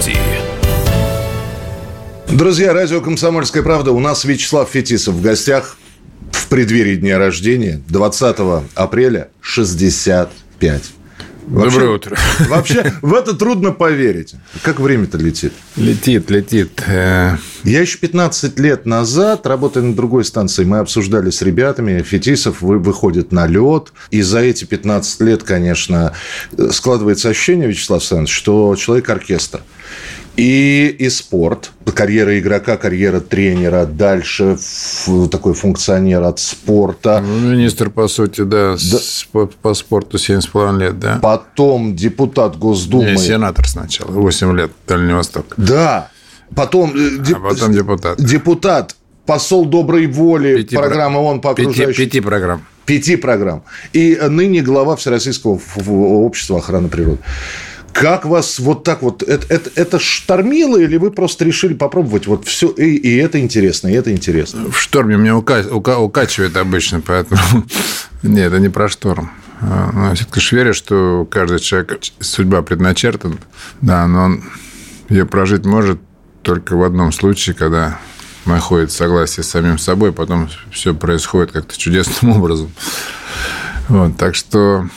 студии. 0.00 0.18
Друзья, 2.28 2.72
радио 2.72 3.00
«Комсомольская 3.00 3.62
правда». 3.62 3.92
У 3.92 4.00
нас 4.00 4.24
Вячеслав 4.24 4.68
Фетисов 4.70 5.14
в 5.14 5.22
гостях 5.22 5.76
в 6.32 6.48
преддверии 6.48 6.96
дня 6.96 7.18
рождения 7.18 7.82
20 7.88 8.36
апреля 8.74 9.28
65. 9.40 10.82
Вообще, 11.50 11.70
Доброе 11.78 11.94
утро. 11.96 12.16
Вообще, 12.48 12.92
в 13.02 13.12
это 13.12 13.34
трудно 13.34 13.72
поверить. 13.72 14.34
Как 14.62 14.78
время-то 14.78 15.18
летит? 15.18 15.52
Летит, 15.76 16.30
летит. 16.30 16.80
Э, 16.86 17.36
Я 17.64 17.80
еще 17.80 17.98
15 17.98 18.58
лет 18.60 18.86
назад, 18.86 19.46
работая 19.46 19.82
на 19.82 19.94
другой 19.96 20.24
станции, 20.24 20.62
мы 20.64 20.78
обсуждали 20.78 21.30
с 21.30 21.42
ребятами, 21.42 22.02
Фетисов 22.02 22.62
вы- 22.62 22.78
выходит 22.78 23.32
на 23.32 23.48
лед. 23.48 23.92
И 24.12 24.22
за 24.22 24.38
эти 24.40 24.64
15 24.64 25.20
лет, 25.22 25.42
конечно, 25.42 26.14
складывается 26.70 27.28
ощущение, 27.30 27.68
Вячеслав 27.68 28.00
Александрович, 28.00 28.32
что 28.32 28.76
человек-оркестр. 28.76 29.60
И, 30.40 30.86
и 30.98 31.10
спорт, 31.10 31.70
карьера 31.94 32.38
игрока, 32.38 32.78
карьера 32.78 33.20
тренера, 33.20 33.84
дальше 33.84 34.56
такой 35.30 35.52
функционер 35.52 36.22
от 36.22 36.38
спорта. 36.38 37.20
ну, 37.22 37.50
Министр, 37.52 37.90
по 37.90 38.08
сути, 38.08 38.40
да, 38.44 38.78
с- 38.78 39.26
по, 39.32 39.46
по 39.46 39.74
спорту 39.74 40.16
7,5 40.16 40.78
лет, 40.78 40.98
да? 40.98 41.18
Потом 41.20 41.94
депутат 41.94 42.56
Госдумы. 42.58 43.10
Не, 43.10 43.18
сенатор 43.18 43.68
сначала, 43.68 44.10
8 44.12 44.56
лет, 44.56 44.70
Дальний 44.88 45.12
Восток. 45.12 45.44
Да. 45.58 46.08
Потом, 46.56 46.92
э, 46.96 47.18
деп- 47.18 47.36
А 47.36 47.50
потом 47.50 47.72
депутат. 47.74 48.18
депутат, 48.24 48.96
посол 49.26 49.66
доброй 49.66 50.06
воли, 50.06 50.56
Пяти 50.62 50.74
программы 50.76 51.16
про- 51.18 51.22
ООН 51.24 51.40
по 51.42 51.54
пяти, 51.54 51.68
окружающей... 51.68 52.04
пяти 52.06 52.20
программ. 52.20 52.62
Пяти 52.86 53.16
программ. 53.16 53.62
И 53.92 54.18
ныне 54.28 54.62
глава 54.62 54.96
Всероссийского 54.96 55.60
общества 55.86 56.58
охраны 56.58 56.88
природы. 56.88 57.18
Как 57.92 58.24
вас 58.24 58.58
вот 58.58 58.84
так 58.84 59.02
вот... 59.02 59.22
Это, 59.22 59.46
это, 59.52 59.70
это 59.74 59.98
штормило 59.98 60.78
или 60.78 60.96
вы 60.96 61.10
просто 61.10 61.44
решили 61.44 61.74
попробовать 61.74 62.26
вот 62.26 62.46
все? 62.46 62.68
И, 62.70 62.96
и 62.96 63.16
это 63.16 63.40
интересно, 63.40 63.88
и 63.88 63.92
это 63.92 64.12
интересно. 64.12 64.70
В 64.70 64.78
шторме 64.78 65.16
меня 65.16 65.32
ука- 65.32 65.68
ука- 65.68 65.98
укачивает 65.98 66.56
обычно, 66.56 67.00
поэтому... 67.00 67.40
Нет, 68.22 68.48
это 68.52 68.58
не 68.58 68.68
про 68.68 68.88
шторм. 68.88 69.30
А, 69.60 69.90
ну, 69.92 70.08
Я 70.08 70.14
все-таки 70.14 70.54
верю, 70.54 70.74
что 70.74 71.26
каждый 71.30 71.58
человек 71.58 72.00
судьба 72.20 72.62
предначертана, 72.62 73.36
да, 73.80 74.06
но 74.06 74.24
он 74.24 74.44
ее 75.08 75.26
прожить 75.26 75.64
может 75.66 76.00
только 76.42 76.76
в 76.76 76.82
одном 76.82 77.12
случае, 77.12 77.54
когда 77.54 77.98
находит 78.46 78.90
согласие 78.92 79.44
с 79.44 79.50
самим 79.50 79.78
собой, 79.78 80.12
потом 80.12 80.48
все 80.72 80.94
происходит 80.94 81.52
как-то 81.52 81.76
чудесным 81.76 82.32
образом. 82.36 82.70
Вот, 83.88 84.16
так 84.16 84.34
что, 84.34 84.88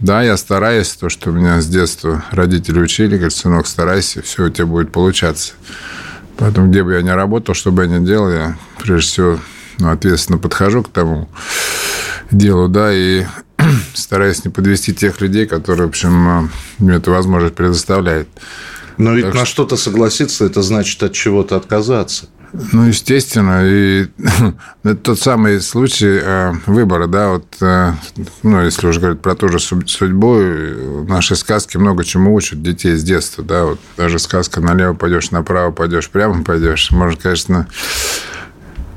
да, 0.00 0.22
я 0.22 0.36
стараюсь, 0.36 0.90
то, 0.92 1.08
что 1.08 1.30
меня 1.30 1.60
с 1.60 1.66
детства 1.66 2.24
родители 2.30 2.80
учили, 2.80 3.14
говорят, 3.16 3.32
сынок, 3.34 3.66
старайся, 3.66 4.22
все 4.22 4.44
у 4.46 4.48
тебя 4.50 4.66
будет 4.66 4.92
получаться. 4.92 5.52
Поэтому, 6.36 6.68
где 6.70 6.82
бы 6.82 6.94
я 6.94 7.02
ни 7.02 7.10
работал, 7.10 7.54
что 7.54 7.70
бы 7.70 7.82
я 7.84 7.88
ни 7.98 8.04
делал, 8.04 8.30
я, 8.30 8.56
прежде 8.78 9.08
всего, 9.10 9.38
ну, 9.78 9.90
ответственно 9.90 10.38
подхожу 10.38 10.82
к 10.82 10.88
тому 10.90 11.28
делу, 12.30 12.68
да, 12.68 12.92
и 12.94 13.24
стараюсь 13.94 14.44
не 14.44 14.50
подвести 14.50 14.94
тех 14.94 15.20
людей, 15.20 15.46
которые, 15.46 15.86
в 15.86 15.90
общем, 15.90 16.28
э, 16.44 16.48
мне 16.78 16.94
эту 16.94 17.10
возможность 17.10 17.54
предоставляют. 17.54 18.28
Но 18.96 19.14
ведь 19.14 19.26
Так 19.26 19.34
на 19.34 19.44
что- 19.44 19.54
что-то 19.64 19.76
согласиться, 19.76 20.44
это 20.46 20.62
значит 20.62 21.02
от 21.02 21.12
чего-то 21.12 21.56
отказаться. 21.56 22.26
Ну, 22.52 22.86
естественно, 22.86 23.62
и 23.64 24.08
это 24.82 24.96
тот 24.96 25.20
самый 25.20 25.60
случай 25.60 26.18
э, 26.20 26.52
выбора, 26.66 27.06
да, 27.06 27.30
вот, 27.30 27.46
э, 27.60 27.92
ну, 28.42 28.64
если 28.64 28.88
уже 28.88 28.98
говорить 29.00 29.20
про 29.22 29.36
ту 29.36 29.48
же 29.48 29.60
су- 29.60 29.86
судьбу, 29.86 30.36
э, 30.40 31.04
наши 31.08 31.36
сказки 31.36 31.76
много 31.76 32.02
чему 32.04 32.34
учат 32.34 32.60
детей 32.60 32.96
с 32.96 33.04
детства, 33.04 33.44
да, 33.44 33.66
вот 33.66 33.78
даже 33.96 34.18
сказка 34.18 34.60
налево 34.60 34.94
пойдешь, 34.94 35.30
направо 35.30 35.70
пойдешь, 35.70 36.10
прямо 36.10 36.42
пойдешь, 36.42 36.90
можно, 36.90 37.20
конечно, 37.20 37.68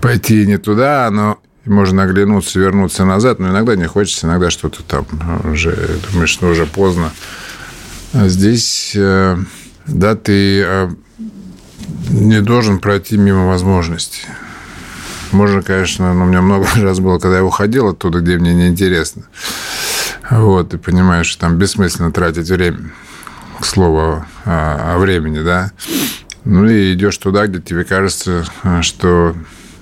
пойти 0.01 0.47
не 0.47 0.57
туда, 0.57 1.07
но 1.11 1.39
можно 1.65 2.03
оглянуться, 2.03 2.59
вернуться 2.59 3.05
назад, 3.05 3.37
но 3.39 3.49
иногда 3.49 3.75
не 3.75 3.85
хочется, 3.87 4.25
иногда 4.25 4.49
что-то 4.49 4.81
там 4.83 5.05
уже 5.51 5.99
думаешь, 6.11 6.29
что 6.29 6.47
уже 6.47 6.65
поздно. 6.65 7.11
А 8.13 8.27
здесь, 8.27 8.97
да, 9.87 10.15
ты 10.15 10.89
не 12.09 12.41
должен 12.41 12.79
пройти 12.79 13.17
мимо 13.17 13.47
возможностей. 13.47 14.21
Можно, 15.31 15.61
конечно, 15.61 16.13
но 16.13 16.25
у 16.25 16.27
меня 16.27 16.41
много 16.41 16.67
раз 16.75 16.99
было, 16.99 17.19
когда 17.19 17.37
я 17.37 17.43
уходил 17.43 17.89
оттуда, 17.89 18.19
где 18.19 18.37
мне 18.37 18.53
неинтересно. 18.53 19.23
Вот, 20.29 20.73
и 20.73 20.77
понимаешь, 20.77 21.27
что 21.27 21.41
там 21.41 21.57
бессмысленно 21.57 22.11
тратить 22.11 22.49
время. 22.49 22.91
К 23.59 23.65
слову 23.65 24.25
о, 24.45 24.95
о 24.95 24.97
времени, 24.97 25.41
да. 25.41 25.71
Ну 26.43 26.65
и 26.65 26.93
идешь 26.93 27.17
туда, 27.17 27.47
где 27.47 27.61
тебе 27.61 27.83
кажется, 27.83 28.45
что 28.81 29.35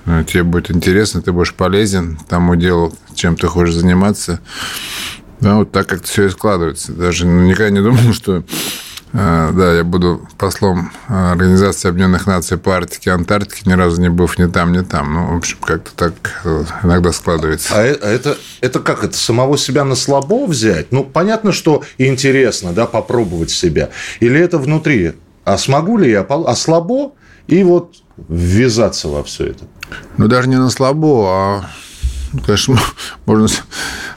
а, 0.04 0.24
тебе 0.24 0.42
будет 0.42 0.70
интересно, 0.70 1.22
ты 1.22 1.32
будешь 1.32 1.54
полезен 1.54 2.18
тому 2.28 2.56
делу, 2.56 2.96
чем 3.14 3.36
ты 3.36 3.46
хочешь 3.46 3.74
заниматься. 3.74 4.40
Да, 5.40 5.56
вот 5.56 5.72
так 5.72 5.88
как-то 5.88 6.06
все 6.06 6.26
и 6.26 6.30
складывается. 6.30 6.92
Даже 6.92 7.26
никогда 7.26 7.70
не 7.70 7.82
думал, 7.82 8.12
что 8.12 8.44
да, 9.12 9.74
я 9.74 9.84
буду 9.84 10.26
послом 10.38 10.90
а, 11.08 11.32
Организации 11.32 11.88
Объединенных 11.88 12.26
Наций 12.26 12.56
по 12.56 12.74
Арктике 12.74 13.10
и 13.10 13.12
Антарктике, 13.12 13.62
ни 13.66 13.74
разу 13.74 14.00
не 14.00 14.08
быв 14.08 14.38
ни 14.38 14.46
там, 14.46 14.72
ни 14.72 14.80
там. 14.80 15.12
Ну, 15.12 15.34
в 15.34 15.36
общем, 15.36 15.58
как-то 15.60 15.90
так 15.94 16.14
э, 16.44 16.64
иногда 16.82 17.12
складывается. 17.12 17.74
А 17.74 17.82
э- 17.84 17.98
а 18.00 18.08
это, 18.08 18.38
это 18.62 18.80
как? 18.80 19.04
Это 19.04 19.16
самого 19.16 19.58
себя 19.58 19.84
на 19.84 19.96
слабо 19.96 20.46
взять? 20.46 20.92
Ну, 20.92 21.04
понятно, 21.04 21.52
что 21.52 21.82
интересно, 21.98 22.72
да, 22.72 22.86
попробовать 22.86 23.50
себя. 23.50 23.90
Или 24.20 24.40
это 24.40 24.56
внутри? 24.56 25.12
А 25.44 25.58
смогу 25.58 25.98
ли 25.98 26.10
я? 26.10 26.22
А 26.22 26.54
слабо? 26.54 27.12
И 27.48 27.62
вот 27.64 27.96
ввязаться 28.28 29.08
во 29.08 29.22
все 29.24 29.48
это. 29.48 29.64
Ну, 30.16 30.28
даже 30.28 30.48
не 30.48 30.56
на 30.56 30.70
слабо, 30.70 31.28
а, 31.28 31.64
ну, 32.32 32.40
конечно, 32.40 32.78
можно 33.26 33.48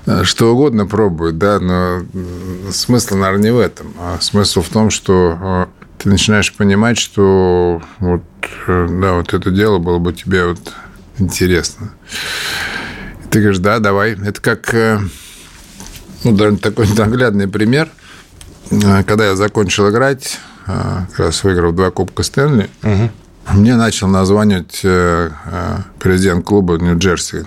э, 0.05 0.23
что 0.23 0.53
угодно 0.53 0.85
пробовать, 0.85 1.37
да, 1.37 1.59
но 1.59 2.01
м, 2.13 2.71
смысл, 2.71 3.15
наверное, 3.15 3.43
не 3.43 3.51
в 3.53 3.59
этом. 3.59 3.93
А 3.99 4.17
смысл 4.21 4.61
в 4.61 4.69
том, 4.69 4.89
что 4.89 5.37
э, 5.41 5.65
ты 5.97 6.09
начинаешь 6.09 6.53
понимать, 6.53 6.97
что 6.97 7.81
вот, 7.99 8.21
э, 8.67 8.87
да, 9.01 9.13
вот 9.13 9.33
это 9.33 9.51
дело 9.51 9.79
было 9.79 9.99
бы 9.99 10.13
тебе 10.13 10.45
вот 10.47 10.73
интересно. 11.17 11.91
И 13.23 13.27
ты 13.29 13.39
говоришь, 13.39 13.59
да, 13.59 13.79
давай. 13.79 14.11
Это 14.13 14.39
как, 14.41 14.73
э, 14.73 14.99
ну, 16.23 16.57
такой 16.57 16.87
наглядный 16.97 17.47
пример. 17.47 17.89
Э, 18.71 19.03
Когда 19.03 19.25
я 19.27 19.35
закончил 19.35 19.89
играть, 19.89 20.39
э, 20.67 21.01
как 21.11 21.19
раз 21.19 21.43
выиграв 21.43 21.75
два 21.75 21.91
Кубка 21.91 22.23
Стэнли, 22.23 22.69
мне 23.51 23.75
начал 23.75 24.07
названивать 24.07 24.81
э, 24.83 25.29
э, 25.45 25.77
президент 25.99 26.43
клуба 26.45 26.77
Нью-Джерси, 26.79 27.45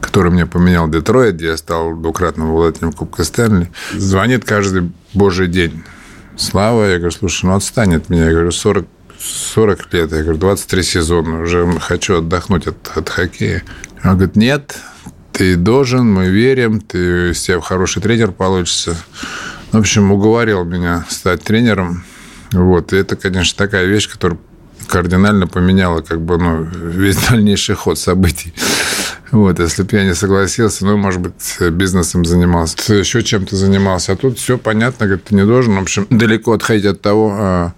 который 0.00 0.30
мне 0.30 0.46
поменял 0.46 0.88
Детройт, 0.88 1.36
где 1.36 1.46
я 1.46 1.56
стал 1.56 1.94
двукратным 1.94 2.50
обладателем 2.50 2.92
Кубка 2.92 3.24
Стэнли. 3.24 3.70
Звонит 3.92 4.44
каждый 4.44 4.90
божий 5.14 5.48
день. 5.48 5.82
Слава, 6.36 6.84
я 6.84 6.96
говорю, 6.96 7.10
слушай, 7.10 7.44
ну 7.46 7.54
отстань 7.54 7.94
от 7.94 8.08
меня. 8.08 8.26
Я 8.26 8.32
говорю, 8.32 8.50
40, 8.50 8.86
40 9.18 9.92
лет, 9.92 10.12
я 10.12 10.22
говорю, 10.22 10.38
23 10.38 10.82
сезона, 10.82 11.42
уже 11.42 11.70
хочу 11.80 12.18
отдохнуть 12.18 12.66
от, 12.66 12.90
от 12.94 13.08
хоккея. 13.08 13.62
Он 14.04 14.12
говорит, 14.12 14.36
нет, 14.36 14.76
ты 15.32 15.56
должен, 15.56 16.10
мы 16.10 16.28
верим, 16.28 16.80
ты 16.80 17.30
из 17.30 17.42
тебя 17.42 17.60
хороший 17.60 18.02
тренер 18.02 18.32
получится. 18.32 18.96
В 19.72 19.78
общем, 19.78 20.10
уговорил 20.10 20.64
меня 20.64 21.04
стать 21.08 21.42
тренером. 21.42 22.04
Вот, 22.52 22.92
и 22.92 22.96
это, 22.96 23.16
конечно, 23.16 23.56
такая 23.56 23.84
вещь, 23.84 24.08
которая 24.08 24.38
кардинально 24.88 25.46
поменяла 25.46 26.00
как 26.00 26.20
бы, 26.20 26.36
ну, 26.38 26.64
весь 26.64 27.16
дальнейший 27.30 27.74
ход 27.74 27.98
событий. 27.98 28.52
Вот, 29.30 29.60
если 29.60 29.82
бы 29.82 29.96
я 29.96 30.04
не 30.04 30.14
согласился, 30.14 30.84
ну, 30.84 30.96
может 30.96 31.20
быть, 31.20 31.56
бизнесом 31.72 32.24
занимался, 32.24 32.94
еще 32.94 33.22
чем-то 33.22 33.54
занимался. 33.56 34.12
А 34.12 34.16
тут 34.16 34.38
все 34.38 34.58
понятно, 34.58 35.06
говорит, 35.06 35.24
ты 35.24 35.34
не 35.34 35.46
должен, 35.46 35.76
в 35.76 35.82
общем, 35.82 36.06
далеко 36.10 36.52
отходить 36.52 36.86
от 36.86 37.00
того, 37.00 37.36
а, 37.38 37.72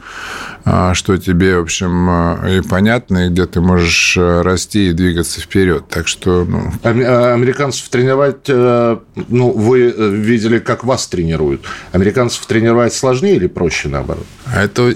а, 0.65 0.95
что 0.95 1.19
тебе, 1.19 1.59
в 1.59 1.63
общем, 1.63 2.09
а, 2.09 2.49
и 2.49 2.61
понятно, 2.63 3.27
и 3.27 3.29
где 3.29 3.47
ты 3.47 3.61
можешь 3.61 4.17
расти 4.17 4.91
и 4.91 4.93
двигаться 4.93 5.41
вперед. 5.41 5.85
Так 5.89 6.09
что, 6.09 6.45
ну, 6.45 6.73
Американцев 6.83 7.89
тренировать, 7.89 8.49
э, 8.49 8.97
ну, 9.29 9.51
вы 9.51 9.95
э, 9.95 10.11
видели, 10.11 10.59
как 10.59 10.85
вас 10.85 11.07
тренируют. 11.07 11.63
Американцев 11.93 12.47
тренировать 12.47 12.95
сложнее 12.95 13.37
или 13.37 13.47
проще, 13.47 13.89
наоборот? 13.89 14.27
Это 14.55 14.95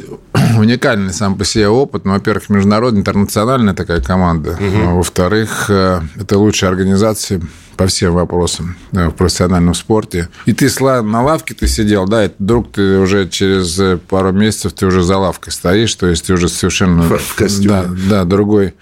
уникальный 0.58 1.12
сам 1.12 1.36
по 1.36 1.44
себе 1.44 1.68
опыт. 1.68 2.04
Ну, 2.04 2.12
во-первых, 2.12 2.48
международная, 2.48 3.00
интернациональная 3.00 3.74
такая 3.74 4.00
команда. 4.00 4.58
А 4.60 4.94
Во-вторых, 4.94 5.66
э, 5.68 6.00
это 6.16 6.38
лучшая 6.38 6.70
организация 6.70 7.40
по 7.76 7.86
всем 7.86 8.14
вопросам 8.14 8.76
э, 8.92 9.08
в 9.08 9.12
профессиональном 9.12 9.74
спорте. 9.74 10.28
И 10.46 10.52
ты 10.52 10.70
на 11.02 11.22
лавке 11.22 11.54
ты 11.54 11.66
сидел, 11.68 12.06
да, 12.06 12.24
и 12.24 12.30
вдруг 12.38 12.72
ты 12.72 12.98
уже 12.98 13.28
через 13.28 13.78
э, 13.78 13.98
пару 13.98 14.32
месяцев 14.32 14.72
ты 14.72 14.86
уже 14.86 15.02
за 15.02 15.18
лавкой 15.18 15.52
стоишь, 15.52 15.94
то 15.94 16.06
есть 16.06 16.26
ты 16.26 16.32
уже 16.32 16.48
совершенно... 16.48 17.02
В- 17.02 17.18
в 17.20 17.34
костюме. 17.34 17.68
Да, 17.68 17.84
да, 18.08 18.24
другой, 18.24 18.74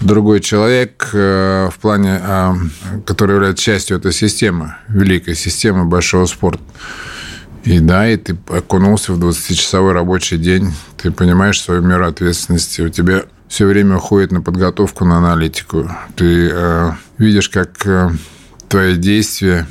другой 0.00 0.40
человек 0.40 1.08
в 1.12 1.74
плане, 1.80 2.20
а, 2.22 2.56
который 3.06 3.34
является 3.36 3.64
частью 3.64 3.96
этой 3.96 4.12
системы, 4.12 4.74
великой 4.88 5.34
системы 5.34 5.84
большого 5.84 6.26
спорта. 6.26 6.62
И 7.66 7.80
да, 7.80 8.08
и 8.08 8.16
ты 8.16 8.36
окунулся 8.48 9.12
в 9.12 9.22
20-часовой 9.22 9.92
рабочий 9.92 10.38
день, 10.38 10.72
ты 10.96 11.10
понимаешь 11.10 11.60
свою 11.60 11.82
меру 11.82 12.06
ответственности, 12.06 12.80
у 12.80 12.88
тебя 12.88 13.24
все 13.48 13.66
время 13.66 13.96
уходит 13.96 14.30
на 14.30 14.40
подготовку, 14.40 15.04
на 15.04 15.18
аналитику. 15.18 15.90
Ты 16.14 16.48
э, 16.52 16.90
видишь, 17.18 17.48
как 17.48 17.84
э, 17.84 18.10
твои 18.68 18.94
действия, 18.94 19.66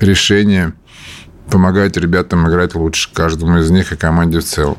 решения 0.00 0.72
помогают 1.50 1.98
ребятам 1.98 2.48
играть 2.48 2.74
лучше, 2.74 3.10
каждому 3.12 3.58
из 3.58 3.70
них 3.70 3.92
и 3.92 3.96
команде 3.96 4.40
в 4.40 4.44
целом. 4.44 4.78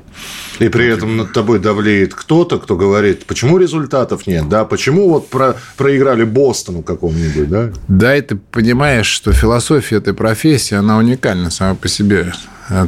И 0.59 0.67
при 0.67 0.87
этом 0.87 1.17
над 1.17 1.33
тобой 1.33 1.59
давлеет 1.59 2.15
кто-то, 2.15 2.57
кто 2.57 2.75
говорит, 2.75 3.25
почему 3.25 3.57
результатов 3.59 4.25
нет, 4.25 4.49
да, 4.49 4.65
почему 4.65 5.09
вот 5.09 5.29
про, 5.29 5.55
проиграли 5.77 6.23
Бостону 6.23 6.81
какому-нибудь, 6.81 7.49
да? 7.49 7.71
Да, 7.87 8.15
и 8.15 8.21
ты 8.21 8.35
понимаешь, 8.35 9.05
что 9.05 9.31
философия 9.31 9.97
этой 9.97 10.15
профессии, 10.15 10.75
она 10.75 10.97
уникальна 10.97 11.51
сама 11.51 11.75
по 11.75 11.87
себе. 11.87 12.33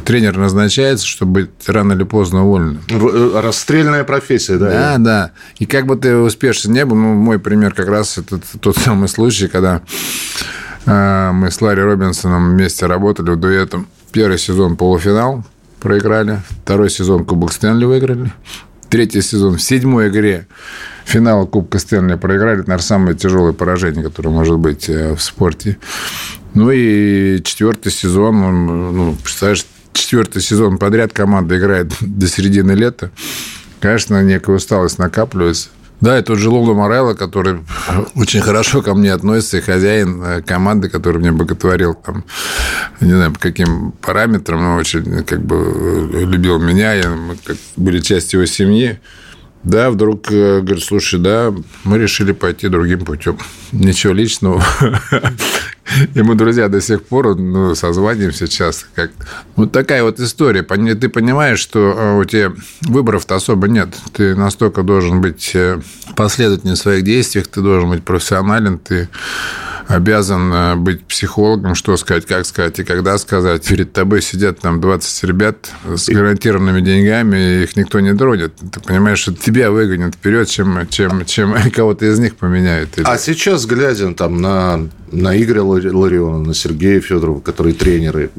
Тренер 0.04 0.36
назначается, 0.36 1.06
чтобы 1.06 1.42
быть 1.42 1.68
рано 1.68 1.92
или 1.92 2.02
поздно 2.02 2.44
уволенным. 2.44 2.82
Э, 2.88 3.40
расстрельная 3.42 4.04
профессия, 4.04 4.58
да? 4.58 4.70
Да, 4.70 4.98
да. 4.98 5.30
И 5.58 5.66
как 5.66 5.86
бы 5.86 5.96
ты 5.96 6.16
успешен 6.16 6.72
не 6.72 6.84
был, 6.84 6.96
ну, 6.96 7.14
мой 7.14 7.38
пример 7.38 7.74
как 7.74 7.88
раз 7.88 8.18
это 8.18 8.40
тот 8.60 8.76
самый 8.76 9.08
случай, 9.08 9.48
когда 9.48 9.82
э, 10.86 11.30
мы 11.32 11.50
с 11.50 11.60
Ларри 11.60 11.82
Робинсоном 11.82 12.50
вместе 12.50 12.86
работали 12.86 13.30
в 13.30 13.36
дуэтом. 13.36 13.86
Первый 14.12 14.38
сезон 14.38 14.76
полуфинал– 14.76 15.44
проиграли. 15.78 16.40
Второй 16.62 16.90
сезон 16.90 17.24
Кубок 17.24 17.52
Стэнли 17.52 17.84
выиграли. 17.84 18.32
Третий 18.88 19.20
сезон 19.20 19.56
в 19.56 19.62
седьмой 19.62 20.08
игре 20.08 20.46
финала 21.04 21.46
Кубка 21.46 21.78
Стэнли 21.78 22.14
проиграли. 22.16 22.60
Это, 22.60 22.68
наверное, 22.70 22.86
самое 22.86 23.16
тяжелое 23.16 23.52
поражение, 23.52 24.02
которое 24.02 24.30
может 24.30 24.58
быть 24.58 24.88
э, 24.88 25.14
в 25.14 25.22
спорте. 25.22 25.78
Ну 26.54 26.70
и 26.70 27.42
четвертый 27.42 27.92
сезон, 27.92 28.66
ну, 28.96 29.16
представляешь, 29.22 29.64
четвертый 29.92 30.42
сезон 30.42 30.78
подряд 30.78 31.12
команда 31.12 31.58
играет 31.58 31.92
до 32.00 32.26
середины 32.26 32.72
лета. 32.72 33.10
Конечно, 33.80 34.22
некая 34.22 34.56
усталость 34.56 34.98
накапливается. 34.98 35.68
Да, 36.00 36.16
это 36.16 36.28
тот 36.28 36.38
же 36.38 36.48
Лоло 36.48 36.74
Морелло, 36.74 37.14
который 37.14 37.60
очень 38.14 38.40
хорошо 38.40 38.82
ко 38.82 38.94
мне 38.94 39.12
относится, 39.12 39.58
и 39.58 39.60
хозяин 39.60 40.22
э, 40.22 40.42
команды, 40.42 40.88
который 40.88 41.18
мне 41.18 41.32
боготворил, 41.32 41.94
там, 41.94 42.24
не 43.00 43.12
знаю, 43.12 43.32
по 43.32 43.40
каким 43.40 43.92
параметрам, 44.00 44.60
но 44.60 44.76
очень 44.76 45.24
как 45.24 45.44
бы 45.44 46.10
э, 46.12 46.24
любил 46.24 46.60
меня, 46.60 46.94
и 46.94 47.06
мы 47.06 47.36
как, 47.36 47.56
были 47.76 47.98
частью 48.00 48.40
его 48.40 48.46
семьи. 48.46 49.00
Да, 49.64 49.90
вдруг 49.90 50.30
э, 50.30 50.60
говорит, 50.60 50.84
слушай, 50.84 51.18
да, 51.18 51.52
мы 51.84 51.98
решили 51.98 52.32
пойти 52.32 52.68
другим 52.68 53.04
путем. 53.04 53.38
Ничего 53.72 54.12
личного. 54.12 54.62
И 56.14 56.22
мы 56.22 56.34
друзья 56.34 56.68
до 56.68 56.80
сих 56.80 57.02
пор 57.02 57.36
ну, 57.36 57.74
созваниваемся 57.74 58.46
часто. 58.46 58.86
Как... 58.94 59.10
Вот 59.56 59.72
такая 59.72 60.02
вот 60.02 60.20
история. 60.20 60.62
Ты 60.62 61.08
понимаешь, 61.08 61.58
что 61.58 61.78
э, 61.78 62.18
у 62.20 62.24
тебя 62.24 62.52
выборов-то 62.82 63.34
особо 63.34 63.68
нет. 63.68 63.88
Ты 64.12 64.36
настолько 64.36 64.82
должен 64.82 65.20
быть 65.20 65.50
э, 65.54 65.80
последовательным 66.14 66.76
в 66.76 66.78
своих 66.78 67.04
действиях, 67.04 67.48
ты 67.48 67.60
должен 67.60 67.90
быть 67.90 68.04
профессионален, 68.04 68.78
ты 68.78 69.08
обязан 69.88 70.52
э, 70.52 70.74
быть 70.76 71.04
психологом, 71.04 71.74
что 71.74 71.96
сказать, 71.96 72.26
как 72.26 72.44
сказать 72.46 72.78
и 72.78 72.84
когда 72.84 73.16
сказать. 73.18 73.66
Перед 73.66 73.92
тобой 73.92 74.22
сидят 74.22 74.60
там 74.60 74.80
20 74.80 75.24
ребят 75.24 75.70
с 75.84 76.08
гарантированными 76.08 76.82
деньгами, 76.82 77.36
и 77.36 77.62
их 77.64 77.74
никто 77.76 77.98
не 78.00 78.14
тронет. 78.14 78.54
Ты 78.56 78.80
понимаешь, 78.80 79.18
что 79.18 79.34
тебя 79.34 79.70
выгонят 79.70 80.14
вперед, 80.14 80.48
чем, 80.48 80.86
чем, 80.88 81.24
чем 81.24 81.56
кого-то 81.74 82.04
из 82.04 82.18
них 82.18 82.36
поменяют. 82.36 82.90
А 83.02 83.16
сейчас, 83.18 83.64
глядя 83.64 84.12
там 84.12 84.40
на, 84.40 84.88
на 85.10 85.36
Игоря 85.36 85.62
Ларионова, 85.62 86.38
на 86.38 86.54
Сергея 86.54 87.00
Федорова, 87.00 87.40
которые 87.40 87.74
тренеры. 87.74 88.30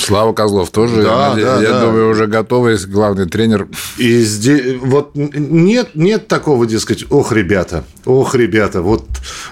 Слава 0.00 0.32
Козлов 0.32 0.70
тоже, 0.70 1.02
да, 1.02 1.34
я, 1.36 1.44
да, 1.44 1.62
я 1.62 1.70
да. 1.70 1.80
думаю, 1.84 2.10
уже 2.10 2.26
готовый 2.26 2.76
главный 2.86 3.26
тренер. 3.26 3.68
И 3.96 4.20
здесь 4.22 4.78
вот 4.80 5.12
нет, 5.14 5.90
нет 5.94 6.26
такого, 6.26 6.66
дескать, 6.66 7.04
ох, 7.10 7.32
ребята, 7.32 7.84
ох, 8.04 8.34
ребята, 8.34 8.82
вот 8.82 9.06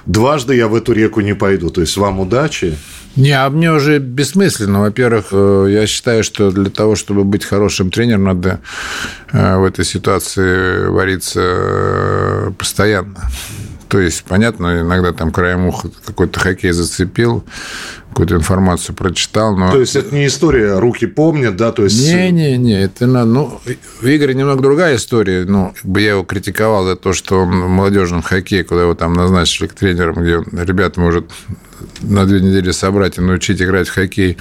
дважды 0.06 0.56
я 0.56 0.68
в 0.68 0.74
эту 0.74 0.92
реку 0.92 1.20
не 1.20 1.27
пойду. 1.34 1.70
То 1.70 1.80
есть 1.80 1.96
вам 1.96 2.20
удачи. 2.20 2.76
Не, 3.16 3.32
а 3.32 3.50
мне 3.50 3.72
уже 3.72 3.98
бессмысленно. 3.98 4.80
Во-первых, 4.80 5.28
э, 5.32 5.66
я 5.70 5.86
считаю, 5.86 6.22
что 6.22 6.52
для 6.52 6.70
того, 6.70 6.94
чтобы 6.94 7.24
быть 7.24 7.44
хорошим 7.44 7.90
тренером, 7.90 8.24
надо 8.24 8.60
э, 9.32 9.56
в 9.56 9.64
этой 9.64 9.84
ситуации 9.84 10.86
вариться 10.86 11.40
э, 11.42 12.52
постоянно. 12.56 13.28
То 13.88 13.98
есть, 13.98 14.22
понятно, 14.24 14.82
иногда 14.82 15.12
там 15.12 15.32
краем 15.32 15.66
уха 15.66 15.90
какой-то 16.04 16.38
хоккей 16.38 16.72
зацепил, 16.72 17.44
какую-то 18.18 18.34
информацию 18.34 18.96
прочитал. 18.96 19.56
Но... 19.56 19.70
То 19.70 19.78
есть, 19.78 19.94
это 19.94 20.12
не 20.12 20.26
история 20.26 20.80
«руки 20.80 21.06
помнят», 21.06 21.54
да? 21.54 21.70
То 21.70 21.84
есть... 21.84 22.04
Не-не-не, 22.04 22.82
это 22.82 23.06
ну, 23.06 23.60
в 24.00 24.04
Игоре 24.04 24.34
немного 24.34 24.60
другая 24.60 24.96
история. 24.96 25.44
Ну, 25.44 25.72
я 25.84 26.10
его 26.10 26.24
критиковал 26.24 26.84
за 26.84 26.96
то, 26.96 27.12
что 27.12 27.36
он 27.42 27.50
в 27.50 27.68
молодежном 27.68 28.22
хоккее, 28.22 28.64
куда 28.64 28.82
его 28.82 28.94
там 28.94 29.12
назначили 29.12 29.68
к 29.68 29.74
тренерам, 29.74 30.14
где 30.14 30.42
ребята 30.64 31.00
может 31.00 31.30
на 32.00 32.26
две 32.26 32.40
недели 32.40 32.72
собрать 32.72 33.18
и 33.18 33.20
научить 33.20 33.62
играть 33.62 33.86
в 33.86 33.94
хоккей 33.94 34.36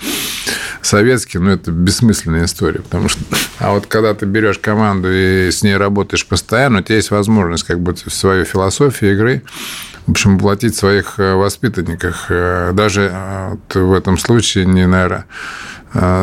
советский, 0.82 1.38
ну, 1.38 1.52
это 1.52 1.70
бессмысленная 1.70 2.46
история, 2.46 2.80
потому 2.80 3.10
что... 3.10 3.22
А 3.60 3.74
вот 3.74 3.86
когда 3.86 4.16
ты 4.16 4.26
берешь 4.26 4.58
команду 4.58 5.10
и 5.12 5.52
с 5.52 5.62
ней 5.62 5.78
работаешь 5.78 6.26
постоянно, 6.26 6.80
у 6.80 6.82
тебя 6.82 6.96
есть 6.96 7.12
возможность 7.12 7.64
как 7.64 7.80
бы 7.80 7.96
свою 7.96 8.44
философию 8.44 9.14
игры 9.14 9.44
в 10.08 10.12
общем, 10.12 10.40
платить 10.40 10.76
своих 10.76 11.20
э, 11.20 11.36
воспитанниках. 11.36 12.28
Э, 12.30 12.72
даже 12.74 13.12
э, 13.14 13.80
в 13.80 13.94
этом 13.94 14.18
случае 14.18 14.66
не, 14.66 14.88
наверное, 14.88 15.26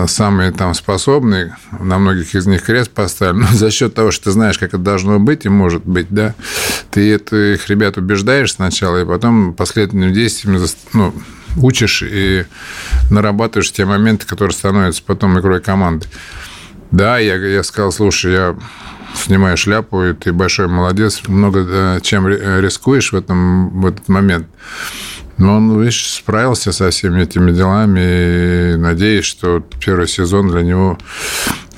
самые 0.07 0.53
там 0.53 0.75
способные, 0.75 1.57
на 1.81 1.99
многих 1.99 2.35
из 2.35 2.47
них 2.47 2.63
крест 2.63 2.91
поставили, 2.91 3.41
но 3.41 3.47
за 3.49 3.71
счет 3.71 3.95
того, 3.95 4.11
что 4.11 4.25
ты 4.25 4.31
знаешь, 4.31 4.59
как 4.59 4.71
это 4.71 4.79
должно 4.79 5.19
быть 5.19 5.47
и 5.47 5.49
может 5.49 5.85
быть, 5.85 6.07
да, 6.11 6.35
ты 6.91 7.15
этих 7.15 7.69
ребят 7.69 7.97
убеждаешь 7.97 8.53
сначала, 8.53 9.03
и 9.03 9.07
потом 9.07 9.55
последними 9.55 10.13
действиями 10.13 10.65
ну, 10.93 11.15
учишь 11.57 12.03
и 12.03 12.45
нарабатываешь 13.11 13.73
те 13.73 13.85
моменты, 13.85 14.27
которые 14.27 14.55
становятся 14.55 15.03
потом 15.05 15.39
игрой 15.39 15.61
команды. 15.61 16.07
Да, 16.91 17.19
я, 17.19 17.35
я 17.37 17.63
сказал, 17.63 17.91
слушай, 17.91 18.33
я 18.33 18.57
снимаю 19.15 19.57
шляпу, 19.57 20.03
и 20.05 20.13
ты 20.13 20.33
большой 20.33 20.69
молодец, 20.69 21.23
много 21.27 21.65
э, 21.67 22.01
чем 22.03 22.29
рискуешь 22.29 23.13
в, 23.13 23.17
этом, 23.17 23.81
в 23.81 23.87
этот 23.87 24.09
момент. 24.09 24.47
Но 25.37 25.57
он, 25.57 25.81
видишь, 25.81 26.13
справился 26.13 26.73
со 26.73 26.91
всеми 26.91 27.23
этими 27.23 27.51
делами, 27.51 28.73
и 28.73 28.77
надеюсь, 28.77 29.25
что 29.25 29.61
первый 29.85 30.07
сезон 30.07 30.49
для 30.49 30.63
него 30.63 30.99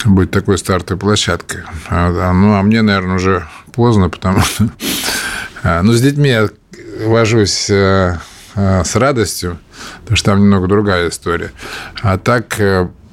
будет 0.05 0.31
такой 0.31 0.59
стартовой 0.59 1.00
площадкой. 1.00 1.62
А, 1.88 2.09
а, 2.09 2.33
ну, 2.33 2.55
а 2.55 2.62
мне, 2.62 2.83
наверное, 2.83 3.16
уже 3.16 3.47
поздно, 3.73 4.11
потому 4.11 4.40
что... 4.40 4.69
А, 5.62 5.83
ну, 5.83 5.93
с 5.93 6.00
детьми 6.00 6.28
я 6.28 6.49
вожусь 7.07 7.71
э, 7.71 8.19
э, 8.55 8.85
с 8.85 8.95
радостью, 8.95 9.59
потому 10.02 10.16
что 10.16 10.31
там 10.33 10.40
немного 10.40 10.69
другая 10.69 11.09
история. 11.09 11.50
А 12.02 12.19
так 12.19 12.61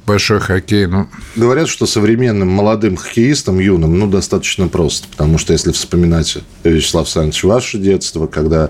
большой 0.05 0.39
хоккей. 0.39 0.87
Ну... 0.87 1.07
Говорят, 1.35 1.67
что 1.67 1.85
современным 1.85 2.49
молодым 2.49 2.95
хоккеистам, 2.95 3.59
юным, 3.59 3.97
ну, 3.97 4.07
достаточно 4.07 4.67
просто. 4.67 5.07
Потому 5.09 5.37
что 5.37 5.53
если 5.53 5.71
вспоминать, 5.71 6.37
Вячеслав 6.63 7.05
Александрович, 7.05 7.43
ваше 7.43 7.77
детство, 7.77 8.27
когда 8.27 8.69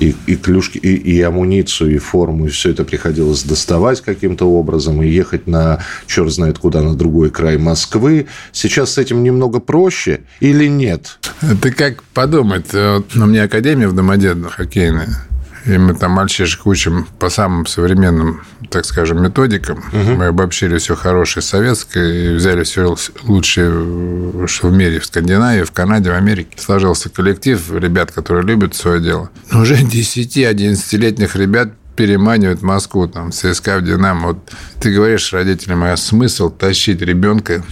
и, 0.00 0.14
и 0.26 0.36
клюшки, 0.36 0.78
и, 0.78 0.94
и 0.94 1.20
амуницию, 1.20 1.94
и 1.94 1.98
форму, 1.98 2.46
и 2.46 2.48
все 2.48 2.70
это 2.70 2.84
приходилось 2.84 3.42
доставать 3.42 4.00
каким-то 4.00 4.46
образом, 4.46 5.02
и 5.02 5.08
ехать 5.08 5.46
на 5.46 5.84
черт 6.06 6.32
знает 6.32 6.58
куда, 6.58 6.82
на 6.82 6.94
другой 6.94 7.30
край 7.30 7.58
Москвы. 7.58 8.26
Сейчас 8.52 8.92
с 8.94 8.98
этим 8.98 9.22
немного 9.22 9.60
проще 9.60 10.20
или 10.40 10.66
нет? 10.66 11.18
Ты 11.62 11.72
как 11.72 12.02
подумать? 12.02 12.72
Вот 12.72 13.14
у 13.14 13.26
меня 13.26 13.44
академия 13.44 13.88
в 13.88 13.94
Домодедово 13.94 14.50
хоккейная. 14.50 15.28
И 15.66 15.78
мы 15.78 15.94
там 15.94 16.12
мальчишек 16.12 16.66
учим 16.66 17.06
по 17.18 17.30
самым 17.30 17.66
современным, 17.66 18.42
так 18.68 18.84
скажем, 18.84 19.22
методикам. 19.22 19.78
Угу. 19.78 20.12
Мы 20.16 20.26
обобщили 20.26 20.76
все 20.76 20.94
хорошее 20.94 21.42
советское 21.42 22.32
и 22.32 22.34
взяли 22.34 22.64
все 22.64 22.94
лучшее, 23.22 24.46
что 24.46 24.68
в 24.68 24.72
мире, 24.72 25.00
в 25.00 25.06
Скандинавии, 25.06 25.62
в 25.62 25.72
Канаде, 25.72 26.10
в 26.10 26.14
Америке. 26.14 26.50
Сложился 26.58 27.08
коллектив 27.08 27.60
ребят, 27.72 28.12
которые 28.12 28.44
любят 28.44 28.74
свое 28.74 29.00
дело. 29.00 29.30
Уже 29.52 29.74
10-11-летних 29.82 31.34
ребят 31.36 31.70
переманивают 31.96 32.60
Москву, 32.60 33.06
там, 33.06 33.32
ЦСКА 33.32 33.78
в 33.78 33.84
Динамо. 33.84 34.28
Вот 34.28 34.50
ты 34.80 34.92
говоришь 34.92 35.32
родителям, 35.32 35.84
а 35.84 35.96
смысл 35.96 36.50
тащить 36.50 37.00
ребенка 37.00 37.62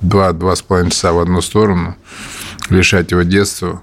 два-два 0.00 0.56
с 0.56 0.62
половиной 0.62 0.90
часа 0.90 1.12
в 1.12 1.18
одну 1.18 1.40
сторону, 1.42 1.96
лишать 2.70 3.10
его 3.10 3.22
детства. 3.22 3.82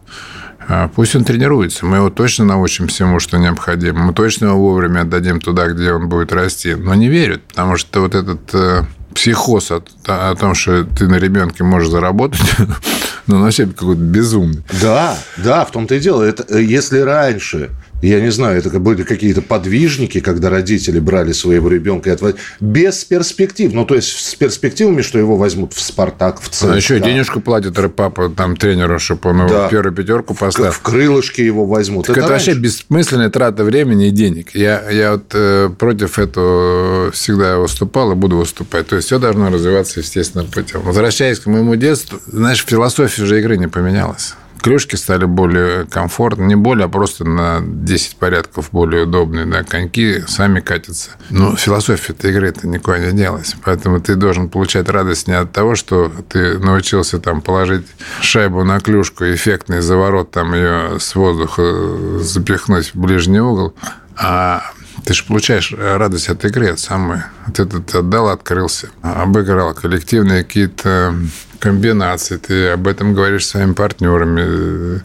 А, 0.67 0.89
пусть 0.89 1.15
он 1.15 1.23
тренируется. 1.23 1.85
Мы 1.85 1.97
его 1.97 2.09
точно 2.09 2.45
научим 2.45 2.87
всему, 2.87 3.19
что 3.19 3.37
необходимо. 3.37 3.99
Мы 3.99 4.13
точно 4.13 4.47
его 4.47 4.59
вовремя 4.59 5.01
отдадим 5.01 5.39
туда, 5.39 5.67
где 5.67 5.93
он 5.93 6.09
будет 6.09 6.33
расти. 6.33 6.75
Но 6.75 6.93
не 6.93 7.07
верят, 7.07 7.41
потому 7.43 7.77
что 7.77 8.01
вот 8.01 8.15
этот 8.15 8.53
э, 8.53 8.83
психоз 9.13 9.71
о, 9.71 9.81
о 10.07 10.35
том, 10.35 10.55
что 10.55 10.83
ты 10.83 11.07
на 11.07 11.15
ребенке 11.15 11.63
можешь 11.63 11.89
заработать, 11.89 12.41
ну, 13.27 13.41
вообще 13.41 13.65
какой-то 13.65 14.01
безумный. 14.01 14.63
Да, 14.81 15.17
да, 15.37 15.63
в 15.63 15.71
том-то 15.71 15.95
и 15.95 15.99
дело. 15.99 16.23
Это, 16.23 16.45
э, 16.49 16.61
если 16.61 16.99
раньше 16.99 17.69
Я 18.01 18.21
не 18.21 18.29
знаю, 18.31 18.59
это 18.59 18.79
были 18.79 19.03
какие-то 19.03 19.41
подвижники, 19.41 20.19
когда 20.19 20.49
родители 20.49 20.99
брали 20.99 21.31
своего 21.31 21.67
ребенка 21.69 22.09
и 22.09 22.13
отводили. 22.13 22.39
Без 22.59 23.03
перспектив. 23.03 23.73
Ну, 23.73 23.85
то 23.85 23.95
есть 23.95 24.09
с 24.09 24.35
перспективами, 24.35 25.01
что 25.01 25.17
его 25.17 25.35
возьмут 25.35 25.73
в 25.73 25.81
«Спартак», 25.81 26.39
в 26.39 26.49
ЦСКА. 26.49 26.73
А 26.73 26.75
еще 26.75 26.99
денежку 26.99 27.39
платит 27.39 27.75
папа 27.95 28.29
там 28.29 28.55
тренеру, 28.55 28.99
чтобы 28.99 29.29
он 29.31 29.47
да. 29.47 29.67
в 29.67 29.71
первую 29.71 29.95
пятерку 29.95 30.35
поставил. 30.35 30.71
В 30.71 30.81
крылышки 30.81 31.41
его 31.41 31.65
возьмут. 31.65 32.07
Так 32.07 32.17
это, 32.17 32.25
это 32.25 32.33
вообще 32.33 32.53
бессмысленная 32.53 33.29
трата 33.29 33.63
времени 33.63 34.07
и 34.07 34.11
денег. 34.11 34.53
Я, 34.53 34.89
я 34.91 35.13
вот 35.13 35.31
э, 35.33 35.69
против 35.77 36.19
этого 36.19 37.11
всегда 37.11 37.57
выступал 37.57 38.11
и 38.11 38.15
буду 38.15 38.37
выступать. 38.37 38.87
То 38.87 38.95
есть 38.97 39.07
все 39.07 39.17
должно 39.17 39.49
развиваться 39.49 39.99
естественным 40.01 40.47
путем. 40.47 40.81
Возвращаясь 40.81 41.39
к 41.39 41.47
моему 41.47 41.75
детству, 41.75 42.19
знаешь, 42.27 42.63
философия 42.65 43.25
же 43.25 43.39
игры 43.39 43.57
не 43.57 43.67
поменялась 43.67 44.35
клюшки 44.61 44.95
стали 44.95 45.25
более 45.25 45.85
комфортные, 45.85 46.47
не 46.47 46.55
более, 46.55 46.85
а 46.85 46.89
просто 46.89 47.23
на 47.25 47.61
10 47.61 48.17
порядков 48.17 48.69
более 48.71 49.03
удобные, 49.03 49.45
да, 49.45 49.63
коньки 49.63 50.23
сами 50.27 50.59
катятся. 50.59 51.11
Но 51.29 51.55
философия 51.55 52.13
этой 52.13 52.31
игры 52.31 52.49
это 52.49 52.67
никуда 52.67 52.99
не 52.99 53.11
делась. 53.11 53.55
Поэтому 53.63 53.99
ты 53.99 54.15
должен 54.15 54.49
получать 54.49 54.89
радость 54.89 55.27
не 55.27 55.33
от 55.33 55.51
того, 55.51 55.75
что 55.75 56.11
ты 56.29 56.59
научился 56.59 57.19
там 57.19 57.41
положить 57.41 57.85
шайбу 58.21 58.63
на 58.63 58.79
клюшку, 58.79 59.25
эффектный 59.25 59.81
заворот, 59.81 60.31
там 60.31 60.53
ее 60.53 60.99
с 60.99 61.15
воздуха 61.15 62.19
запихнуть 62.19 62.93
в 62.93 62.99
ближний 62.99 63.39
угол, 63.39 63.73
а 64.15 64.71
ты 65.05 65.13
же 65.13 65.23
получаешь 65.23 65.73
радость 65.77 66.29
от 66.29 66.43
игры, 66.45 66.69
от 66.69 66.79
самой. 66.79 67.21
Вот 67.45 67.59
этот 67.59 67.93
отдал, 67.95 68.29
открылся, 68.29 68.89
обыграл 69.01 69.73
коллективные 69.73 70.43
какие-то 70.43 71.15
комбинации, 71.59 72.37
ты 72.37 72.67
об 72.69 72.87
этом 72.87 73.13
говоришь 73.13 73.45
своими 73.45 73.73
партнерами. 73.73 75.01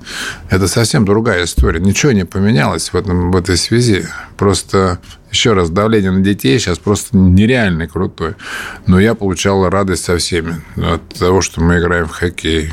Это 0.50 0.68
совсем 0.68 1.04
другая 1.04 1.44
история. 1.44 1.80
Ничего 1.80 2.12
не 2.12 2.24
поменялось 2.24 2.92
в, 2.92 2.96
этом, 2.96 3.30
в 3.30 3.36
этой 3.36 3.56
связи. 3.56 4.06
Просто, 4.36 4.98
еще 5.30 5.54
раз, 5.54 5.70
давление 5.70 6.10
на 6.10 6.20
детей 6.20 6.58
сейчас 6.58 6.78
просто 6.78 7.16
нереально 7.16 7.88
крутое. 7.88 8.36
Но 8.86 9.00
я 9.00 9.14
получал 9.14 9.68
радость 9.68 10.04
со 10.04 10.18
всеми 10.18 10.62
от 10.76 11.06
того, 11.14 11.40
что 11.40 11.62
мы 11.62 11.78
играем 11.78 12.06
в 12.06 12.12
хоккей. 12.12 12.72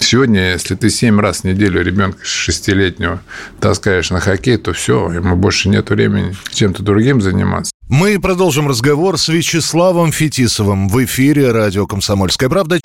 Сегодня, 0.00 0.52
если 0.52 0.74
ты 0.74 0.90
7 0.90 1.20
раз 1.20 1.40
в 1.40 1.44
неделю 1.44 1.82
ребенка 1.82 2.18
шестилетнего 2.24 3.22
таскаешь 3.60 4.10
на 4.10 4.18
хоккей, 4.18 4.56
то 4.56 4.72
все, 4.72 5.12
ему 5.12 5.36
больше 5.36 5.68
нет 5.68 5.90
времени 5.90 6.34
чем-то 6.52 6.82
другим 6.82 7.20
заниматься. 7.20 7.72
Мы 7.88 8.20
продолжим 8.20 8.68
разговор 8.68 9.18
с 9.18 9.28
Вячеславом 9.28 10.10
Фетисовым 10.12 10.88
в 10.88 11.04
эфире 11.04 11.52
радио 11.52 11.86
«Комсомольская 11.86 12.48
правда». 12.48 12.80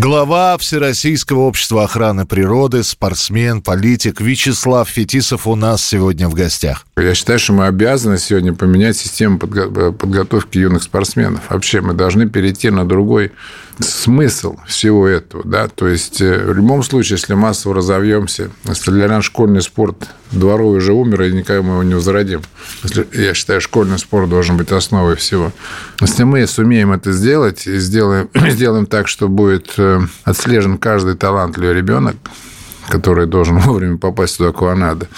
Глава 0.00 0.56
Всероссийского 0.56 1.40
общества 1.40 1.84
охраны 1.84 2.24
природы, 2.24 2.82
спортсмен, 2.84 3.60
политик 3.60 4.22
Вячеслав 4.22 4.88
Фетисов 4.88 5.46
у 5.46 5.56
нас 5.56 5.84
сегодня 5.84 6.26
в 6.26 6.32
гостях. 6.32 6.86
Я 6.96 7.14
считаю, 7.14 7.38
что 7.38 7.52
мы 7.52 7.66
обязаны 7.66 8.16
сегодня 8.16 8.54
поменять 8.54 8.96
систему 8.96 9.36
подго- 9.36 9.92
подготовки 9.92 10.56
юных 10.56 10.84
спортсменов. 10.84 11.42
Вообще 11.50 11.82
мы 11.82 11.92
должны 11.92 12.26
перейти 12.26 12.70
на 12.70 12.88
другой 12.88 13.32
смысл 13.80 14.56
всего 14.66 15.06
этого, 15.06 15.42
да, 15.44 15.68
то 15.68 15.88
есть 15.88 16.20
э, 16.20 16.44
в 16.44 16.54
любом 16.54 16.82
случае, 16.82 17.16
если 17.16 17.34
массово 17.34 17.76
разовьемся, 17.76 18.50
если 18.64 18.90
для 18.90 19.08
нас 19.08 19.24
школьный 19.24 19.62
спорт 19.62 20.08
дворовый 20.30 20.78
уже 20.78 20.92
умер, 20.92 21.22
и 21.22 21.32
никогда 21.32 21.62
мы 21.62 21.72
его 21.72 21.82
не 21.82 21.94
возродим. 21.94 22.42
Если, 22.82 23.06
я 23.12 23.34
считаю, 23.34 23.60
школьный 23.60 23.98
спорт 23.98 24.28
должен 24.28 24.56
быть 24.56 24.70
основой 24.70 25.16
всего. 25.16 25.52
Если 26.00 26.24
мы 26.24 26.46
сумеем 26.46 26.92
это 26.92 27.12
сделать, 27.12 27.66
и 27.66 27.78
сделаем, 27.78 28.28
сделаем 28.50 28.86
так, 28.86 29.08
что 29.08 29.28
будет 29.28 29.74
э, 29.78 30.00
отслежен 30.24 30.78
каждый 30.78 31.16
талантливый 31.16 31.74
ребенок, 31.74 32.16
который 32.90 33.26
должен 33.26 33.58
вовремя 33.60 33.96
попасть 33.96 34.36
туда, 34.36 34.52
куда 34.52 34.74
надо. 34.74 35.08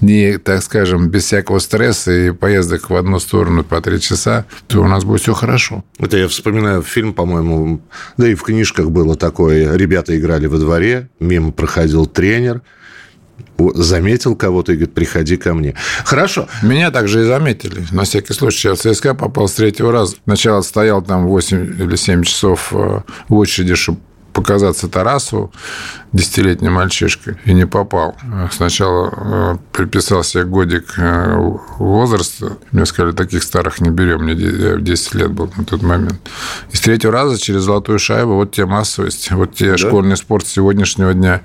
Не, 0.00 0.38
так 0.38 0.62
скажем, 0.62 1.08
без 1.08 1.24
всякого 1.24 1.58
стресса 1.60 2.10
и 2.12 2.30
поездок 2.32 2.90
в 2.90 2.96
одну 2.96 3.20
сторону 3.20 3.62
по 3.62 3.80
три 3.80 4.00
часа, 4.00 4.46
то 4.66 4.80
у 4.80 4.88
нас 4.88 5.04
будет 5.04 5.20
все 5.20 5.34
хорошо. 5.34 5.84
Это 5.98 6.16
я 6.16 6.28
вспоминаю 6.28 6.82
фильм, 6.82 7.12
по-моему, 7.12 7.80
да 8.16 8.28
и 8.28 8.34
в 8.34 8.42
книжках 8.42 8.90
было 8.90 9.14
такое. 9.16 9.76
Ребята 9.76 10.18
играли 10.18 10.46
во 10.46 10.58
дворе, 10.58 11.08
мимо 11.20 11.52
проходил 11.52 12.06
тренер, 12.06 12.62
заметил 13.74 14.36
кого-то 14.36 14.72
и 14.72 14.76
говорит, 14.76 14.94
приходи 14.94 15.36
ко 15.36 15.54
мне. 15.54 15.74
Хорошо. 16.04 16.48
Меня 16.62 16.90
также 16.90 17.22
и 17.22 17.24
заметили. 17.24 17.84
На 17.90 18.04
всякий 18.04 18.32
случай. 18.32 18.68
Я 18.68 18.74
в 18.74 18.78
ЦСКА 18.78 19.14
попал 19.14 19.48
с 19.48 19.52
третьего 19.52 19.92
раза. 19.92 20.16
Сначала 20.24 20.62
стоял 20.62 21.02
там 21.02 21.26
8 21.26 21.82
или 21.82 21.96
7 21.96 22.22
часов 22.22 22.72
э, 22.72 23.00
в 23.28 23.34
очереди, 23.34 23.74
чтобы 23.74 23.98
показаться 24.38 24.88
Тарасу 24.88 25.50
десятилетним 26.12 26.72
мальчишкой 26.72 27.38
и 27.44 27.52
не 27.52 27.66
попал. 27.66 28.16
Сначала 28.50 29.12
э, 29.12 29.56
приписал 29.72 30.22
себе 30.22 30.44
годик 30.44 30.94
э, 30.96 31.36
возраста. 31.78 32.56
Мне 32.72 32.86
сказали, 32.86 33.12
таких 33.12 33.42
старых 33.42 33.80
не 33.80 33.90
берем. 33.90 34.22
Мне 34.22 34.34
10 34.34 35.14
лет 35.14 35.30
был 35.32 35.52
на 35.56 35.64
тот 35.64 35.82
момент. 35.82 36.20
И 36.72 36.76
с 36.76 36.80
третьего 36.80 37.12
раза 37.12 37.38
через 37.38 37.62
золотую 37.62 37.98
шайбу 37.98 38.34
вот 38.34 38.52
тебе 38.52 38.66
массовость, 38.66 39.30
вот 39.32 39.54
тебе 39.54 39.72
да? 39.72 39.78
школьный 39.78 40.16
спорт 40.16 40.46
сегодняшнего 40.46 41.12
дня. 41.12 41.42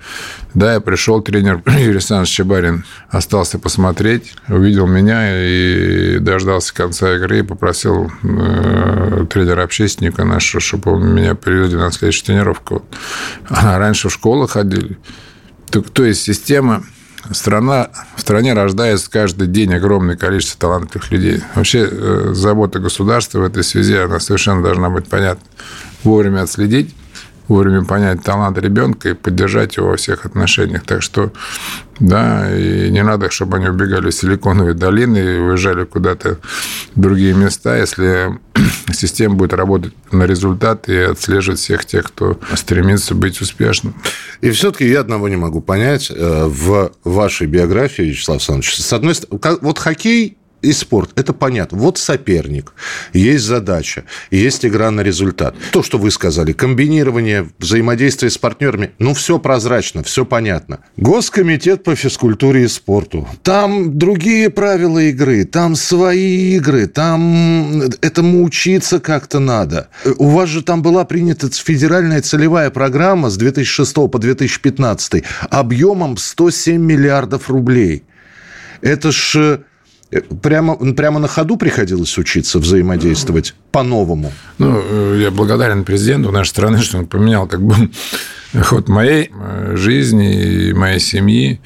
Да, 0.54 0.74
я 0.74 0.80
пришел, 0.80 1.22
тренер 1.22 1.62
Юрий 1.68 1.92
Александрович 1.92 2.30
Чебарин 2.30 2.86
остался 3.10 3.60
посмотреть, 3.60 4.34
увидел 4.48 4.88
меня 4.88 5.46
и 5.46 6.20
дождался 6.20 6.74
конца 6.74 7.16
игры 7.16 7.40
и 7.40 7.44
попросил 7.44 8.12
э, 8.24 9.26
тренера-общественника 9.30 10.24
нашего, 10.24 10.62
чтобы 10.62 10.94
он 10.94 11.16
меня 11.16 11.36
привели 11.36 11.76
на 11.76 11.92
следующую 11.92 12.26
тренировку. 12.26 12.83
Раньше 13.50 14.10
в 14.10 14.14
школах 14.14 14.52
ходили. 14.52 14.98
То, 15.70 15.82
то 15.82 16.04
есть 16.04 16.22
система 16.22 16.84
страна, 17.32 17.90
в 18.16 18.22
стране 18.22 18.54
рождается 18.54 19.10
каждый 19.10 19.48
день 19.48 19.74
огромное 19.74 20.16
количество 20.16 20.60
талантливых 20.60 21.12
людей. 21.12 21.42
Вообще 21.56 21.88
э, 21.90 22.32
забота 22.34 22.80
государства 22.80 23.40
в 23.40 23.44
этой 23.44 23.64
связи, 23.64 23.96
она 23.96 24.20
совершенно 24.20 24.62
должна 24.62 24.90
быть 24.90 25.08
понятна. 25.08 25.44
Вовремя 26.04 26.42
отследить 26.42 26.94
вовремя 27.48 27.84
понять 27.84 28.24
талант 28.24 28.58
ребенка 28.58 29.10
и 29.10 29.14
поддержать 29.14 29.78
его 29.78 29.90
во 29.90 29.98
всех 29.98 30.26
отношениях. 30.26 30.84
Так 30.84 31.02
что, 31.02 31.32
да, 32.00 32.50
и 32.56 32.90
не 32.90 33.04
надо, 33.04 33.30
чтобы 33.30 33.58
они 33.58 33.68
убегали 33.68 34.10
в 34.10 34.14
Силиконовые 34.14 34.74
долины 34.74 35.18
и 35.18 35.38
уезжали 35.40 35.84
куда-то 35.84 36.40
в 36.96 37.00
другие 37.00 37.34
места, 37.34 37.78
если 37.78 38.40
система 38.94 39.36
будет 39.36 39.54
работать 39.54 39.94
на 40.12 40.24
результат 40.24 40.88
и 40.90 40.98
отслеживать 40.98 41.60
всех 41.60 41.86
тех, 41.86 42.06
кто 42.06 42.40
стремится 42.56 43.16
быть 43.16 43.42
успешным. 43.42 43.96
И 44.42 44.52
все-таки 44.52 44.88
я 44.88 45.02
одного 45.02 45.28
не 45.30 45.36
могу 45.36 45.62
понять 45.62 46.12
э, 46.12 46.46
в 46.46 46.92
вашей 47.04 47.48
биографии, 47.48 48.04
Вячеслав 48.04 48.38
Александрович. 48.38 48.76
С 48.78 48.94
одной 48.94 49.16
стороны, 49.16 49.58
вот 49.62 49.80
хоккей 49.80 50.38
и 50.64 50.72
спорт, 50.72 51.12
это 51.16 51.34
понятно. 51.34 51.78
Вот 51.78 51.98
соперник, 51.98 52.74
есть 53.12 53.44
задача, 53.44 54.06
есть 54.32 54.66
игра 54.66 54.90
на 54.92 55.02
результат. 55.02 55.56
То, 55.72 55.84
что 55.84 55.98
вы 55.98 56.10
сказали, 56.10 56.54
комбинирование, 56.54 57.50
взаимодействие 57.60 58.30
с 58.30 58.38
партнерами, 58.38 58.92
ну, 58.98 59.14
все 59.14 59.40
прозрачно, 59.40 60.04
все 60.04 60.26
понятно. 60.26 60.80
Госкомитет 60.98 61.84
по 61.84 61.96
физкультуре 61.96 62.64
и 62.64 62.68
спорту. 62.68 63.28
Там 63.44 63.98
другие 63.98 64.50
правила 64.50 65.00
игры, 65.00 65.44
там 65.44 65.76
свои 65.76 66.56
игры, 66.56 66.88
там 66.88 67.82
этому 68.02 68.44
учиться 68.44 69.00
как-то 69.00 69.40
надо. 69.40 69.90
У 70.18 70.30
вас 70.30 70.50
же 70.50 70.64
там 70.64 70.82
была 70.82 71.04
принята 71.04 71.50
федеральная 71.52 72.22
целевая 72.22 72.70
программа 72.70 73.30
с 73.30 73.38
2006 73.38 73.94
по 73.94 74.18
2015 74.18 75.24
объемом 75.50 76.16
107 76.18 76.82
миллиардов 76.82 77.50
рублей. 77.50 78.04
Это 78.82 79.12
ж 79.12 79.60
Прямо, 80.42 80.76
прямо 80.94 81.20
на 81.20 81.28
ходу 81.28 81.58
приходилось 81.58 82.18
учиться 82.18 82.60
взаимодействовать 82.60 83.56
по-новому? 83.72 84.32
Ну, 84.58 84.82
э, 84.82 85.20
я 85.22 85.32
благодарен 85.32 85.84
президенту 85.84 86.32
нашей 86.32 86.50
страны, 86.50 86.82
что 86.82 86.98
он 86.98 87.08
поменял 87.08 87.48
как 87.48 87.62
бы 87.62 87.76
ход 88.64 88.90
моей 88.90 89.32
э, 89.32 89.76
жизни 89.76 90.70
и 90.70 90.74
моей 90.74 91.00
семьи, 91.00 91.60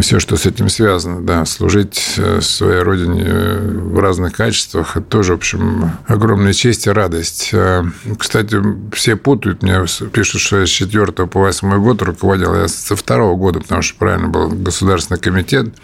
все, 0.00 0.20
что 0.20 0.36
с 0.36 0.44
этим 0.44 0.68
связано, 0.68 1.22
да, 1.22 1.44
служить 1.46 2.14
э, 2.18 2.40
своей 2.42 2.82
родине 2.82 3.24
в 3.24 3.98
разных 3.98 4.34
качествах, 4.34 4.96
это 4.96 5.06
тоже, 5.06 5.32
в 5.32 5.36
общем, 5.36 5.92
огромная 6.06 6.52
честь 6.52 6.86
и 6.86 6.90
радость. 6.90 7.52
Кстати, 8.18 8.58
все 8.92 9.16
путают, 9.16 9.62
мне 9.62 9.80
пишут, 10.12 10.40
что 10.40 10.60
я 10.60 10.66
с 10.66 10.70
4 10.70 11.06
по 11.06 11.40
8 11.40 11.82
год 11.82 12.02
руководил, 12.02 12.54
я 12.54 12.68
со 12.68 12.96
второго 12.96 13.34
года, 13.36 13.60
потому 13.60 13.82
что 13.82 13.98
правильно 13.98 14.28
был 14.28 14.48
Государственный 14.50 15.18
комитет 15.18 15.74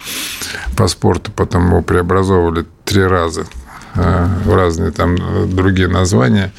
по 0.76 0.86
спорту, 0.86 1.32
потом 1.34 1.68
его 1.68 1.82
преобразовывали 1.82 2.66
три 2.84 3.04
раза 3.04 3.46
в 3.94 4.54
разные 4.54 4.90
там 4.90 5.16
другие 5.54 5.86
названия 5.86 6.52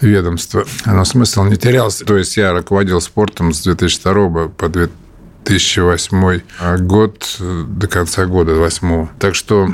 ведомства. 0.00 0.64
Но 0.86 1.04
смысл 1.04 1.44
не 1.44 1.56
терялся. 1.56 2.04
То 2.04 2.16
есть 2.16 2.36
я 2.36 2.52
руководил 2.52 3.00
спортом 3.00 3.52
с 3.52 3.62
2002 3.62 4.48
по 4.48 4.68
2008 5.44 6.40
год 6.80 7.36
до 7.40 7.86
конца 7.88 8.26
года, 8.26 8.54
2008. 8.54 9.06
Так 9.18 9.34
что 9.34 9.68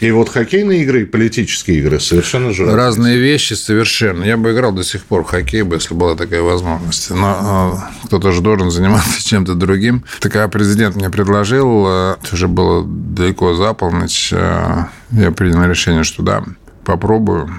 И 0.00 0.10
вот 0.10 0.30
хоккейные 0.30 0.82
игры 0.82 1.02
и 1.02 1.04
политические 1.04 1.78
игры 1.78 2.00
совершенно 2.00 2.52
же 2.52 2.64
разные. 2.74 3.18
Вещи 3.18 3.52
совершенно. 3.52 4.24
Я 4.24 4.38
бы 4.38 4.52
играл 4.52 4.72
до 4.72 4.82
сих 4.82 5.04
пор 5.04 5.24
в 5.24 5.26
хоккей, 5.26 5.62
если 5.62 5.94
была 5.94 6.16
такая 6.16 6.40
возможность. 6.40 7.10
Но 7.10 7.36
а, 7.38 7.90
кто-то 8.04 8.32
же 8.32 8.40
должен 8.40 8.70
заниматься 8.70 9.22
чем-то 9.28 9.54
другим. 9.54 10.04
Так 10.20 10.50
президент 10.50 10.96
мне 10.96 11.10
предложил, 11.10 11.84
а, 11.86 12.18
это 12.22 12.34
уже 12.34 12.48
было 12.48 12.82
далеко 12.86 13.54
за 13.54 13.74
полночь, 13.74 14.32
а, 14.32 14.88
я 15.10 15.30
принял 15.32 15.62
решение, 15.64 16.02
что 16.02 16.22
да, 16.22 16.44
попробую. 16.84 17.52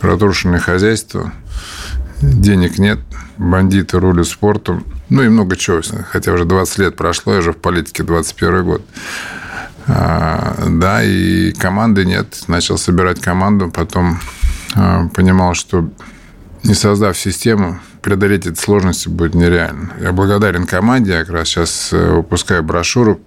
Разрушенное 0.00 0.60
хозяйство, 0.60 1.32
денег 2.22 2.78
нет, 2.78 3.00
бандиты 3.36 3.98
рулят 3.98 4.28
спортом, 4.28 4.84
ну 5.08 5.22
и 5.22 5.28
много 5.28 5.56
чего. 5.56 5.80
Хотя 6.10 6.32
уже 6.32 6.44
20 6.44 6.78
лет 6.78 6.96
прошло, 6.96 7.34
я 7.34 7.40
же 7.40 7.52
в 7.52 7.56
политике 7.56 8.02
21 8.02 8.64
год. 8.64 8.82
А, 9.86 10.54
да, 10.68 11.02
и 11.02 11.52
команды 11.52 12.04
нет. 12.04 12.44
Начал 12.46 12.78
собирать 12.78 13.20
команду, 13.20 13.70
потом 13.70 14.20
а, 14.74 15.08
понимал, 15.08 15.54
что 15.54 15.88
не 16.62 16.74
создав 16.74 17.16
систему, 17.16 17.80
преодолеть 18.02 18.46
эти 18.46 18.58
сложности 18.58 19.08
будет 19.08 19.34
нереально. 19.34 19.92
Я 20.00 20.12
благодарен 20.12 20.66
команде, 20.66 21.12
я 21.12 21.20
как 21.24 21.30
раз 21.30 21.48
сейчас 21.48 21.90
э, 21.92 22.10
выпускаю 22.10 22.62
брошюру 22.62 23.20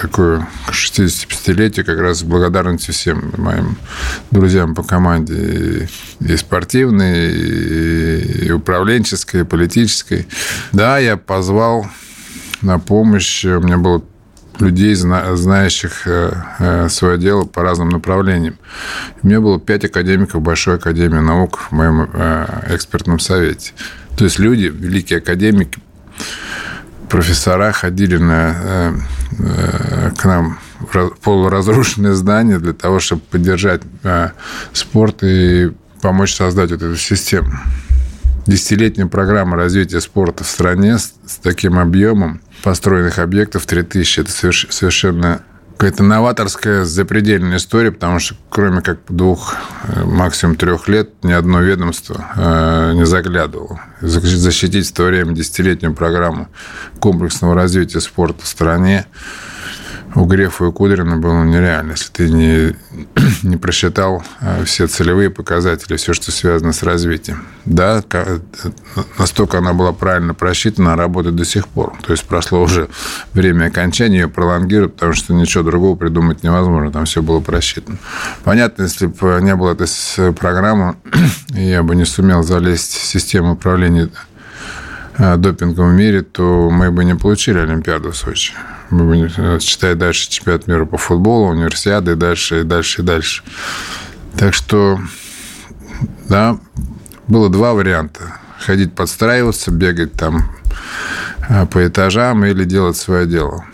такую 0.00 0.46
к 0.66 0.70
65-летию 0.70 1.84
как 1.84 1.98
раз 1.98 2.22
благодарности 2.22 2.90
всем 2.90 3.32
моим 3.36 3.76
друзьям 4.30 4.74
по 4.74 4.82
команде 4.82 5.88
и, 6.20 6.32
и 6.32 6.36
спортивной, 6.36 7.32
и, 7.32 8.46
и 8.46 8.50
управленческой, 8.50 9.40
и 9.40 9.44
политической. 9.44 10.28
Да, 10.72 10.98
я 10.98 11.16
позвал 11.16 11.86
на 12.62 12.78
помощь. 12.78 13.44
У 13.44 13.60
меня 13.60 13.78
было 13.78 14.02
людей, 14.60 14.94
знающих 14.94 16.06
э, 16.06 16.32
э, 16.58 16.88
свое 16.88 17.18
дело 17.18 17.44
по 17.44 17.62
разным 17.62 17.90
направлениям. 17.90 18.58
У 19.22 19.26
меня 19.26 19.40
было 19.40 19.60
пять 19.60 19.84
академиков 19.84 20.42
Большой 20.42 20.76
Академии 20.76 21.18
наук 21.18 21.58
в 21.70 21.72
моем 21.72 22.08
э, 22.12 22.74
экспертном 22.74 23.18
совете. 23.18 23.72
То 24.16 24.24
есть 24.24 24.38
люди, 24.38 24.72
великие 24.74 25.18
академики, 25.18 25.78
профессора 27.08 27.72
ходили 27.72 28.16
на, 28.16 28.94
к 29.28 30.24
нам 30.24 30.58
полуразрушенное 31.22 32.12
здание 32.14 32.58
для 32.58 32.72
того, 32.72 33.00
чтобы 33.00 33.22
поддержать 33.22 33.82
спорт 34.72 35.22
и 35.22 35.72
помочь 36.02 36.34
создать 36.34 36.70
вот 36.70 36.82
эту 36.82 36.96
систему. 36.96 37.50
Десятилетняя 38.46 39.08
программа 39.08 39.56
развития 39.56 40.00
спорта 40.00 40.44
в 40.44 40.48
стране 40.48 40.98
с 40.98 41.12
таким 41.42 41.78
объемом 41.78 42.40
построенных 42.62 43.18
объектов 43.18 43.66
3000. 43.66 44.20
Это 44.20 44.30
совершенно 44.30 45.42
какая-то 45.76 46.02
новаторская 46.02 46.84
запредельная 46.84 47.58
история, 47.58 47.92
потому 47.92 48.18
что 48.18 48.34
кроме 48.48 48.80
как 48.80 48.98
двух, 49.08 49.56
э, 49.88 50.04
максимум 50.04 50.56
трех 50.56 50.88
лет, 50.88 51.10
ни 51.22 51.32
одно 51.32 51.60
ведомство 51.60 52.24
э, 52.34 52.92
не 52.94 53.04
заглядывало. 53.04 53.80
Защитить 54.00 54.88
в 54.88 54.92
то 54.92 55.04
время 55.04 55.34
десятилетнюю 55.34 55.94
программу 55.94 56.48
комплексного 56.98 57.54
развития 57.54 58.00
спорта 58.00 58.42
в 58.42 58.46
стране 58.46 59.06
у 60.16 60.24
Грефа 60.24 60.66
и 60.66 60.72
Кудрина 60.72 61.18
было 61.18 61.44
нереально. 61.44 61.92
Если 61.92 62.10
ты 62.10 62.30
не, 62.30 62.74
не 63.42 63.56
просчитал 63.56 64.24
э, 64.40 64.64
все 64.64 64.86
целевые 64.86 65.30
показатели, 65.30 65.96
все, 65.96 66.14
что 66.14 66.32
связано 66.32 66.72
с 66.72 66.82
развитием. 66.82 67.46
Да, 67.66 68.02
настолько 69.18 69.58
она 69.58 69.74
была 69.74 69.92
правильно 69.92 70.32
просчитана, 70.32 70.96
работает 70.96 71.36
до 71.36 71.44
сих 71.44 71.68
пор. 71.68 71.92
То 72.04 72.12
есть 72.12 72.24
прошло 72.24 72.62
уже 72.62 72.88
время 73.34 73.66
окончания, 73.66 74.20
ее 74.20 74.28
пролонгируют, 74.28 74.94
потому 74.94 75.12
что 75.12 75.34
ничего 75.34 75.62
другого 75.62 75.96
придумать 75.96 76.42
невозможно. 76.42 76.90
Там 76.90 77.04
все 77.04 77.20
было 77.20 77.40
просчитано. 77.40 77.98
Понятно, 78.42 78.84
если 78.84 79.06
бы 79.06 79.38
не 79.42 79.54
было 79.54 79.72
этой 79.72 79.86
программы, 80.32 80.96
я 81.48 81.82
бы 81.82 81.94
не 81.94 82.06
сумел 82.06 82.42
залезть 82.42 82.94
в 82.94 83.04
систему 83.04 83.52
управления 83.52 84.08
э, 85.18 85.36
допингом 85.36 85.90
в 85.90 85.94
мире, 85.94 86.22
то 86.22 86.70
мы 86.70 86.90
бы 86.90 87.04
не 87.04 87.14
получили 87.14 87.58
Олимпиаду 87.58 88.12
в 88.12 88.16
Сочи 88.16 88.54
читая 89.60 89.94
дальше 89.94 90.30
чемпионат 90.30 90.66
мира 90.66 90.84
по 90.84 90.96
футболу, 90.96 91.48
универсиады, 91.48 92.12
и 92.12 92.14
дальше, 92.14 92.60
и 92.60 92.64
дальше, 92.64 93.02
и 93.02 93.04
дальше. 93.04 93.42
Так 94.36 94.54
что, 94.54 94.98
да, 96.28 96.58
было 97.26 97.48
два 97.48 97.74
варианта. 97.74 98.38
Ходить 98.58 98.94
подстраиваться, 98.94 99.70
бегать 99.70 100.12
там 100.12 100.50
э, 101.48 101.66
по 101.66 101.86
этажам 101.86 102.44
или 102.44 102.64
делать 102.64 102.96
свое 102.96 103.26
дело. 103.26 103.64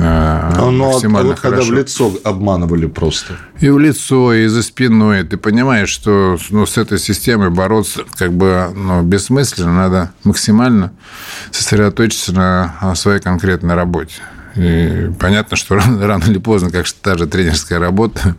А, 0.00 0.70
ну, 0.70 0.90
а 0.90 1.22
вот 1.22 1.40
когда 1.40 1.62
в 1.62 1.72
лицо 1.72 2.12
обманывали 2.24 2.86
просто. 2.86 3.36
И 3.60 3.68
в 3.68 3.78
лицо, 3.78 4.34
и 4.34 4.46
за 4.46 4.62
спиной. 4.62 5.24
Ты 5.24 5.36
понимаешь, 5.36 5.88
что 5.88 6.38
ну, 6.50 6.66
с 6.66 6.76
этой 6.76 6.98
системой 6.98 7.50
бороться 7.50 8.02
как 8.16 8.32
бы 8.32 8.70
ну, 8.74 9.02
бессмысленно. 9.02 9.74
Надо 9.74 10.12
максимально 10.24 10.92
сосредоточиться 11.50 12.32
на 12.32 12.94
своей 12.94 13.20
конкретной 13.20 13.74
работе. 13.74 14.14
И 14.56 15.10
понятно, 15.18 15.56
что 15.56 15.74
рано, 15.76 16.06
рано 16.06 16.24
или 16.24 16.38
поздно, 16.38 16.70
как 16.70 16.86
та 17.02 17.16
же 17.16 17.26
тренерская 17.26 17.78
работа... 17.78 18.34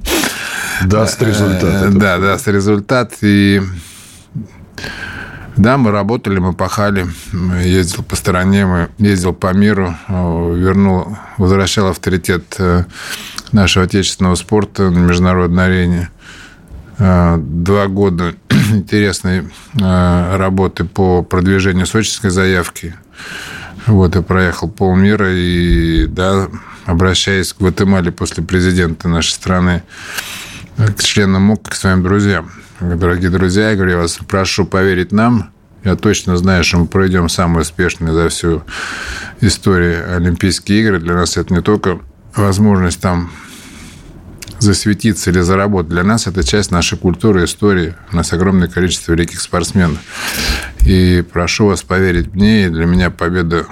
Даст 0.85 1.21
результат. 1.21 1.93
Да, 1.97 2.19
даст 2.19 2.47
результат. 2.47 3.13
И 3.21 3.62
да, 5.55 5.77
мы 5.77 5.91
работали, 5.91 6.39
мы 6.39 6.53
пахали, 6.53 7.07
ездил 7.63 8.03
по 8.03 8.15
стороне, 8.15 8.65
мы 8.65 8.89
ездил 8.97 9.33
по 9.33 9.53
миру, 9.53 9.95
вернул, 10.07 11.17
возвращал 11.38 11.88
авторитет 11.88 12.55
э, 12.59 12.85
нашего 13.51 13.85
отечественного 13.85 14.35
спорта 14.35 14.89
на 14.89 14.99
международной 14.99 15.65
арене. 15.65 16.09
Э, 16.97 17.38
два 17.38 17.88
года 17.88 18.35
интересной 18.71 19.49
э, 19.79 20.38
работы 20.38 20.85
по 20.85 21.23
продвижению 21.23 21.85
сочинской 21.85 22.29
заявки– 22.29 22.95
вот, 23.89 24.15
я 24.15 24.21
проехал 24.21 24.69
полмира 24.69 25.31
и, 25.33 26.05
да, 26.05 26.47
обращаясь 26.85 27.53
к 27.53 27.59
Гватемале 27.59 28.12
после 28.12 28.43
президента 28.43 29.07
нашей 29.07 29.31
страны, 29.31 29.83
к 30.77 31.01
членам 31.03 31.43
МОК, 31.43 31.69
к 31.69 31.75
своим 31.75 32.03
друзьям. 32.03 32.51
Дорогие 32.79 33.29
друзья, 33.29 33.71
я 33.71 33.75
говорю, 33.75 33.91
я 33.91 33.97
вас 33.97 34.19
прошу 34.25 34.65
поверить 34.65 35.11
нам, 35.11 35.51
я 35.83 35.97
точно 35.97 36.37
знаю, 36.37 36.63
что 36.63 36.77
мы 36.77 36.87
пройдем 36.87 37.27
самые 37.27 37.63
успешные 37.63 38.13
за 38.13 38.29
всю 38.29 38.63
историю 39.41 40.15
Олимпийские 40.15 40.79
игры. 40.81 40.99
Для 40.99 41.15
нас 41.15 41.35
это 41.35 41.53
не 41.53 41.61
только 41.61 41.99
возможность 42.35 43.01
там 43.01 43.31
засветиться 44.59 45.29
или 45.29 45.41
заработать. 45.41 45.89
Для 45.89 46.03
нас 46.03 46.25
это 46.25 46.41
часть 46.41 46.71
нашей 46.71 46.97
культуры, 46.97 47.43
истории. 47.43 47.95
У 48.13 48.15
нас 48.15 48.31
огромное 48.31 48.69
количество 48.69 49.11
великих 49.11 49.41
спортсменов. 49.41 49.99
И 50.85 51.21
прошу 51.33 51.65
вас 51.65 51.83
поверить 51.83 52.33
мне, 52.33 52.69
для 52.69 52.85
меня 52.85 53.09
победа 53.09 53.65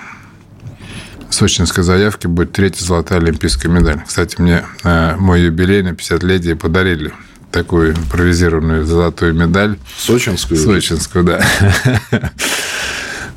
сочинской 1.30 1.86
заявки 1.86 2.28
будет 2.28 2.52
третья 2.52 2.84
золотая 2.84 3.20
олимпийская 3.20 3.72
медаль. 3.72 4.02
Кстати, 4.06 4.42
мне 4.42 4.66
э, 4.84 5.16
мой 5.16 5.44
юбилей 5.44 5.82
на 5.82 5.90
50-летие 5.90 6.56
подарили 6.56 7.14
такую 7.52 7.94
импровизированную 7.94 8.86
золотую 8.86 9.34
медаль. 9.34 9.78
Сочинскую? 9.98 10.60
Сочинскую, 10.60 11.24
да. 11.24 11.42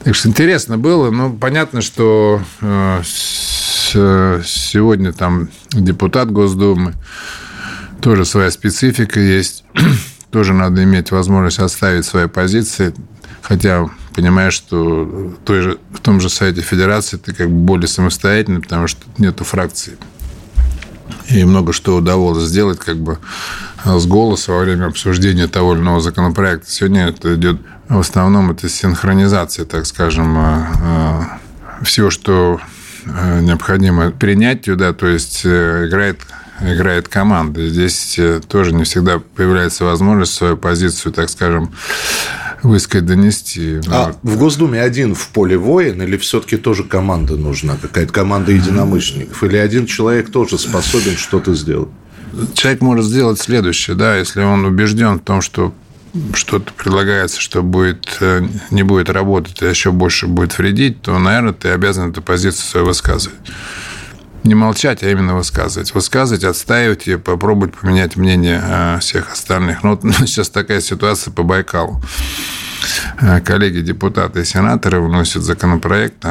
Так 0.02 0.14
что 0.14 0.28
интересно 0.28 0.78
было. 0.78 1.10
Ну, 1.10 1.34
понятно, 1.34 1.82
что 1.82 2.40
э, 2.62 3.02
сегодня 3.04 5.12
там 5.12 5.50
депутат 5.72 6.30
Госдумы, 6.30 6.94
тоже 8.00 8.24
своя 8.24 8.50
специфика 8.50 9.20
есть. 9.20 9.62
тоже 10.30 10.52
надо 10.52 10.82
иметь 10.84 11.10
возможность 11.10 11.58
отставить 11.58 12.04
свои 12.04 12.26
позиции. 12.26 12.94
Хотя 13.42 13.88
понимаешь, 14.14 14.54
что 14.54 15.04
в, 15.04 15.36
той 15.44 15.62
же, 15.62 15.78
в 15.92 16.00
том 16.00 16.20
же 16.20 16.28
Совете 16.28 16.62
Федерации 16.62 17.16
ты 17.16 17.32
как 17.32 17.48
бы 17.48 17.56
более 17.56 17.88
самостоятельный, 17.88 18.60
потому 18.60 18.86
что 18.86 19.02
нету 19.18 19.44
фракции. 19.44 19.96
И 21.28 21.44
много 21.44 21.72
что 21.72 21.96
удавалось 21.96 22.44
сделать 22.44 22.78
как 22.78 22.98
бы 22.98 23.18
с 23.84 24.06
голоса 24.06 24.52
во 24.52 24.60
время 24.60 24.86
обсуждения 24.86 25.46
того 25.46 25.74
или 25.74 25.80
иного 25.80 26.00
законопроекта. 26.00 26.70
Сегодня 26.70 27.08
это 27.08 27.34
идет 27.34 27.58
в 27.90 27.98
основном 27.98 28.52
это 28.52 28.68
синхронизация, 28.68 29.64
так 29.64 29.84
скажем, 29.84 30.38
э, 30.38 30.64
э, 30.80 31.84
всего, 31.84 32.10
что 32.10 32.60
э, 33.04 33.40
необходимо 33.40 34.12
принять 34.12 34.62
туда, 34.62 34.92
то 34.92 35.08
есть 35.08 35.44
играет 35.44 36.20
играет 36.62 37.08
команда. 37.08 37.66
Здесь 37.66 38.20
тоже 38.48 38.74
не 38.74 38.84
всегда 38.84 39.18
появляется 39.18 39.86
возможность 39.86 40.34
свою 40.34 40.58
позицию, 40.58 41.10
так 41.14 41.30
скажем, 41.30 41.72
высказать, 42.62 43.06
донести. 43.06 43.80
А 43.88 44.14
в 44.22 44.36
Госдуме 44.36 44.82
один 44.82 45.14
в 45.14 45.28
поле 45.28 45.56
воин 45.56 46.02
или 46.02 46.18
все-таки 46.18 46.58
тоже 46.58 46.84
команда 46.84 47.36
нужна? 47.36 47.78
Какая-то 47.80 48.12
команда 48.12 48.52
единомышленников? 48.52 49.42
Или 49.42 49.56
один 49.56 49.86
человек 49.86 50.30
тоже 50.30 50.58
способен 50.58 51.16
что-то 51.16 51.54
сделать? 51.54 51.88
Человек 52.54 52.80
может 52.80 53.04
сделать 53.04 53.40
следующее, 53.40 53.96
да, 53.96 54.16
если 54.16 54.42
он 54.42 54.64
убежден 54.64 55.18
в 55.18 55.22
том, 55.22 55.40
что 55.40 55.74
что-то 56.34 56.72
предлагается, 56.72 57.40
что 57.40 57.62
будет, 57.62 58.16
э, 58.20 58.42
не 58.70 58.82
будет 58.82 59.10
работать, 59.10 59.62
а 59.62 59.66
еще 59.66 59.92
больше 59.92 60.26
будет 60.26 60.58
вредить, 60.58 61.02
то, 61.02 61.18
наверное, 61.18 61.52
ты 61.52 61.68
обязан 61.68 62.10
эту 62.10 62.22
позицию 62.22 62.64
свою 62.66 62.86
высказывать. 62.86 63.38
не 64.42 64.54
молчать, 64.54 65.02
а 65.02 65.10
именно 65.10 65.36
высказывать. 65.36 65.94
Высказывать, 65.94 66.44
отстаивать 66.44 67.06
и 67.08 67.16
попробовать 67.16 67.74
поменять 67.74 68.16
мнение 68.16 68.62
э, 68.64 68.98
всех 69.00 69.32
остальных. 69.32 69.82
Ну, 69.82 69.90
вот 69.90 70.14
сейчас 70.26 70.48
такая 70.48 70.80
ситуация 70.80 71.30
по 71.30 71.42
Байкалу. 71.42 72.02
Э, 73.20 73.40
коллеги 73.40 73.80
депутаты 73.80 74.40
и 74.40 74.44
сенаторы 74.44 75.00
вносят 75.00 75.42
законопроект, 75.42 76.24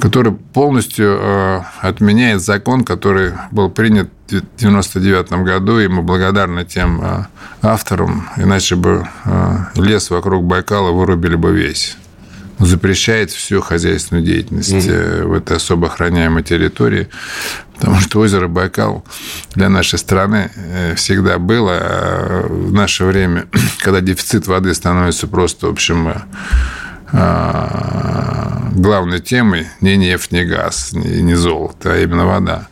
который 0.00 0.32
полностью 0.32 1.64
отменяет 1.80 2.40
закон, 2.40 2.84
который 2.84 3.34
был 3.50 3.70
принят 3.70 4.10
1999 4.38 5.32
году, 5.44 5.80
и 5.80 5.88
мы 5.88 6.02
благодарны 6.02 6.64
тем 6.64 7.26
авторам, 7.62 8.28
иначе 8.36 8.76
бы 8.76 9.06
лес 9.74 10.10
вокруг 10.10 10.44
Байкала 10.44 10.92
вырубили 10.92 11.36
бы 11.36 11.52
весь 11.52 11.96
запрещает 12.66 13.30
всю 13.30 13.60
хозяйственную 13.60 14.24
деятельность 14.24 14.72
угу. 14.72 15.28
в 15.28 15.32
этой 15.32 15.56
особо 15.56 15.86
охраняемой 15.86 16.42
территории, 16.42 17.08
потому 17.74 18.00
что 18.00 18.20
озеро 18.20 18.48
Байкал 18.48 19.04
для 19.54 19.68
нашей 19.68 19.98
страны 19.98 20.50
э, 20.54 20.94
всегда 20.94 21.38
было 21.38 21.78
а 21.80 22.46
в 22.48 22.72
наше 22.72 23.04
время, 23.04 23.46
когда 23.78 24.00
дефицит 24.00 24.46
воды 24.46 24.74
становится 24.74 25.26
просто, 25.26 25.66
в 25.66 25.70
общем, 25.70 26.12
главной 28.72 29.20
темой 29.20 29.66
не 29.80 29.96
нефть, 29.96 30.30
не 30.30 30.44
газ, 30.44 30.92
не 30.92 31.34
золото, 31.34 31.92
а 31.92 31.98
именно 31.98 32.24
вода. 32.26 32.68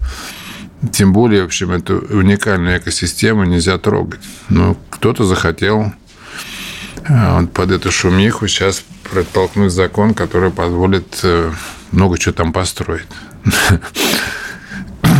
Тем 0.92 1.12
более, 1.12 1.42
в 1.42 1.46
общем, 1.46 1.72
эту 1.72 1.98
уникальную 1.98 2.78
экосистему 2.78 3.44
нельзя 3.44 3.78
трогать. 3.78 4.20
Но 4.48 4.76
кто-то 4.90 5.24
захотел 5.24 5.92
вот 7.08 7.52
под 7.52 7.70
эту 7.70 7.90
шумиху 7.90 8.46
сейчас 8.48 8.84
протолкнуть 9.10 9.72
закон, 9.72 10.14
который 10.14 10.50
позволит 10.50 11.20
э, 11.22 11.50
много 11.90 12.18
чего 12.18 12.34
там 12.34 12.52
построить. 12.52 13.06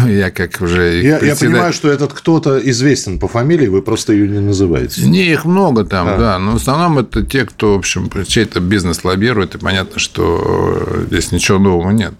Я 0.07 0.31
как 0.31 0.61
уже... 0.61 1.03
Я, 1.03 1.19
председатель... 1.19 1.47
я 1.47 1.53
понимаю, 1.53 1.73
что 1.73 1.91
этот 1.91 2.13
кто-то 2.13 2.59
известен 2.71 3.19
по 3.19 3.27
фамилии, 3.27 3.67
вы 3.67 3.83
просто 3.83 4.13
ее 4.13 4.29
не 4.29 4.39
называете. 4.39 5.03
Не, 5.03 5.27
их 5.33 5.45
много 5.45 5.85
там, 5.85 6.09
а. 6.09 6.17
да. 6.17 6.39
Но 6.39 6.53
в 6.53 6.57
основном 6.57 6.99
это 6.99 7.25
те, 7.25 7.45
кто, 7.45 7.75
в 7.75 7.79
общем, 7.79 8.11
чей-то 8.27 8.61
бизнес 8.61 9.03
лоббирует, 9.03 9.55
и 9.55 9.59
понятно, 9.59 9.99
что 9.99 11.05
здесь 11.09 11.33
ничего 11.33 11.59
нового 11.59 11.91
нет. 11.91 12.15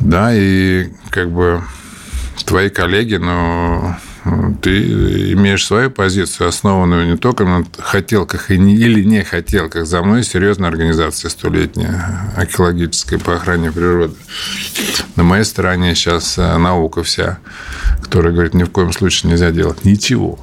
Да, 0.00 0.30
и 0.32 0.88
как 1.10 1.30
бы 1.30 1.62
твои 2.44 2.70
коллеги, 2.70 3.16
но 3.16 3.96
ты 4.62 5.32
имеешь 5.32 5.64
свою 5.64 5.90
позицию, 5.90 6.48
основанную 6.48 7.10
не 7.10 7.16
только 7.16 7.44
на 7.44 7.64
хотелках 7.78 8.50
или 8.50 9.04
не 9.04 9.24
хотелках. 9.24 9.86
За 9.86 10.02
мной 10.02 10.24
серьезная 10.24 10.68
организация 10.68 11.30
столетняя, 11.30 12.32
экологическая 12.38 13.18
по 13.18 13.36
охране 13.36 13.72
природы. 13.72 14.14
На 15.16 15.22
моей 15.22 15.44
стороне 15.44 15.94
сейчас 15.94 16.38
э, 16.38 16.56
наука 16.58 17.02
вся, 17.02 17.38
которая 18.02 18.32
говорит, 18.32 18.54
ни 18.54 18.64
в 18.64 18.70
коем 18.70 18.92
случае 18.92 19.32
нельзя 19.32 19.50
делать 19.50 19.84
ничего. 19.84 20.38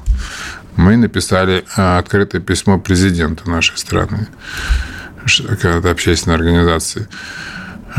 Мы 0.76 0.96
написали 0.96 1.64
э, 1.76 1.98
открытое 1.98 2.40
письмо 2.40 2.78
президенту 2.78 3.48
нашей 3.48 3.76
страны, 3.78 4.28
общественной 5.84 6.36
организации, 6.36 7.08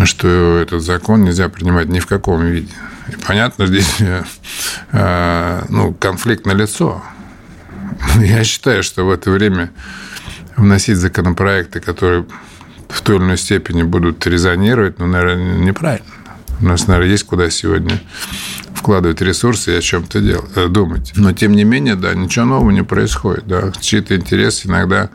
что 0.03 0.57
этот 0.57 0.81
закон 0.81 1.23
нельзя 1.23 1.49
принимать 1.49 1.87
ни 1.87 1.99
в 1.99 2.07
каком 2.07 2.45
виде. 2.45 2.73
И 3.07 3.15
понятно, 3.25 3.67
здесь 3.67 3.97
э, 4.91 5.65
ну, 5.69 5.93
конфликт 5.93 6.45
на 6.45 6.51
лицо. 6.51 7.03
Я 8.17 8.43
считаю, 8.43 8.83
что 8.83 9.05
в 9.05 9.11
это 9.11 9.31
время 9.31 9.71
вносить 10.55 10.97
законопроекты, 10.97 11.79
которые 11.79 12.25
в 12.89 13.01
той 13.01 13.17
или 13.17 13.23
иной 13.23 13.37
степени 13.37 13.83
будут 13.83 14.25
резонировать, 14.25 14.99
ну, 14.99 15.07
наверное, 15.07 15.57
неправильно. 15.57 16.05
У 16.61 16.65
нас, 16.65 16.87
наверное, 16.87 17.11
есть 17.11 17.23
куда 17.23 17.49
сегодня 17.49 18.01
вкладывать 18.73 19.21
ресурсы 19.21 19.73
и 19.73 19.77
о 19.77 19.81
чем-то 19.81 20.19
делать, 20.19 20.51
э, 20.55 20.67
думать. 20.67 21.13
Но, 21.15 21.31
тем 21.31 21.53
не 21.53 21.63
менее, 21.63 21.95
да, 21.95 22.13
ничего 22.13 22.45
нового 22.45 22.71
не 22.71 22.83
происходит. 22.83 23.47
Да. 23.47 23.71
Чьи-то 23.79 24.15
интересы 24.15 24.67
иногда 24.67 25.09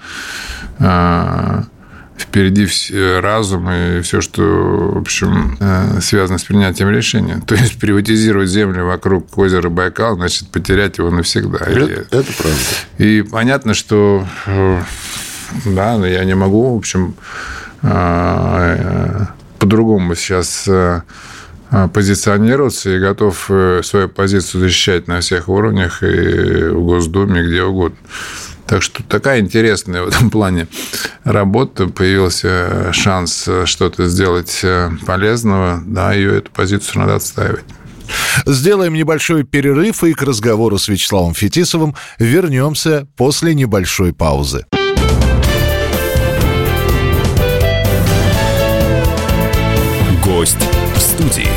э, 0.79 1.63
впереди 2.17 2.67
разум 3.21 3.71
и 3.71 4.01
все, 4.03 4.21
что, 4.21 4.43
в 4.43 4.99
общем, 4.99 5.57
э, 5.61 6.01
связано 6.01 6.39
с 6.39 6.45
принятием 6.45 6.91
решения. 6.91 7.41
То 7.47 7.55
есть 7.55 7.79
приватизировать 7.79 8.49
землю 8.49 8.87
вокруг 8.87 9.37
озера 9.37 9.69
Байкал, 9.69 10.17
значит, 10.17 10.49
потерять 10.49 10.99
его 10.99 11.11
навсегда. 11.11 11.59
Это, 11.59 12.07
это 12.11 12.33
правда. 12.39 12.59
И 12.99 13.23
понятно, 13.23 13.75
что 13.75 14.27
э, 14.47 14.81
да, 15.67 15.97
но 15.99 16.07
я 16.07 16.25
не 16.25 16.35
могу, 16.35 16.75
в 16.75 16.79
общем, 16.79 17.15
э, 17.83 19.27
по-другому 19.59 20.15
сейчас 20.15 20.69
позиционироваться 21.93 22.91
и 22.91 23.01
готов 23.01 23.51
свою 23.83 24.09
позицию 24.09 24.61
защищать 24.61 25.09
на 25.09 25.21
всех 25.21 25.49
уровнях 25.49 26.03
и 26.03 26.69
в 26.69 26.85
Госдуме, 26.85 27.43
где 27.43 27.63
угодно. 27.63 27.97
Так 28.67 28.83
что 28.83 29.03
такая 29.03 29.41
интересная 29.41 30.03
в 30.03 30.09
этом 30.09 30.31
плане 30.31 30.69
работа. 31.25 31.87
Появился 31.87 32.93
шанс 32.93 33.49
что-то 33.67 34.09
сделать 34.09 34.61
э, 34.63 34.91
полезного. 35.07 35.83
Да, 35.85 36.13
ее 36.13 36.39
эту 36.39 36.51
позицию 36.51 37.01
надо 37.01 37.17
отстаивать. 37.17 37.65
Сделаем 38.47 38.95
небольшой 38.95 39.45
перерыв 39.45 40.05
и 40.05 40.13
к 40.13 40.23
разговору 40.23 40.79
с 40.79 40.89
Вячеславом 40.89 41.35
Фетисовым 41.35 41.95
вернемся 42.19 43.07
после 43.17 43.55
небольшой 43.55 44.13
паузы. 44.13 44.67
Гость 50.25 50.59
в 50.95 51.01
студии. 51.01 51.49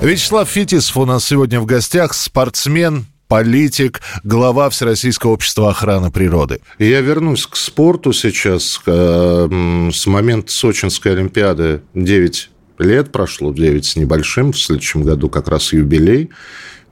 Вячеслав 0.00 0.48
Фетисов 0.48 0.96
у 0.96 1.04
нас 1.04 1.24
сегодня 1.24 1.60
в 1.60 1.66
гостях, 1.66 2.14
спортсмен, 2.14 3.06
политик, 3.28 4.00
глава 4.24 4.70
Всероссийского 4.70 5.32
общества 5.32 5.70
охраны 5.70 6.10
природы. 6.10 6.60
Я 6.78 7.00
вернусь 7.02 7.46
к 7.46 7.56
спорту 7.56 8.12
сейчас. 8.12 8.80
Э, 8.86 9.90
с 9.92 10.06
момента 10.06 10.50
Сочинской 10.50 11.12
Олимпиады 11.12 11.82
9 11.94 12.50
лет 12.78 13.12
прошло, 13.12 13.52
9 13.52 13.84
с 13.84 13.96
небольшим, 13.96 14.52
в 14.52 14.58
следующем 14.58 15.02
году 15.02 15.28
как 15.28 15.48
раз 15.48 15.72
юбилей. 15.72 16.30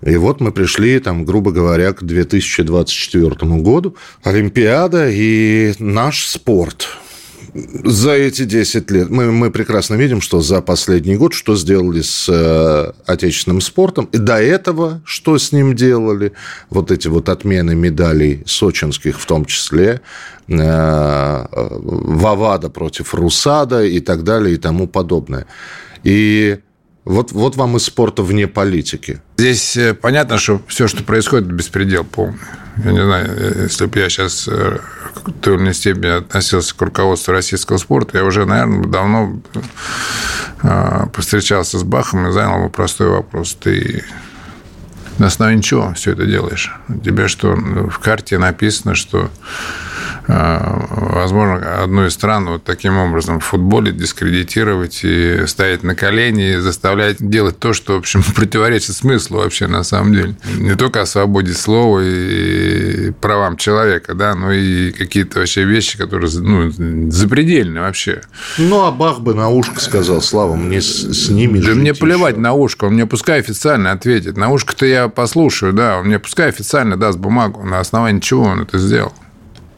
И 0.04 0.16
вот 0.16 0.40
мы 0.40 0.52
пришли, 0.52 1.00
там, 1.00 1.24
грубо 1.24 1.52
говоря, 1.52 1.94
к 1.94 2.04
2024 2.04 3.30
году. 3.62 3.96
Олимпиада 4.22 5.08
и 5.08 5.72
наш 5.78 6.26
спорт– 6.26 6.88
за 7.84 8.12
эти 8.12 8.44
10 8.44 8.90
лет 8.90 9.10
мы, 9.10 9.32
мы 9.32 9.50
прекрасно 9.50 9.94
видим, 9.94 10.20
что 10.20 10.40
за 10.40 10.60
последний 10.60 11.16
год, 11.16 11.32
что 11.34 11.56
сделали 11.56 12.02
с 12.02 12.28
э, 12.28 12.92
отечественным 13.06 13.60
спортом, 13.60 14.08
и 14.12 14.18
до 14.18 14.40
этого, 14.40 15.00
что 15.04 15.38
с 15.38 15.52
ним 15.52 15.74
делали, 15.74 16.32
вот 16.70 16.90
эти 16.90 17.08
вот 17.08 17.28
отмены 17.28 17.74
медалей 17.74 18.42
сочинских 18.46 19.20
в 19.20 19.26
том 19.26 19.44
числе, 19.44 20.00
э, 20.48 21.46
Вавада 21.50 22.68
против 22.68 23.14
Русада 23.14 23.84
и 23.84 24.00
так 24.00 24.24
далее 24.24 24.54
и 24.54 24.58
тому 24.58 24.86
подобное. 24.86 25.46
И 26.04 26.58
вот, 27.06 27.30
вот 27.30 27.54
вам 27.54 27.76
из 27.76 27.84
спорта 27.84 28.22
вне 28.24 28.48
политики. 28.48 29.20
Здесь 29.38 29.76
э, 29.76 29.94
понятно, 29.94 30.38
что 30.38 30.60
все, 30.66 30.88
что 30.88 31.04
происходит, 31.04 31.46
беспредел 31.46 32.02
полный. 32.02 32.40
Я 32.84 32.90
не 32.90 33.04
знаю, 33.04 33.28
э, 33.28 33.62
если 33.62 33.86
бы 33.86 34.00
я 34.00 34.10
сейчас 34.10 34.48
э, 34.48 34.80
в 35.14 35.32
той 35.40 35.54
или 35.54 35.62
иной 35.62 35.74
степени 35.74 36.18
относился 36.18 36.74
к 36.74 36.82
руководству 36.82 37.32
российского 37.32 37.76
спорта, 37.76 38.18
я 38.18 38.24
уже, 38.24 38.44
наверное, 38.44 38.88
давно 38.88 39.40
повстречался 41.12 41.78
с 41.78 41.84
Бахом 41.84 42.26
и 42.26 42.32
занял 42.32 42.56
ему 42.56 42.70
простой 42.70 43.08
вопрос. 43.08 43.54
Ты 43.54 44.04
на 45.18 45.28
основе 45.28 45.62
чего 45.62 45.94
все 45.94 46.12
это 46.12 46.26
делаешь? 46.26 46.74
Тебе 47.04 47.28
что, 47.28 47.54
в 47.54 47.98
карте 48.00 48.36
написано, 48.36 48.96
что 48.96 49.30
Э, 49.30 49.95
возможно, 50.28 51.82
одну 51.82 52.06
из 52.06 52.14
стран 52.14 52.46
вот 52.46 52.64
таким 52.64 52.98
образом 52.98 53.38
в 53.40 53.44
футболе 53.44 53.92
дискредитировать 53.92 55.00
и 55.04 55.46
ставить 55.46 55.82
на 55.82 55.94
колени, 55.94 56.54
и 56.54 56.56
заставлять 56.56 57.16
делать 57.20 57.58
то, 57.58 57.72
что, 57.72 57.94
в 57.94 57.98
общем, 57.98 58.22
противоречит 58.34 58.94
смыслу 58.96 59.38
вообще 59.38 59.66
на 59.66 59.84
самом 59.84 60.12
деле. 60.12 60.36
Не 60.56 60.74
только 60.74 61.02
о 61.02 61.06
свободе 61.06 61.52
слова 61.52 62.00
и 62.02 63.12
правам 63.20 63.56
человека, 63.56 64.14
да, 64.14 64.34
но 64.34 64.52
и 64.52 64.90
какие-то 64.92 65.40
вообще 65.40 65.64
вещи, 65.64 65.96
которые 65.96 66.30
ну, 66.40 66.70
запредельны 67.10 67.80
вообще. 67.80 68.22
Ну, 68.58 68.84
а 68.84 68.90
Бах 68.90 69.20
бы 69.20 69.34
на 69.34 69.48
ушко 69.48 69.80
сказал, 69.80 70.20
Слава, 70.22 70.56
мне 70.56 70.80
с, 70.80 71.04
с 71.04 71.28
ними 71.28 71.60
Да 71.60 71.72
мне 71.74 71.94
плевать 71.94 72.34
еще. 72.34 72.42
на 72.42 72.52
ушко, 72.52 72.86
он 72.86 72.94
мне 72.94 73.06
пускай 73.06 73.38
официально 73.38 73.92
ответит. 73.92 74.36
На 74.36 74.50
ушко-то 74.50 74.86
я 74.86 75.08
послушаю, 75.08 75.72
да, 75.72 75.98
он 75.98 76.06
мне 76.06 76.18
пускай 76.18 76.48
официально 76.48 76.96
даст 76.96 77.18
бумагу, 77.18 77.62
на 77.64 77.78
основании 77.78 78.20
чего 78.20 78.44
он 78.44 78.62
это 78.62 78.78
сделал 78.78 79.12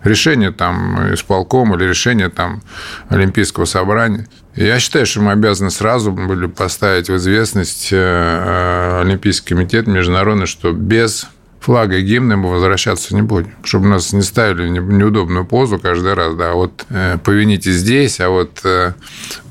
решение 0.09 0.51
там 0.51 1.15
исполкома 1.15 1.77
или 1.77 1.85
решение 1.85 2.29
там 2.29 2.63
Олимпийского 3.09 3.65
собрания. 3.65 4.27
Я 4.57 4.81
считаю, 4.81 5.07
что 5.07 5.21
мы 5.21 5.33
обязаны 5.33 5.71
сразу 5.71 6.11
были 6.11 6.47
поставить 6.47 7.09
в 7.09 7.17
известность 7.17 7.91
э, 7.93 9.01
Олимпийский 9.03 9.55
комитет 9.55 9.87
международный, 9.87 10.47
что 10.47 10.73
без 10.73 11.29
флага 11.61 11.97
и 11.97 12.03
гимна 12.03 12.37
мы 12.37 12.51
возвращаться 12.51 13.15
не 13.15 13.23
будем. 13.23 13.53
Чтобы 13.63 13.89
нас 13.89 14.13
не 14.13 14.23
ставили 14.23 14.69
неудобную 14.69 15.45
позу 15.45 15.79
каждый 15.79 16.15
раз, 16.15 16.35
да, 16.35 16.53
вот 16.53 16.85
э, 16.91 17.19
повините 17.23 17.73
здесь, 17.73 18.21
а 18.21 18.29
вот 18.29 18.61
э, 18.65 18.93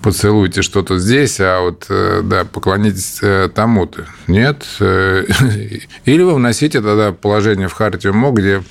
поцелуйте 0.08 0.62
что-то 0.62 1.00
здесь, 1.00 1.38
а 1.42 1.60
вот, 1.60 1.86
э, 1.90 2.22
да, 2.24 2.46
поклонитесь 2.46 3.20
э, 3.22 3.50
тому-то. 3.54 4.06
Нет. 4.28 4.66
Э, 4.80 5.26
или 6.06 6.22
вы 6.22 6.34
вносите 6.34 6.82
тогда 6.82 7.12
положение 7.12 7.68
в 7.68 7.74
Хартию 7.74 8.14
МО, 8.14 8.32
где 8.32 8.64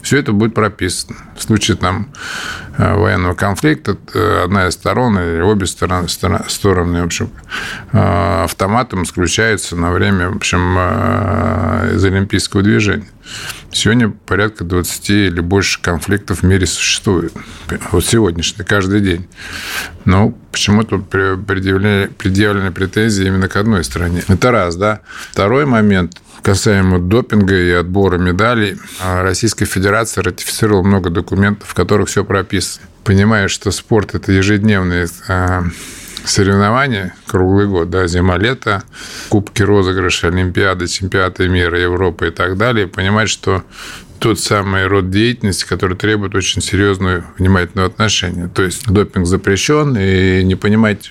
все 0.00 0.18
это 0.18 0.32
будет 0.32 0.54
прописано. 0.54 1.16
В 1.36 1.42
случае 1.42 1.76
там 1.76 2.08
военного 2.78 3.34
конфликта 3.34 3.96
одна 4.44 4.68
из 4.68 4.74
сторон 4.74 5.18
или 5.18 5.40
обе 5.40 5.66
стороны, 5.66 6.08
стороны 6.08 7.02
в 7.02 7.06
общем, 7.06 7.30
автоматом 7.92 9.02
исключаются 9.02 9.76
на 9.76 9.92
время, 9.92 10.30
в 10.30 10.36
общем, 10.36 10.78
из 11.96 12.04
олимпийского 12.04 12.62
движения. 12.62 12.75
Сегодня 13.72 14.08
порядка 14.08 14.64
20 14.64 15.10
или 15.10 15.40
больше 15.40 15.80
конфликтов 15.80 16.40
в 16.40 16.42
мире 16.44 16.66
существует. 16.66 17.32
Вот 17.90 18.04
сегодняшний, 18.04 18.64
каждый 18.64 19.00
день. 19.00 19.28
Но 20.04 20.34
почему-то 20.52 20.98
предъявлены, 20.98 22.08
предъявлены 22.08 22.72
претензии 22.72 23.26
именно 23.26 23.48
к 23.48 23.56
одной 23.56 23.84
стране. 23.84 24.22
Это 24.28 24.50
раз, 24.50 24.76
да. 24.76 25.00
Второй 25.32 25.66
момент 25.66 26.20
касаемо 26.42 26.98
допинга 26.98 27.56
и 27.56 27.70
отбора 27.72 28.18
медалей. 28.18 28.78
Российская 29.04 29.64
Федерация 29.64 30.22
ратифицировала 30.22 30.82
много 30.82 31.10
документов, 31.10 31.68
в 31.68 31.74
которых 31.74 32.08
все 32.08 32.24
прописано. 32.24 32.86
Понимая, 33.04 33.48
что 33.48 33.70
спорт– 33.70 34.14
это 34.14 34.32
ежедневные 34.32 35.06
а, 35.28 35.64
соревнования 36.26 37.14
круглый 37.26 37.66
год, 37.66 37.90
да, 37.90 38.06
зима-лето, 38.06 38.82
кубки 39.28 39.62
розыгрыши, 39.62 40.26
Олимпиады, 40.26 40.86
чемпионаты 40.86 41.48
мира, 41.48 41.78
Европы 41.78 42.28
и 42.28 42.30
так 42.30 42.56
далее, 42.56 42.86
понимать, 42.86 43.28
что 43.28 43.62
тот 44.18 44.40
самый 44.40 44.86
род 44.86 45.10
деятельности, 45.10 45.66
который 45.66 45.96
требует 45.96 46.34
очень 46.34 46.62
серьезного 46.62 47.24
внимательного 47.38 47.88
отношения. 47.88 48.48
То 48.48 48.62
есть 48.62 48.90
допинг 48.90 49.26
запрещен, 49.26 49.96
и 49.96 50.42
не 50.42 50.54
понимать, 50.54 51.10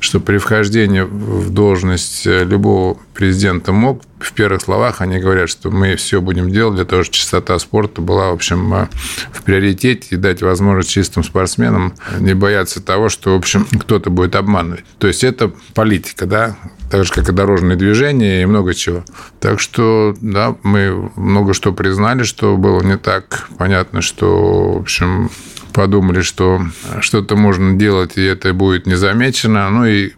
что 0.00 0.18
при 0.18 0.38
вхождении 0.38 1.02
в 1.02 1.50
должность 1.50 2.26
любого 2.26 2.98
президента 3.14 3.72
МОК 3.72 4.02
в 4.18 4.32
первых 4.32 4.62
словах 4.62 5.00
они 5.00 5.18
говорят, 5.18 5.48
что 5.48 5.70
мы 5.70 5.96
все 5.96 6.20
будем 6.20 6.50
делать 6.50 6.76
для 6.76 6.84
того, 6.84 7.02
чтобы 7.02 7.16
чистота 7.16 7.58
спорта 7.58 8.00
была, 8.00 8.30
в 8.30 8.34
общем, 8.34 8.72
э, 8.74 8.88
в 9.32 9.42
приоритете 9.42 10.08
и 10.10 10.16
дать 10.16 10.42
возможность 10.42 10.90
чистым 10.90 11.24
спортсменам 11.24 11.94
не 12.18 12.34
бояться 12.34 12.82
того, 12.82 13.08
что, 13.08 13.34
в 13.34 13.38
общем, 13.38 13.66
кто-то 13.78 14.10
будет 14.10 14.36
обманывать. 14.36 14.84
То 14.98 15.06
есть 15.06 15.24
это 15.24 15.52
политика, 15.74 16.26
да, 16.26 16.56
так 16.90 17.04
же, 17.04 17.12
как 17.12 17.28
и 17.28 17.32
дорожные 17.32 17.76
движения 17.76 18.42
и 18.42 18.46
много 18.46 18.74
чего. 18.74 19.04
Так 19.38 19.60
что, 19.60 20.14
да, 20.20 20.56
мы 20.62 21.10
много 21.16 21.54
что 21.54 21.72
признали, 21.72 22.22
что 22.22 22.56
было 22.56 22.82
не 22.82 22.98
так. 22.98 23.48
Понятно, 23.58 24.02
что, 24.02 24.72
в 24.72 24.80
общем, 24.80 25.30
подумали, 25.72 26.22
что 26.22 26.60
что-то 27.00 27.36
можно 27.36 27.76
делать, 27.76 28.16
и 28.16 28.22
это 28.22 28.52
будет 28.52 28.86
незамечено. 28.86 29.70
Ну 29.70 29.86
и 29.86 30.12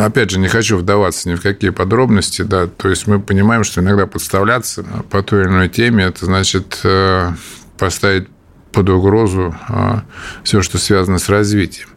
опять 0.00 0.30
же, 0.30 0.38
не 0.38 0.48
хочу 0.48 0.76
вдаваться 0.76 1.28
ни 1.28 1.34
в 1.34 1.42
какие 1.42 1.70
подробности, 1.70 2.42
да, 2.42 2.66
то 2.66 2.88
есть 2.88 3.06
мы 3.06 3.20
понимаем, 3.20 3.64
что 3.64 3.80
иногда 3.80 4.06
подставляться 4.06 4.84
по 5.10 5.22
той 5.22 5.42
или 5.42 5.48
иной 5.48 5.68
теме, 5.68 6.04
это 6.04 6.26
значит 6.26 6.80
э, 6.84 7.32
поставить 7.78 8.28
под 8.72 8.88
угрозу 8.88 9.54
э, 9.68 10.00
все, 10.42 10.62
что 10.62 10.78
связано 10.78 11.18
с 11.18 11.28
развитием. 11.28 11.88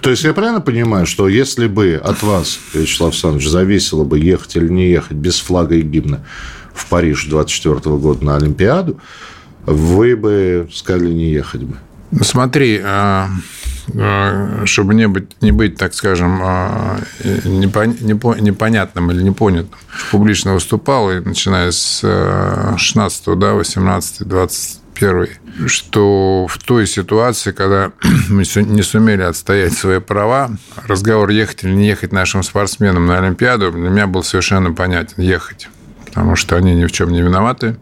То 0.00 0.10
есть 0.10 0.24
я 0.24 0.32
правильно 0.32 0.60
понимаю, 0.60 1.06
что 1.06 1.28
если 1.28 1.66
бы 1.66 2.00
от 2.02 2.22
вас, 2.22 2.58
Вячеслав 2.72 3.12
Александрович, 3.12 3.48
зависело 3.48 4.04
бы 4.04 4.18
ехать 4.18 4.56
или 4.56 4.68
не 4.68 4.88
ехать 4.88 5.16
без 5.16 5.38
флага 5.40 5.74
и 5.74 5.82
гимна 5.82 6.24
в 6.74 6.86
Париж 6.86 7.26
24 7.26 7.96
года 7.96 8.24
на 8.24 8.36
Олимпиаду, 8.36 9.00
вы 9.64 10.16
бы 10.16 10.68
сказали 10.72 11.12
не 11.12 11.30
ехать 11.30 11.62
бы? 11.62 11.76
Ну, 12.10 12.24
смотри, 12.24 12.80
а, 12.82 13.28
а, 13.94 14.62
чтобы 14.64 14.94
не 14.94 15.08
быть, 15.08 15.42
не 15.42 15.52
быть 15.52 15.76
так 15.76 15.94
скажем, 15.94 16.40
а, 16.42 16.98
непонятным 17.24 19.10
или 19.10 19.22
непонятым, 19.22 19.78
публично 20.10 20.54
выступал, 20.54 21.10
и 21.10 21.20
начиная 21.20 21.70
с 21.70 22.00
16 22.76 23.38
да, 23.38 23.54
18 23.54 24.26
20 24.26 24.80
первый, 24.98 25.30
что 25.66 26.46
в 26.48 26.58
той 26.58 26.86
ситуации, 26.86 27.52
когда 27.52 27.92
мы 28.28 28.44
не 28.56 28.82
сумели 28.82 29.22
отстоять 29.22 29.74
свои 29.74 30.00
права, 30.00 30.50
разговор 30.86 31.30
ехать 31.30 31.64
или 31.64 31.72
не 31.72 31.88
ехать 31.88 32.12
нашим 32.12 32.42
спортсменам 32.42 33.06
на 33.06 33.18
Олимпиаду 33.18 33.70
для 33.72 33.90
меня 33.90 34.06
был 34.06 34.22
совершенно 34.22 34.72
понятен– 34.72 35.14
ехать. 35.18 35.68
Потому 36.06 36.34
что 36.34 36.56
они 36.56 36.74
ни 36.74 36.86
в 36.86 36.92
чем 36.92 37.10
не 37.10 37.20
виноваты. 37.20 37.76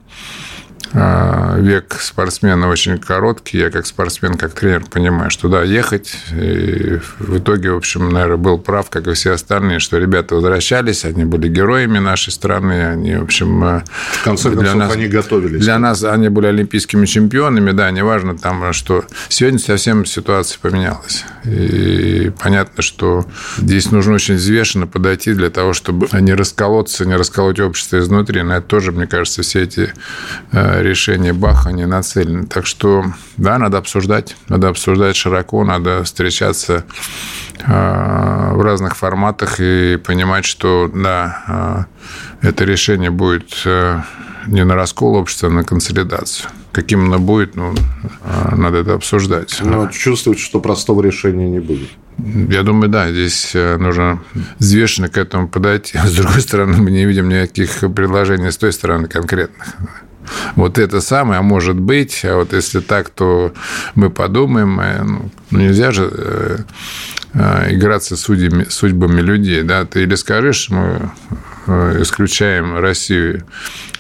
А, 0.97 1.59
век 1.59 1.97
спортсмена 2.01 2.69
очень 2.69 2.99
короткий. 2.99 3.59
Я 3.59 3.71
как 3.71 3.85
спортсмен, 3.85 4.35
как 4.35 4.53
тренер 4.53 4.85
понимаю, 4.89 5.31
что 5.31 5.49
да, 5.49 5.63
ехать. 5.63 6.17
И 6.33 7.01
в 7.19 7.39
итоге, 7.39 7.73
в 7.73 7.77
общем, 7.77 8.11
наверное, 8.11 8.37
был 8.37 8.59
прав, 8.59 8.91
как 8.91 9.09
и 9.09 9.13
все 9.15 9.33
остальные, 9.33 9.81
что 9.81 9.99
ребята 9.99 10.37
возвращались, 10.37 11.05
они 11.05 11.25
были 11.25 11.49
героями 11.49 11.99
нашей 11.99 12.31
страны, 12.33 12.87
они, 12.87 13.17
в 13.17 13.25
общем... 13.25 13.65
Э, 13.65 13.83
в 14.13 14.25
конце 14.25 14.51
концов, 14.51 14.65
для 14.65 14.75
нас, 14.75 14.93
они 14.93 15.09
готовились. 15.09 15.61
Для 15.61 15.79
нас 15.81 16.05
они 16.05 16.29
были 16.29 16.47
олимпийскими 16.47 17.07
чемпионами, 17.07 17.73
да, 17.73 17.91
неважно 17.91 18.39
там, 18.39 18.73
что... 18.73 19.05
Сегодня 19.29 19.59
совсем 19.59 20.05
ситуация 20.07 20.61
поменялась. 20.61 21.25
И 21.45 22.31
понятно, 22.41 22.83
что 22.83 23.27
здесь 23.59 23.91
нужно 23.91 24.15
очень 24.15 24.37
взвешенно 24.37 24.87
подойти 24.87 25.35
для 25.35 25.51
того, 25.51 25.73
чтобы 25.73 26.09
не 26.21 26.35
расколоться, 26.35 27.05
не 27.05 27.17
расколоть 27.17 27.59
общество 27.59 27.99
изнутри. 27.99 28.43
На 28.43 28.59
это 28.59 28.67
тоже, 28.67 28.93
мне 28.93 29.07
кажется, 29.07 29.43
все 29.43 29.63
эти 29.63 29.93
э, 30.53 30.84
решения 30.85 31.33
Баха 31.33 31.71
не 31.71 31.87
нацелены. 31.87 32.47
Так 32.47 32.67
что, 32.67 33.05
да, 33.37 33.59
надо 33.59 33.79
обсуждать. 33.79 34.37
Надо 34.49 34.69
обсуждать 34.69 35.17
широко, 35.17 35.65
надо 35.65 36.05
встречаться 36.05 36.85
э, 37.67 38.53
в 38.55 38.63
разных 38.63 38.97
форматах 38.97 39.57
и 39.59 39.97
понимать, 39.97 40.45
что, 40.45 40.91
да, 40.95 41.89
э, 42.43 42.49
это 42.49 42.65
решение 42.65 43.11
будет 43.11 43.63
э, 43.65 44.01
не 44.47 44.65
на 44.65 44.75
раскол 44.75 45.17
общества, 45.17 45.49
а 45.49 45.53
на 45.53 45.65
консолидацию. 45.65 46.51
Каким 46.73 47.05
оно 47.07 47.19
будет, 47.19 47.57
ну, 47.57 47.73
надо 48.53 48.79
это 48.79 48.95
обсуждать. 48.95 49.57
Но 49.63 49.87
чувствует, 49.89 50.41
что 50.41 50.61
простого 50.61 51.03
решения 51.03 51.49
не 51.49 51.61
будет. 51.61 51.89
Я 52.19 52.63
думаю, 52.63 52.89
да, 52.89 53.11
здесь 53.11 53.55
нужно 53.55 54.23
взвешенно 54.59 55.09
к 55.09 55.17
этому 55.17 55.49
подойти. 55.49 55.97
С 56.05 56.17
другой 56.17 56.41
стороны, 56.41 56.77
мы 56.77 56.91
не 56.91 57.07
видим 57.07 57.29
никаких 57.29 57.79
предложений 57.95 58.51
с 58.51 58.57
той 58.59 58.73
стороны 58.73 59.07
конкретных. 59.07 59.77
Вот 60.57 60.79
это 60.79 61.01
самое, 61.01 61.41
а 61.41 61.43
может 61.43 61.79
быть, 61.79 62.25
а 62.25 62.37
вот 62.37 62.53
если 62.53 62.81
так, 62.81 63.11
то 63.11 63.53
мы 63.95 64.11
подумаем, 64.11 64.81
э, 64.81 65.03
ну, 65.03 65.31
ну 65.51 65.59
нельзя 65.59 65.91
же 65.91 66.11
э, 66.13 66.59
э, 67.35 67.75
играться 67.75 68.17
судьями, 68.17 68.65
судьбами 68.69 69.21
людей, 69.21 69.63
да, 69.63 69.85
ты 69.85 70.03
или 70.03 70.15
скажешь, 70.15 70.69
мы 70.71 71.11
исключаем 71.67 72.79
Россию 72.79 73.45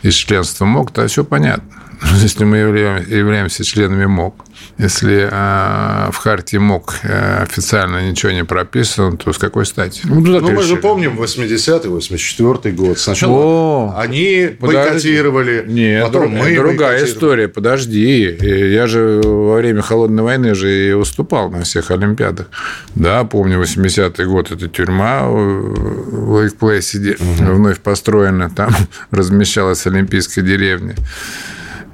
из 0.02 0.14
членства 0.14 0.66
МОК, 0.66 0.92
то 0.92 1.06
все 1.06 1.24
понятно. 1.24 1.73
Если 2.22 2.44
мы 2.44 2.58
являемся 2.58 3.64
членами 3.64 4.06
МОК, 4.06 4.44
если 4.78 5.28
э, 5.30 6.10
в 6.10 6.16
Хартии 6.16 6.56
МОК 6.56 6.94
э, 7.02 7.42
официально 7.42 8.08
ничего 8.08 8.32
не 8.32 8.44
прописано, 8.44 9.16
то 9.16 9.32
с 9.32 9.38
какой 9.38 9.66
стати? 9.66 10.00
Ну, 10.04 10.20
ну 10.20 10.50
мы 10.50 10.62
же 10.62 10.76
помним 10.76 11.18
80-й, 11.20 11.88
84-й 11.88 12.72
год. 12.72 12.98
Сначала 12.98 13.32
О, 13.32 13.94
они 13.96 14.50
бойкотировали, 14.58 15.64
Нет, 15.66 16.04
потом 16.04 16.30
мы 16.30 16.54
другая 16.56 17.04
история. 17.04 17.48
Подожди. 17.48 18.36
Я 18.40 18.86
же 18.86 19.20
во 19.22 19.56
время 19.56 19.82
Холодной 19.82 20.24
войны 20.24 20.54
же 20.54 20.88
и 20.88 20.92
выступал 20.92 21.50
на 21.50 21.62
всех 21.62 21.90
Олимпиадах. 21.90 22.46
Да, 22.94 23.22
помню, 23.24 23.60
80-й 23.62 24.24
год– 24.24 24.50
это 24.50 24.68
тюрьма 24.68 25.28
в 25.28 26.40
Лейк-Плейсе 26.40 27.14
угу. 27.14 27.52
вновь 27.54 27.78
построена. 27.78 28.50
Там 28.50 28.74
размещалась 29.10 29.86
Олимпийская 29.86 30.44
деревня. 30.44 30.94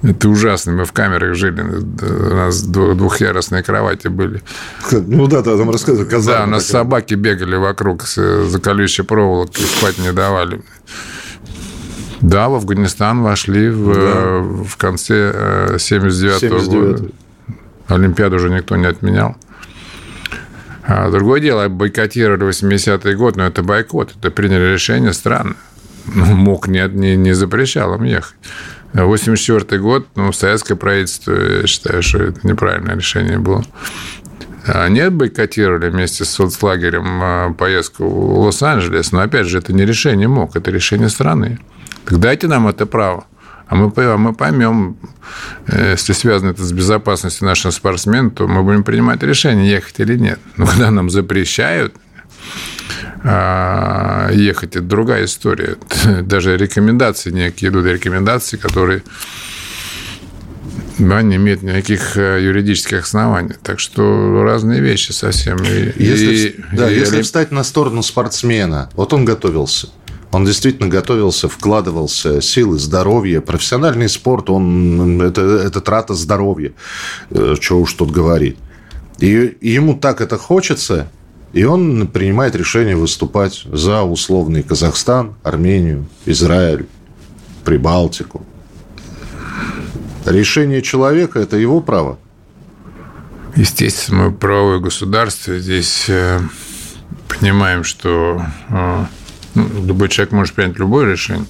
Это 0.03 0.29
ужасно. 0.29 0.73
Мы 0.73 0.85
в 0.85 0.93
камерах 0.93 1.35
жили. 1.35 1.63
У 1.63 2.35
нас 2.35 2.63
двухъярусные 2.63 3.63
кровати 3.63 4.09
были. 4.09 4.43
Ну 4.91 5.27
да, 5.27 5.43
ты 5.43 5.57
там 5.57 5.71
рассказывал. 5.71 6.09
Да, 6.09 6.45
у 6.45 6.47
нас 6.47 6.67
такая. 6.67 6.83
собаки 6.83 7.15
бегали 7.15 7.57
вокруг 7.57 8.05
за 8.05 8.61
колючей 8.61 9.03
проволокой, 9.03 9.65
спать 9.65 9.99
не 9.99 10.13
давали. 10.13 10.63
Да, 12.23 12.49
в 12.49 12.55
Афганистан 12.55 13.23
вошли 13.23 13.71
в, 13.71 13.95
да. 13.95 14.65
в 14.65 14.77
конце 14.77 15.77
79 15.79 16.43
-го 16.43 16.61
79 16.61 16.69
года. 16.69 17.09
Олимпиаду 17.89 18.37
уже 18.37 18.51
никто 18.51 18.77
не 18.77 18.87
отменял. 18.87 19.37
А 20.83 21.11
другое 21.11 21.41
дело, 21.41 21.69
бойкотировали 21.69 22.49
80-й 22.49 23.15
год, 23.15 23.37
но 23.37 23.47
это 23.47 23.63
бойкот. 23.63 24.15
Это 24.19 24.31
приняли 24.31 24.73
решение 24.73 25.13
странно. 25.13 25.55
Ну, 26.15 26.25
мог 26.25 26.69
не, 26.69 26.89
не, 26.89 27.17
не 27.17 27.33
запрещал 27.33 27.95
им 27.95 28.05
ехать. 28.05 28.35
1984 28.93 29.81
год, 29.81 30.07
ну, 30.17 30.33
советское 30.33 30.75
правительство, 30.75 31.33
я 31.33 31.67
считаю, 31.67 32.03
что 32.03 32.19
это 32.19 32.47
неправильное 32.47 32.97
решение 32.97 33.39
было. 33.39 33.65
Они 34.67 35.09
бойкотировали 35.09 35.89
вместе 35.91 36.25
с 36.25 36.31
соцлагерем 36.31 37.21
а, 37.23 37.53
поездку 37.53 38.05
в 38.05 38.41
Лос-Анджелес, 38.41 39.13
но, 39.13 39.21
опять 39.21 39.47
же, 39.47 39.59
это 39.59 39.73
не 39.73 39.85
решение 39.85 40.29
МОК, 40.29 40.57
это 40.57 40.71
решение 40.71 41.09
страны. 41.09 41.59
Так 42.05 42.19
дайте 42.19 42.47
нам 42.47 42.69
это 42.69 42.85
право. 42.87 43.27
А 43.69 43.77
мы, 43.77 43.93
а 43.97 44.17
мы 44.17 44.35
поймем, 44.35 44.97
э, 45.69 45.93
если 45.93 46.13
связано 46.13 46.51
это 46.51 46.65
с 46.65 46.73
безопасностью 46.73 47.47
наших 47.47 47.73
спортсменов, 47.73 48.35
то 48.35 48.49
мы 48.49 48.65
будем 48.65 48.83
принимать 48.83 49.23
решение, 49.23 49.71
ехать 49.71 50.01
или 50.01 50.19
нет. 50.19 50.41
Но 50.57 50.67
когда 50.67 50.91
нам 50.91 51.09
запрещают 51.09 51.95
а, 51.95 52.10
ехать, 53.25 54.77
это 54.77 54.85
другая 54.85 55.25
история. 55.25 55.77
Даже 56.23 56.57
рекомендации 56.57 57.31
некие 57.31 57.71
идут, 57.71 57.87
рекомендации, 57.87 58.57
которые 58.57 59.03
да, 61.09 61.23
не 61.23 61.37
имеет 61.37 61.63
никаких 61.63 62.17
э, 62.17 62.43
юридических 62.43 63.05
оснований. 63.05 63.55
Так 63.63 63.81
что 63.81 64.43
разные 64.43 64.81
вещи 64.81 65.13
совсем. 65.13 65.59
И, 65.63 65.93
если, 65.97 66.35
и, 66.35 66.65
да, 66.73 66.91
и, 66.91 66.99
если 66.99 67.23
встать 67.23 67.51
на 67.51 67.65
сторону 67.65 68.03
спортсмена, 68.03 68.91
вот 68.95 69.13
он 69.13 69.25
готовился. 69.25 69.89
Он 70.33 70.45
действительно 70.45 70.89
готовился, 70.89 71.49
вкладывался 71.49 72.41
силы, 72.41 72.79
здоровье. 72.79 73.41
Профессиональный 73.41 74.09
спорт, 74.09 74.49
он, 74.51 75.21
это, 75.23 75.41
это 75.41 75.81
трата 75.81 76.15
здоровья. 76.15 76.73
Э, 77.31 77.55
Чего 77.59 77.81
уж 77.81 77.93
тут 77.95 78.11
говорить. 78.11 78.57
И 79.19 79.57
ему 79.61 79.99
так 79.99 80.21
это 80.21 80.39
хочется, 80.39 81.11
и 81.53 81.65
он 81.65 82.07
принимает 82.07 82.55
решение 82.55 82.97
выступать 82.97 83.65
за 83.73 84.03
условный 84.03 84.63
Казахстан, 84.63 85.35
Армению, 85.43 86.07
Израиль, 86.27 86.87
Прибалтику. 87.65 88.47
Решение 90.27 90.83
человека– 90.83 91.39
это 91.41 91.57
его 91.57 91.81
право. 91.81 92.19
Естественно, 93.57 94.25
мы 94.25 94.33
правовое 94.33 94.79
государство. 94.79 95.59
Здесь 95.59 96.05
э, 96.09 96.39
понимаем, 97.29 97.83
что 97.83 98.43
э, 98.69 99.05
ну, 99.55 99.69
любой 99.87 100.09
человек 100.09 100.33
может 100.33 100.55
принять 100.55 100.79
любое 100.79 101.11
решение. 101.11 101.47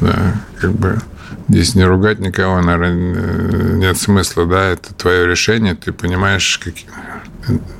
Да, 0.00 0.40
как 0.58 0.72
бы 0.72 1.00
здесь 1.48 1.74
не 1.74 1.84
ругать 1.84 2.18
никого, 2.18 2.60
наверное, 2.60 3.76
нет 3.76 3.98
смысла, 3.98 4.46
да, 4.46 4.70
это 4.70 4.94
твое 4.94 5.26
решение, 5.26 5.74
ты 5.74 5.92
понимаешь, 5.92 6.58
как, 6.58 6.74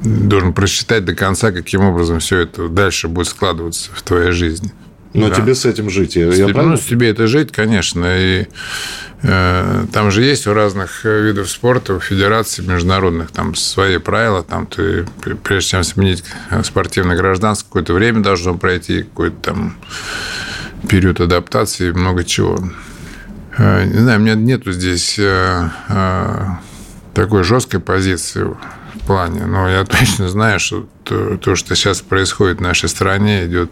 должен 0.02 0.52
просчитать 0.52 1.04
до 1.04 1.14
конца, 1.14 1.52
каким 1.52 1.82
образом 1.82 2.20
все 2.20 2.40
это 2.40 2.68
дальше 2.68 3.08
будет 3.08 3.28
складываться 3.28 3.90
в 3.94 4.02
твоей 4.02 4.32
жизни. 4.32 4.72
Но 5.14 5.28
да. 5.28 5.34
тебе 5.34 5.54
с 5.54 5.66
этим 5.66 5.90
жить, 5.90 6.16
я, 6.16 6.26
я 6.32 6.48
Ну, 6.48 6.76
с 6.76 6.84
тебе 6.84 7.10
это 7.10 7.26
жить, 7.26 7.52
конечно, 7.52 8.06
и 8.08 8.46
Э, 9.22 9.84
там 9.92 10.10
же 10.10 10.22
есть 10.22 10.46
у 10.46 10.54
разных 10.54 11.04
видов 11.04 11.48
спорта, 11.48 11.94
у 11.94 12.00
федераций 12.00 12.66
международных, 12.66 13.30
там 13.30 13.54
свои 13.54 13.98
правила, 13.98 14.42
там 14.42 14.66
ты, 14.66 15.06
прежде 15.44 15.70
чем 15.70 15.84
сменить 15.84 16.24
спортивное 16.64 17.16
гражданство, 17.16 17.66
какое-то 17.66 17.94
время 17.94 18.20
должно 18.20 18.56
пройти, 18.56 19.02
какой-то 19.02 19.36
там 19.42 19.76
период 20.88 21.20
адаптации, 21.20 21.92
много 21.92 22.24
чего. 22.24 22.58
Э, 23.56 23.84
не 23.84 23.98
знаю, 23.98 24.18
у 24.18 24.22
меня 24.22 24.34
нету 24.34 24.72
здесь 24.72 25.16
э, 25.18 25.68
такой 27.14 27.44
жесткой 27.44 27.78
позиции 27.78 28.44
плане, 29.06 29.46
но 29.46 29.68
я 29.68 29.84
точно 29.84 30.28
знаю, 30.28 30.60
что 30.60 30.86
то, 31.04 31.36
то 31.36 31.56
что 31.56 31.74
сейчас 31.74 32.00
происходит 32.00 32.58
в 32.58 32.62
нашей 32.62 32.88
стране, 32.88 33.46
идет 33.46 33.70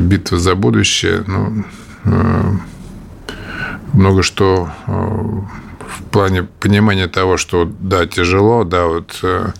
битва 0.00 0.38
за 0.38 0.54
будущее, 0.54 1.24
ну, 1.26 1.64
много 3.92 4.22
что 4.22 4.70
э, 4.86 4.92
в 4.92 6.02
плане 6.10 6.44
понимания 6.44 7.08
того, 7.08 7.36
что 7.36 7.70
да, 7.80 8.06
тяжело, 8.06 8.64
да, 8.64 8.86
вот 8.86 9.18
э, 9.22 9.50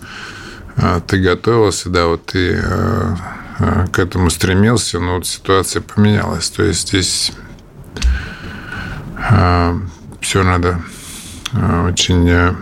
э, 0.77 1.01
ты 1.07 1.19
готовился, 1.19 1.89
да, 1.89 2.07
вот 2.07 2.25
ты 2.27 2.61
к 3.91 3.99
этому 3.99 4.29
стремился, 4.29 4.99
но 4.99 5.15
вот 5.15 5.27
ситуация 5.27 5.81
поменялась. 5.81 6.49
То 6.49 6.63
есть 6.63 6.87
здесь 6.87 7.33
все 10.21 10.43
надо 10.43 10.79
очень 11.51 12.55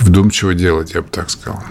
вдумчиво 0.00 0.54
делать, 0.54 0.94
я 0.94 1.02
бы 1.02 1.08
так 1.08 1.30
сказал. 1.30 1.62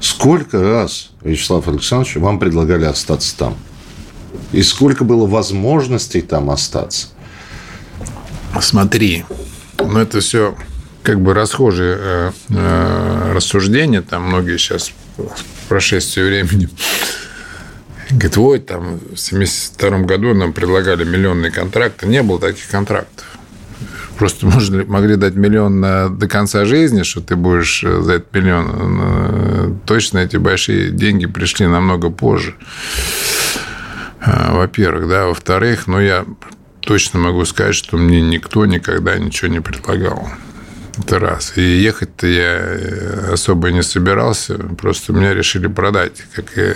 Сколько 0.00 0.62
раз, 0.62 1.10
Вячеслав 1.22 1.68
Александрович, 1.68 2.16
вам 2.16 2.38
предлагали 2.38 2.84
остаться 2.84 3.36
там? 3.36 3.56
И 4.52 4.62
сколько 4.62 5.04
было 5.04 5.26
возможностей 5.26 6.22
там 6.22 6.50
остаться? 6.50 7.08
Смотри, 8.60 9.24
ну 9.78 9.98
это 9.98 10.20
все 10.20 10.56
как 11.02 11.20
бы 11.20 11.34
расхожие 11.34 11.96
э, 11.98 12.32
э, 12.50 13.32
рассуждения, 13.34 14.02
там 14.02 14.24
многие 14.24 14.58
сейчас 14.58 14.92
в 15.16 15.68
прошествии 15.68 16.22
времени 16.22 16.68
говорят, 18.10 18.36
вот 18.36 18.66
там 18.66 19.00
в 19.14 19.16
72 19.16 19.98
году 20.00 20.34
нам 20.34 20.52
предлагали 20.52 21.04
миллионные 21.04 21.50
контракты. 21.50 22.06
Не 22.06 22.22
было 22.22 22.40
таких 22.40 22.68
контрактов. 22.68 23.29
Просто 24.20 24.44
можно, 24.44 24.84
могли 24.84 25.16
дать 25.16 25.34
миллион 25.34 25.80
на, 25.80 26.10
до 26.10 26.28
конца 26.28 26.66
жизни, 26.66 27.04
что 27.04 27.22
ты 27.22 27.36
будешь 27.36 27.82
э, 27.82 28.02
за 28.02 28.16
этот 28.16 28.34
миллион. 28.34 29.00
Э, 29.02 29.74
точно 29.86 30.18
эти 30.18 30.36
большие 30.36 30.90
деньги 30.90 31.24
пришли 31.24 31.66
намного 31.66 32.10
позже. 32.10 32.54
А, 34.20 34.52
во-первых, 34.52 35.08
да. 35.08 35.24
Во-вторых, 35.24 35.86
ну, 35.86 35.98
я 35.98 36.26
точно 36.80 37.18
могу 37.18 37.46
сказать, 37.46 37.74
что 37.74 37.96
мне 37.96 38.20
никто 38.20 38.66
никогда 38.66 39.18
ничего 39.18 39.50
не 39.50 39.60
предлагал. 39.60 40.28
Это 40.98 41.18
раз. 41.18 41.56
И 41.56 41.62
ехать-то 41.62 42.26
я 42.26 42.58
э, 42.58 43.32
особо 43.32 43.70
не 43.70 43.82
собирался. 43.82 44.58
Просто 44.58 45.14
меня 45.14 45.32
решили 45.32 45.66
продать, 45.66 46.24
как 46.34 46.58
и 46.58 46.74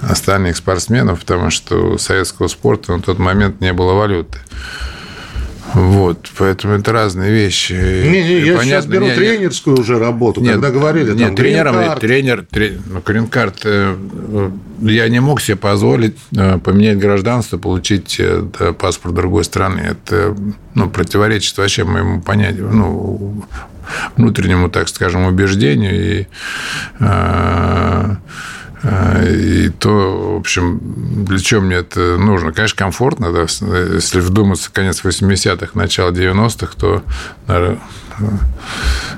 остальных 0.00 0.56
спортсменов, 0.56 1.18
потому 1.22 1.50
что 1.50 1.94
у 1.94 1.98
советского 1.98 2.46
спорта 2.46 2.92
на 2.92 3.02
тот 3.02 3.18
момент 3.18 3.60
не 3.60 3.72
было 3.72 3.94
валюты. 3.94 4.38
Вот, 5.74 6.30
поэтому 6.36 6.74
это 6.74 6.92
разные 6.92 7.32
вещи. 7.32 7.72
Не, 7.72 8.22
не, 8.22 8.40
я 8.40 8.56
понятно, 8.56 8.64
сейчас 8.64 8.86
беру 8.86 9.06
не, 9.06 9.14
тренерскую 9.14 9.80
уже 9.80 9.98
работу, 9.98 10.40
нет, 10.40 10.54
когда 10.54 10.70
говорили, 10.70 11.12
нет, 11.12 11.28
там, 11.28 11.36
тренером, 11.36 11.98
тренер, 11.98 12.46
тренер, 12.50 12.80
ну, 12.86 13.02
грин-карт, 13.04 13.60
э, 13.64 13.96
я 14.80 15.08
не 15.08 15.20
мог 15.20 15.40
себе 15.40 15.56
позволить 15.56 16.16
э, 16.36 16.58
поменять 16.58 16.98
гражданство, 16.98 17.58
получить 17.58 18.16
э, 18.18 18.42
паспорт 18.78 19.14
другой 19.14 19.44
страны. 19.44 19.80
Это 19.80 20.36
ну, 20.74 20.90
противоречит 20.90 21.56
вообще 21.56 21.84
моему 21.84 22.20
понятию, 22.20 22.68
ну, 22.70 23.44
внутреннему, 24.16 24.68
так 24.68 24.88
скажем, 24.88 25.24
убеждению 25.24 26.20
и 26.20 26.26
а, 27.00 28.16
и 28.84 29.68
то, 29.78 30.34
в 30.34 30.40
общем, 30.40 30.80
для 31.24 31.38
чего 31.38 31.60
мне 31.60 31.76
это 31.76 32.16
нужно? 32.18 32.52
Конечно, 32.52 32.76
комфортно, 32.76 33.32
да, 33.32 33.42
если 33.42 34.20
вдуматься 34.20 34.72
конец 34.72 35.04
80-х, 35.04 35.70
начало 35.74 36.10
90-х, 36.10 36.74
то 36.76 37.02
наверное, 37.46 37.78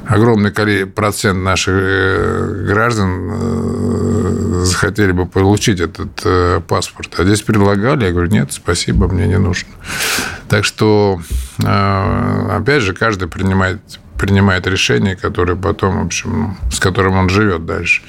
огромный 0.06 0.86
процент 0.86 1.38
наших 1.42 1.74
э, 1.74 2.64
граждан 2.66 3.30
э, 3.32 4.62
захотели 4.64 5.12
бы 5.12 5.26
получить 5.26 5.80
этот 5.80 6.20
э, 6.24 6.60
паспорт. 6.66 7.14
А 7.18 7.24
здесь 7.24 7.42
предлагали, 7.42 8.06
я 8.06 8.12
говорю, 8.12 8.30
нет, 8.30 8.52
спасибо, 8.52 9.08
мне 9.08 9.26
не 9.26 9.38
нужно. 9.38 9.70
Так 10.48 10.64
что, 10.64 11.20
опять 11.58 12.82
же, 12.82 12.92
каждый 12.92 13.28
принимает, 13.28 13.80
принимает 14.18 14.66
решение, 14.66 15.16
которое 15.16 15.56
потом, 15.56 16.02
в 16.02 16.06
общем, 16.06 16.56
с 16.70 16.78
которым 16.78 17.14
он 17.14 17.28
живет 17.28 17.64
дальше. 17.64 18.02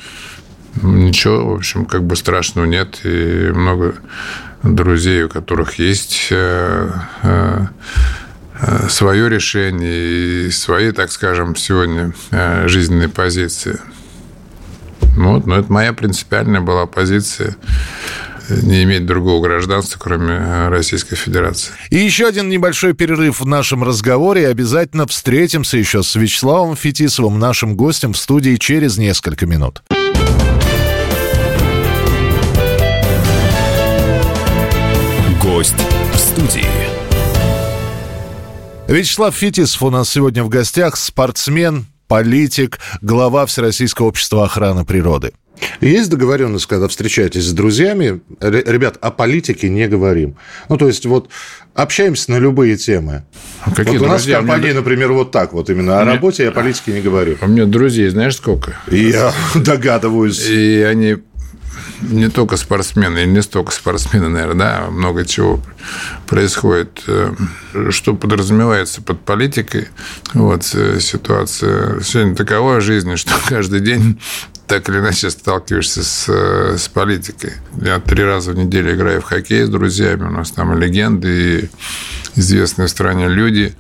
Ничего, 0.82 1.52
в 1.52 1.56
общем, 1.56 1.86
как 1.86 2.04
бы 2.04 2.16
страшного 2.16 2.66
нет. 2.66 3.00
И 3.04 3.52
много 3.54 3.96
друзей, 4.74 5.24
у 5.24 5.30
которых 5.30 5.80
есть 5.80 6.28
э, 6.32 6.90
э, 7.24 7.66
э, 8.60 8.90
свое 8.90 9.30
решение 9.30 10.48
и 10.48 10.52
свои, 10.52 10.92
так 10.92 11.12
скажем, 11.12 11.56
сегодня 11.56 12.14
жизненные 12.66 13.10
позиции. 13.10 13.80
Вот, 15.16 15.46
но 15.46 15.60
это 15.60 15.72
моя 15.72 15.94
принципиальная 15.94 16.62
была 16.62 16.88
позиция 16.88 17.56
не 18.50 18.84
иметь 18.84 19.06
другого 19.08 19.42
гражданства, 19.44 19.98
кроме 19.98 20.68
Российской 20.68 21.16
Федерации. 21.16 21.72
И 21.90 21.98
еще 21.98 22.28
один 22.28 22.48
небольшой 22.50 22.94
перерыв 22.94 23.40
в 23.40 23.48
нашем 23.48 23.84
разговоре. 23.84 24.48
Обязательно 24.48 25.08
встретимся 25.08 25.78
еще 25.78 26.04
с 26.04 26.14
Вячеславом 26.14 26.76
Фетисовым, 26.76 27.40
нашим 27.40 27.76
гостем 27.76 28.14
в 28.14 28.18
студии 28.18 28.56
через 28.58 28.98
несколько 28.98 29.48
минут. 29.48 29.82
Гость 35.56 35.76
в 36.14 36.18
студии. 36.18 36.66
Вячеслав 38.90 39.34
Фетисов 39.34 39.84
у 39.84 39.90
нас 39.90 40.10
сегодня 40.10 40.44
в 40.44 40.50
гостях, 40.50 40.98
спортсмен, 40.98 41.86
политик, 42.10 42.80
глава 43.02 43.46
Всероссийского 43.46 44.08
общества 44.08 44.44
охраны 44.44 44.84
природы. 44.84 45.32
Есть 45.80 46.10
договоренность, 46.10 46.66
когда 46.66 46.90
встречаетесь 46.90 47.46
с 47.46 47.54
друзьями, 47.54 48.20
ребят, 48.42 48.98
о 49.00 49.12
политике 49.12 49.70
не 49.70 49.88
говорим. 49.88 50.36
Ну, 50.68 50.76
то 50.76 50.88
есть, 50.88 51.06
вот 51.06 51.30
общаемся 51.74 52.32
на 52.32 52.40
любые 52.40 52.76
темы. 52.76 53.24
А 53.64 53.72
какие 53.72 53.98
вот 53.98 54.08
у 54.08 54.10
нас 54.10 54.24
друзья? 54.24 54.40
в 54.40 54.42
компании, 54.42 54.66
меня... 54.66 54.76
например, 54.76 55.14
вот 55.14 55.32
так 55.32 55.54
вот 55.54 55.70
именно. 55.70 56.02
О 56.02 56.04
работе 56.04 56.44
я 56.44 56.50
о 56.50 56.52
политике 56.52 56.92
не 56.92 57.00
говорю. 57.02 57.38
У 57.42 57.48
меня 57.48 57.66
друзей 57.66 58.10
знаешь 58.10 58.36
сколько? 58.36 58.76
Я 58.92 59.34
догадываюсь. 59.56 60.50
И 60.50 60.82
они 60.82 61.16
не 62.02 62.30
только 62.30 62.58
спортсмены, 62.58 63.24
и 63.24 63.28
не 63.28 63.42
столько 63.42 63.72
спортсмены, 63.72 64.30
наверное, 64.30 64.56
да, 64.56 64.90
много 64.90 65.26
чего 65.26 65.62
происходит. 66.28 67.04
Э, 67.08 67.34
что 67.90 68.16
подразумевается 68.16 69.02
под 69.02 69.22
политикой? 69.22 69.90
Вот 70.34 70.64
ситуация 70.66 72.02
сегодня 72.02 72.36
такова 72.36 72.78
в 72.78 72.82
жизни, 72.82 73.16
что 73.16 73.34
каждый 73.48 73.80
день 73.80 74.20
так 74.68 74.90
или 74.90 74.98
иначе 74.98 75.30
сталкиваешься 75.30 76.04
с, 76.04 76.28
с 76.28 76.88
политикой. 76.90 77.54
Я 77.82 78.00
три 78.00 78.24
раза 78.24 78.52
в 78.52 78.56
неделю 78.56 78.96
играю 78.96 79.22
в 79.22 79.26
хоккей 79.26 79.64
с 79.64 79.70
друзьями, 79.70 80.24
у 80.24 80.32
нас 80.32 80.52
там 80.52 80.78
легенды 80.78 81.60
и 81.60 81.70
известные 82.40 82.88
в 82.88 82.92
стране 82.92 83.28
люди. 83.28 83.76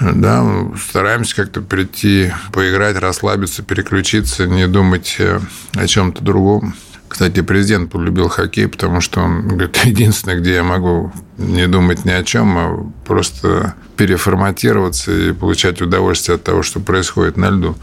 Да, 0.00 0.44
стараемся 0.88 1.36
как-то 1.36 1.60
прийти, 1.60 2.32
поиграть, 2.52 2.96
расслабиться, 2.96 3.62
переключиться, 3.62 4.46
не 4.46 4.66
думать 4.66 5.16
э, 5.20 5.38
о 5.74 5.86
чем-то 5.86 6.22
другом. 6.22 6.74
Кстати, 7.14 7.42
президент 7.42 7.92
полюбил 7.92 8.28
хоккей, 8.28 8.66
потому 8.66 9.00
что 9.00 9.20
он 9.20 9.46
говорит, 9.46 9.76
единственное, 9.84 10.36
где 10.36 10.54
я 10.54 10.64
могу 10.64 11.12
не 11.38 11.68
думать 11.68 12.04
ни 12.04 12.10
о 12.10 12.24
чем, 12.24 12.58
а 12.58 12.90
просто 13.06 13.74
переформатироваться 13.96 15.12
и 15.12 15.32
получать 15.32 15.80
удовольствие 15.80 16.34
от 16.34 16.42
того, 16.42 16.64
что 16.64 16.80
происходит 16.80 17.36
на 17.36 17.50
льду. 17.50 17.76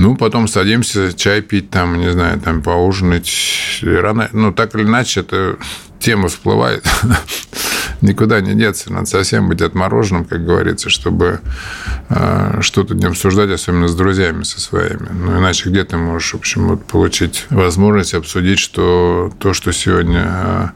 Ну, 0.00 0.16
потом 0.16 0.48
садимся 0.48 1.12
чай 1.12 1.42
пить, 1.42 1.68
там, 1.68 2.00
не 2.00 2.10
знаю, 2.10 2.40
там, 2.40 2.62
поужинать. 2.62 3.30
Рано, 3.82 4.30
ну, 4.32 4.50
так 4.50 4.74
или 4.74 4.84
иначе, 4.84 5.20
эта 5.20 5.58
тема 5.98 6.28
всплывает. 6.28 6.88
Никуда 8.00 8.40
не 8.40 8.54
деться. 8.54 8.90
Надо 8.90 9.04
совсем 9.04 9.50
быть 9.50 9.60
отмороженным, 9.60 10.24
как 10.24 10.42
говорится, 10.42 10.88
чтобы 10.88 11.40
э, 12.08 12.60
что-то 12.62 12.94
не 12.94 13.04
обсуждать, 13.04 13.50
особенно 13.50 13.88
с 13.88 13.94
друзьями 13.94 14.44
со 14.44 14.58
своими. 14.58 15.06
Ну, 15.10 15.38
иначе 15.38 15.68
где 15.68 15.84
ты 15.84 15.98
можешь, 15.98 16.32
в 16.32 16.38
общем, 16.38 16.68
вот, 16.68 16.86
получить 16.86 17.44
возможность 17.50 18.14
обсудить, 18.14 18.58
что 18.58 19.30
то, 19.38 19.52
что 19.52 19.70
сегодня 19.70 20.24
э, 20.26 20.68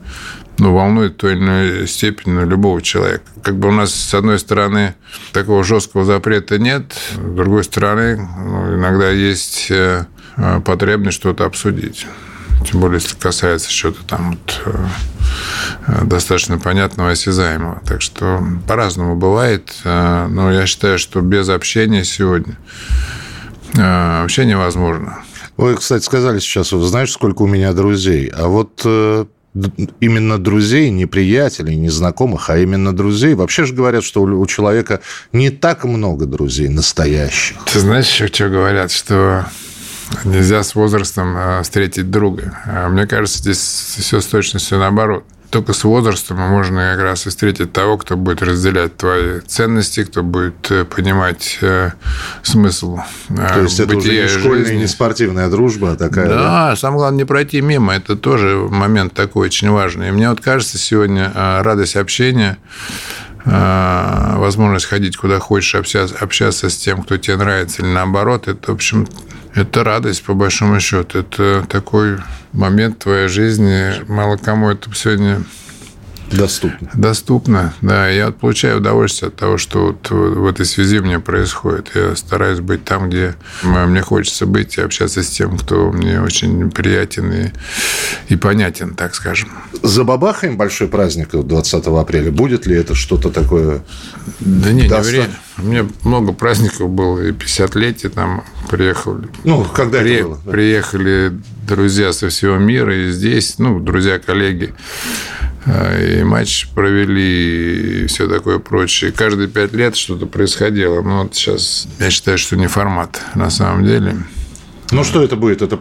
ну, 0.59 0.73
волнует 0.73 1.15
в 1.15 1.17
той 1.17 1.33
или 1.33 1.41
иной 1.41 1.89
степени 1.89 2.45
любого 2.45 2.81
человека. 2.81 3.25
Как 3.43 3.57
бы 3.57 3.69
у 3.69 3.73
нас, 3.73 3.93
с 3.93 4.15
одной 4.15 4.39
стороны, 4.39 4.95
такого 5.33 5.65
жесткого 5.65 6.05
запрета 6.05 6.59
нет, 6.59 6.93
с 7.15 7.17
другой 7.17 7.65
стороны, 7.65 8.17
ну, 8.17 8.77
иногда 8.77 9.11
есть 9.11 9.69
э, 9.71 10.07
потребность 10.65 11.17
что-то 11.17 11.45
обсудить. 11.45 12.07
Тем 12.71 12.81
более, 12.81 13.01
если 13.01 13.17
касается 13.17 13.71
чего-то 13.71 14.05
там 14.05 14.31
вот, 14.31 14.63
э, 14.67 16.05
достаточно 16.05 16.59
понятного, 16.59 17.11
осязаемого. 17.11 17.83
Так 17.87 18.01
что 18.01 18.43
по-разному 18.69 19.17
бывает. 19.17 19.75
Э, 19.85 20.29
но 20.29 20.53
я 20.53 20.67
считаю, 20.67 20.99
что 20.99 21.21
без 21.21 21.49
общения 21.49 22.05
сегодня 22.05 22.57
вообще 23.77 24.45
невозможно. 24.45 25.25
Вы, 25.57 25.75
кстати, 25.75 26.05
сказали 26.05 26.39
сейчас, 26.39 26.71
знаешь, 26.71 27.11
сколько 27.11 27.43
у 27.43 27.49
меня 27.49 27.73
друзей. 27.73 28.29
А 28.29 28.47
вот 28.47 28.87
именно 30.01 30.39
друзей, 30.39 30.91
не 30.91 31.07
приятелей, 31.07 31.77
не 31.77 31.89
знакомых, 31.89 32.51
а 32.51 32.59
именно 32.59 32.95
друзей. 32.95 33.35
Вообще 33.35 33.65
же 33.65 33.75
говорят, 33.75 34.05
что 34.05 34.23
у 34.23 34.47
человека 34.47 35.01
не 35.33 35.51
так 35.51 35.85
много 35.85 36.27
друзей 36.27 36.69
настоящих. 36.69 37.57
Ты 37.73 37.79
знаешь 37.79 38.09
еще, 38.09 38.27
что 38.27 38.49
говорят, 38.49 38.91
что 38.91 39.47
нельзя 40.25 40.63
с 40.63 40.75
возрастом 40.75 41.35
а, 41.37 41.63
встретить 41.63 42.11
друга. 42.11 42.61
А 42.67 42.89
мне 42.89 43.07
кажется, 43.07 43.39
здесь 43.39 43.59
все 43.59 44.21
с 44.21 44.27
точностью 44.27 44.79
наоборот 44.79 45.25
только 45.55 45.73
с 45.73 45.85
возрастом 45.85 46.39
можно 46.39 46.95
как 46.95 47.05
раз 47.05 47.27
и 47.27 47.31
встретить 47.31 47.73
того, 47.73 47.97
кто 47.97 48.17
будет 48.17 48.43
разделять 48.43 48.97
твои 48.97 49.39
ценности, 49.39 50.03
кто 50.03 50.25
будет 50.25 50.69
э, 50.73 50.85
понимать 50.85 51.59
э, 51.61 51.93
смысл 52.43 52.99
э, 53.29 53.49
То 53.55 53.61
есть 53.61 53.79
это 53.79 53.97
уже 53.97 54.11
не 54.11 54.27
школьная, 54.27 54.65
жизни. 54.65 54.79
не 54.79 54.87
спортивная 54.89 55.49
дружба 55.49 55.93
а 55.93 55.97
такая, 55.97 56.27
да? 56.27 56.35
Да, 56.35 56.77
самое 56.77 56.99
главное 56.99 57.19
не 57.19 57.25
пройти 57.25 57.61
мимо. 57.61 57.95
Это 57.95 58.17
тоже 58.17 58.67
момент 58.69 59.15
такой 59.15 59.47
очень 59.47 59.71
важный. 59.71 60.09
И 60.09 60.11
мне 60.11 60.29
вот 60.29 60.41
кажется, 60.41 60.77
сегодня 60.77 61.31
радость 61.33 61.95
общения 61.95 62.59
возможность 63.45 64.87
ходить 64.87 65.17
куда 65.17 65.39
хочешь, 65.39 65.77
общаться, 65.77 66.17
общаться 66.19 66.69
с 66.69 66.77
тем, 66.77 67.05
кто 67.05 67.17
тебе 67.17 67.37
нравится, 67.37 67.83
или 67.83 67.91
наоборот, 67.91 68.49
это, 68.49 68.73
в 68.73 68.75
общем, 68.75 69.07
это 69.55 69.85
радость, 69.85 70.25
по 70.25 70.35
большому 70.35 70.81
счету. 70.81 71.21
Это 71.21 71.65
такой 71.69 72.19
момент 72.53 73.01
твоей 73.01 73.29
жизни. 73.29 73.93
Мало 74.09 74.37
кому 74.37 74.71
это 74.71 74.93
сегодня 74.95 75.43
Доступно. 76.37 76.91
Доступно, 76.95 77.75
да. 77.81 78.09
Я 78.09 78.31
получаю 78.31 78.79
удовольствие 78.79 79.29
от 79.29 79.37
того, 79.37 79.57
что 79.59 79.87
вот 79.87 80.11
в 80.11 80.47
этой 80.47 80.67
связи 80.67 80.99
меня 80.99 81.21
происходит. 81.21 81.91
Я 81.95 82.17
стараюсь 82.17 82.61
быть 82.61 82.85
там, 82.85 83.09
где 83.09 83.35
мне 83.63 84.03
хочется 84.03 84.47
быть, 84.47 84.77
и 84.77 84.81
общаться 84.81 85.23
с 85.23 85.29
тем, 85.29 85.57
кто 85.59 85.93
мне 85.93 86.21
очень 86.21 86.71
приятен 86.71 87.33
и, 87.33 87.53
и 88.29 88.37
понятен, 88.37 88.95
так 88.95 89.15
скажем. 89.15 89.51
За 89.83 90.05
Бабахаем 90.05 90.57
большой 90.57 90.89
праздник 90.89 91.31
20 91.33 91.87
апреля. 91.87 92.31
Будет 92.31 92.67
ли 92.67 92.77
это 92.77 92.95
что-то 92.95 93.31
такое? 93.31 93.85
Да 94.41 94.73
не, 94.73 94.89
не 94.89 95.01
время. 95.01 95.37
У 95.59 95.63
меня 95.63 95.87
много 96.03 96.33
праздников 96.33 96.91
было, 96.91 97.21
и 97.21 97.31
50-летие 97.31 98.09
там 98.09 98.45
приехали. 98.71 99.29
Ну, 99.45 99.65
когда 99.65 100.01
При... 100.01 100.15
это 100.15 100.25
было? 100.25 100.41
Приехали 100.51 101.33
друзья 101.67 102.13
со 102.13 102.29
всего 102.29 102.57
мира, 102.57 102.95
и 102.95 103.11
здесь, 103.11 103.59
ну, 103.59 103.79
друзья, 103.79 104.19
коллеги. 104.19 104.75
А, 105.67 105.99
и 105.99 106.23
матч 106.23 106.69
провели, 106.75 108.05
и 108.05 108.07
все 108.07 108.29
такое 108.29 108.59
прочее. 108.59 109.13
Каждые 109.13 109.49
пять 109.49 109.73
лет 109.73 109.97
что-то 109.97 110.27
происходило. 110.27 111.01
Но 111.03 111.23
вот 111.23 111.35
сейчас 111.35 111.89
я 111.99 112.11
считаю, 112.11 112.39
что 112.39 112.57
не 112.57 112.67
формат 112.67 113.21
на 113.35 113.51
самом 113.51 113.85
деле. 113.85 114.17
Ну, 114.91 115.03
что 115.03 115.23
это 115.23 115.37
будет? 115.37 115.63
Это 115.63 115.79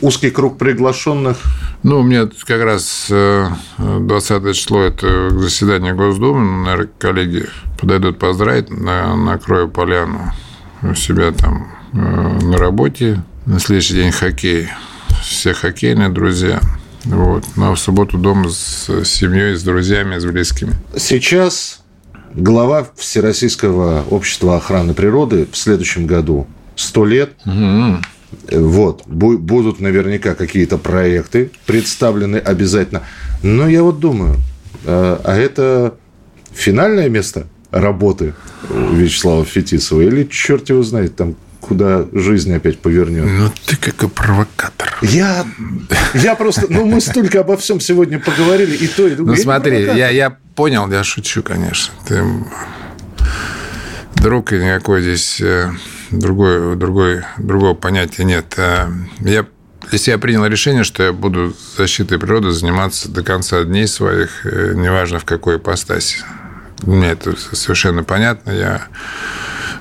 узкий 0.00 0.30
круг 0.30 0.58
приглашенных? 0.58 1.36
Ну, 1.82 2.00
у 2.00 2.02
меня 2.02 2.28
как 2.46 2.62
раз 2.62 3.06
20 3.08 3.10
э, 3.80 4.52
число– 4.54 4.82
это 4.82 5.30
заседание 5.30 5.92
Госдумы. 5.92 6.64
Наверное, 6.64 6.90
коллеги 6.98 7.46
подойдут 7.78 8.18
поздравить, 8.18 8.70
на, 8.70 9.14
накрою 9.14 9.68
поляну 9.68 10.32
у 10.82 10.94
себя 10.94 11.32
там 11.32 11.70
э, 11.92 11.96
на 11.98 12.56
работе. 12.56 13.22
На 13.44 13.60
следующий 13.60 13.94
день 13.94 14.12
хоккей. 14.12 14.68
Все 15.22 15.52
хоккейные 15.52 16.08
друзья– 16.08 16.60
вот. 17.04 17.44
Ну, 17.56 17.70
а 17.70 17.74
в 17.74 17.78
субботу 17.78 18.18
дома 18.18 18.48
с 18.50 19.04
семьей, 19.04 19.56
с 19.56 19.62
друзьями, 19.62 20.18
с 20.18 20.24
близкими. 20.24 20.74
Сейчас 20.96 21.80
глава 22.34 22.86
Всероссийского 22.96 24.04
общества 24.10 24.56
охраны 24.56 24.94
природы 24.94 25.48
в 25.50 25.56
следующем 25.56 26.06
году 26.06 26.46
100 26.76 27.04
лет. 27.06 27.32
Угу. 27.46 28.60
Вот. 28.60 29.06
Будут 29.06 29.80
наверняка 29.80 30.34
какие-то 30.34 30.78
проекты 30.78 31.50
представлены 31.66 32.36
обязательно. 32.36 33.02
Но 33.42 33.68
я 33.68 33.82
вот 33.82 33.98
думаю, 33.98 34.36
а, 34.84 35.20
а 35.24 35.36
это 35.36 35.94
финальное 36.52 37.08
место 37.08 37.46
работы 37.70 38.34
Вячеслава 38.68 39.44
Фетисова? 39.44 40.02
Или 40.02 40.24
черт 40.24 40.68
его 40.68 40.82
знает, 40.82 41.16
там 41.16 41.34
куда 41.70 42.04
жизнь 42.12 42.52
опять 42.52 42.80
повернет. 42.80 43.26
Ну, 43.26 43.48
ты 43.64 43.76
какой 43.76 44.08
провокатор. 44.08 44.92
Я, 45.02 45.46
я 46.14 46.34
просто... 46.34 46.66
Ну, 46.68 46.84
мы 46.84 47.00
столько 47.00 47.42
обо 47.42 47.56
всем 47.56 47.78
сегодня 47.78 48.18
поговорили, 48.18 48.74
и 48.74 48.88
то, 48.88 49.06
и 49.06 49.14
другое. 49.14 49.36
Ну, 49.36 49.40
смотри, 49.40 49.84
я, 49.84 50.08
я 50.08 50.36
понял, 50.56 50.90
я 50.90 51.04
шучу, 51.04 51.44
конечно. 51.44 51.94
Ты 52.08 52.24
друг 54.16 54.52
и 54.52 54.58
никакой 54.58 55.02
здесь 55.02 55.40
э, 55.40 55.70
другой, 56.10 56.74
другой, 56.74 57.22
другого 57.38 57.74
понятия 57.74 58.24
нет. 58.24 58.52
Э, 58.56 58.88
я 59.20 59.46
для 59.88 59.98
себя 60.00 60.18
принял 60.18 60.44
решение, 60.44 60.82
что 60.82 61.04
я 61.04 61.12
буду 61.12 61.54
защитой 61.76 62.18
природы 62.18 62.50
заниматься 62.50 63.08
до 63.08 63.22
конца 63.22 63.62
дней 63.62 63.86
своих, 63.86 64.44
э, 64.44 64.72
неважно 64.74 65.20
в 65.20 65.24
какой 65.24 65.58
ипостаси. 65.58 66.24
Мне 66.82 67.10
это 67.10 67.36
совершенно 67.54 68.02
понятно. 68.02 68.50
Я 68.50 68.88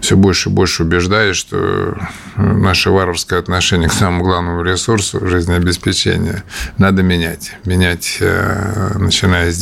все 0.01 0.15
больше 0.15 0.49
и 0.49 0.51
больше 0.51 0.83
убеждаюсь, 0.83 1.35
что 1.35 1.97
наше 2.35 2.89
варварское 2.89 3.39
отношение 3.39 3.89
к 3.89 3.93
самому 3.93 4.23
главному 4.23 4.63
ресурсу 4.63 5.25
жизнеобеспечения 5.25 6.43
надо 6.77 7.03
менять. 7.03 7.53
Менять, 7.65 8.17
э, 8.19 8.97
начиная 8.97 9.51
с 9.51 9.57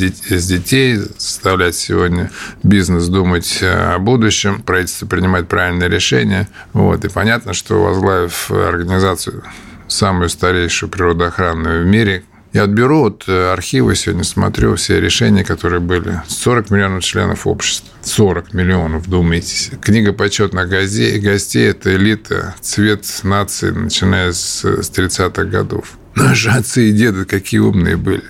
детей, 0.48 0.96
заставлять 0.96 1.76
сегодня 1.76 2.32
бизнес 2.64 3.08
думать 3.08 3.60
о 3.62 3.98
будущем, 4.00 4.62
правительство 4.62 5.06
принимать 5.06 5.48
правильные 5.48 5.90
решения. 5.90 6.48
Вот. 6.74 7.04
И 7.06 7.10
понятно, 7.10 7.54
что 7.54 7.84
возглавив 7.84 8.52
организацию 8.52 9.44
самую 9.88 10.30
старейшую 10.30 10.90
природоохранную 10.90 11.84
в 11.84 11.88
мире, 11.88 12.24
я 12.58 12.64
отберу 12.64 13.02
вот 13.02 13.26
э, 13.28 13.54
архивы, 13.54 13.96
сегодня 13.96 14.24
смотрю 14.24 14.76
все 14.78 15.00
решения, 15.00 15.44
которые 15.44 15.80
были. 15.80 16.24
40 16.28 16.72
миллионов 16.72 17.04
членов 17.04 17.46
общества. 17.46 17.88
40 18.02 18.52
миллионов, 18.56 19.06
вдумайтесь. 19.06 19.70
Книга 19.80 20.12
почетных 20.12 20.68
гостей, 20.68 21.20
гостей– 21.20 21.70
это 21.70 21.96
элита, 21.96 22.56
цвет 22.60 23.06
нации, 23.22 23.70
начиная 23.70 24.32
с, 24.32 24.66
с 24.66 24.90
30-х 24.90 25.44
годов. 25.44 26.00
Наши 26.16 26.50
отцы 26.50 26.90
и 26.90 26.92
деды 26.94 27.26
какие 27.26 27.60
умные 27.60 27.96
были. 27.96 28.24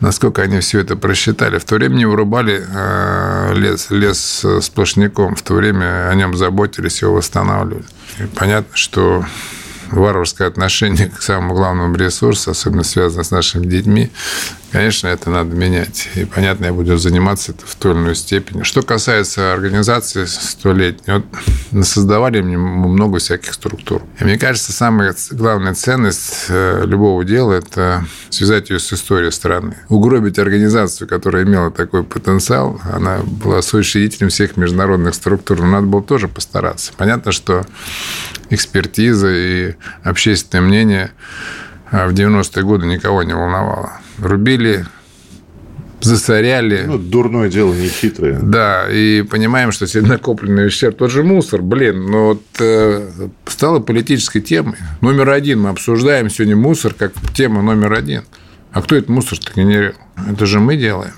Насколько 0.00 0.42
они 0.42 0.58
все 0.58 0.80
это 0.80 0.96
просчитали. 0.96 1.58
В 1.58 1.64
то 1.64 1.76
время 1.76 1.94
не 1.94 2.06
вырубали 2.06 2.60
э, 2.68 3.54
лес, 3.54 3.90
лес 3.90 4.44
сплошняком. 4.60 5.36
В 5.36 5.42
то 5.42 5.54
время 5.54 6.08
о 6.08 6.14
нем 6.16 6.36
заботились, 6.36 7.00
его 7.00 7.14
восстанавливали. 7.14 7.84
И 8.18 8.24
понятно, 8.34 8.76
что 8.76 9.24
варварское 9.90 10.46
отношение 10.48 11.08
к 11.08 11.22
самому 11.22 11.54
главному 11.54 11.94
ресурсу, 11.96 12.50
особенно 12.50 12.84
связанное 12.84 13.24
с 13.24 13.30
нашими 13.30 13.66
детьми, 13.66 14.10
конечно, 14.70 15.08
это 15.08 15.30
надо 15.30 15.54
менять. 15.54 16.08
И, 16.14 16.24
понятно, 16.24 16.66
я 16.66 16.72
буду 16.72 16.96
заниматься 16.96 17.52
это 17.52 17.66
в 17.66 17.74
той 17.74 17.92
или 17.92 17.98
иной 18.00 18.14
степени. 18.14 18.62
Что 18.62 18.82
касается 18.82 19.52
организации 19.52 20.24
столетней, 20.24 21.14
вот 21.72 21.86
создавали 21.86 22.40
мне 22.40 22.56
много 22.56 23.18
всяких 23.18 23.52
структур. 23.54 24.02
И 24.20 24.24
мне 24.24 24.38
кажется, 24.38 24.72
самая 24.72 25.14
главная 25.30 25.74
ценность 25.74 26.46
э, 26.48 26.82
любого 26.84 27.24
дела– 27.24 27.52
это 27.54 28.04
связать 28.30 28.70
ее 28.70 28.78
с 28.78 28.92
историей 28.92 29.30
страны. 29.30 29.76
Угробить 29.88 30.38
организацию, 30.38 31.08
которая 31.08 31.44
имела 31.44 31.70
такой 31.70 32.04
потенциал, 32.04 32.80
она 32.92 33.18
была 33.18 33.62
соучредителем 33.62 34.28
всех 34.28 34.56
международных 34.56 35.14
структур, 35.14 35.60
но 35.60 35.66
надо 35.66 35.86
было 35.86 36.02
тоже 36.02 36.28
постараться. 36.28 36.92
Понятно, 36.96 37.32
что 37.32 37.64
экспертиза 38.50 39.28
и 39.30 39.74
общественное 40.02 40.62
мнение 40.62 41.10
в 41.90 42.12
90-е 42.12 42.62
годы 42.62 42.86
никого 42.86 43.22
не 43.22 43.34
волновало. 43.34 43.92
Рубили 44.18 44.84
засоряли. 46.00 46.84
Ну, 46.86 46.98
дурное 46.98 47.48
дело, 47.48 47.74
не 47.74 47.88
хитрое. 47.88 48.38
Да, 48.40 48.88
и 48.90 49.22
понимаем, 49.22 49.72
что 49.72 49.86
сегодня 49.86 50.12
накопленный 50.12 50.66
ущерб, 50.66 50.96
тот 50.96 51.10
же 51.10 51.22
мусор, 51.22 51.62
блин, 51.62 52.06
но 52.06 52.28
вот 52.28 52.42
э, 52.60 53.10
стала 53.46 53.80
политической 53.80 54.40
темой. 54.40 54.76
Номер 55.00 55.30
один 55.30 55.60
мы 55.62 55.70
обсуждаем 55.70 56.30
сегодня 56.30 56.56
мусор 56.56 56.94
как 56.94 57.12
тема 57.34 57.62
номер 57.62 57.94
один. 57.94 58.22
А 58.70 58.82
кто 58.82 58.96
этот 58.96 59.08
мусор-то 59.08 59.50
генерил? 59.54 59.94
Это 60.30 60.46
же 60.46 60.60
мы 60.60 60.76
делаем 60.76 61.14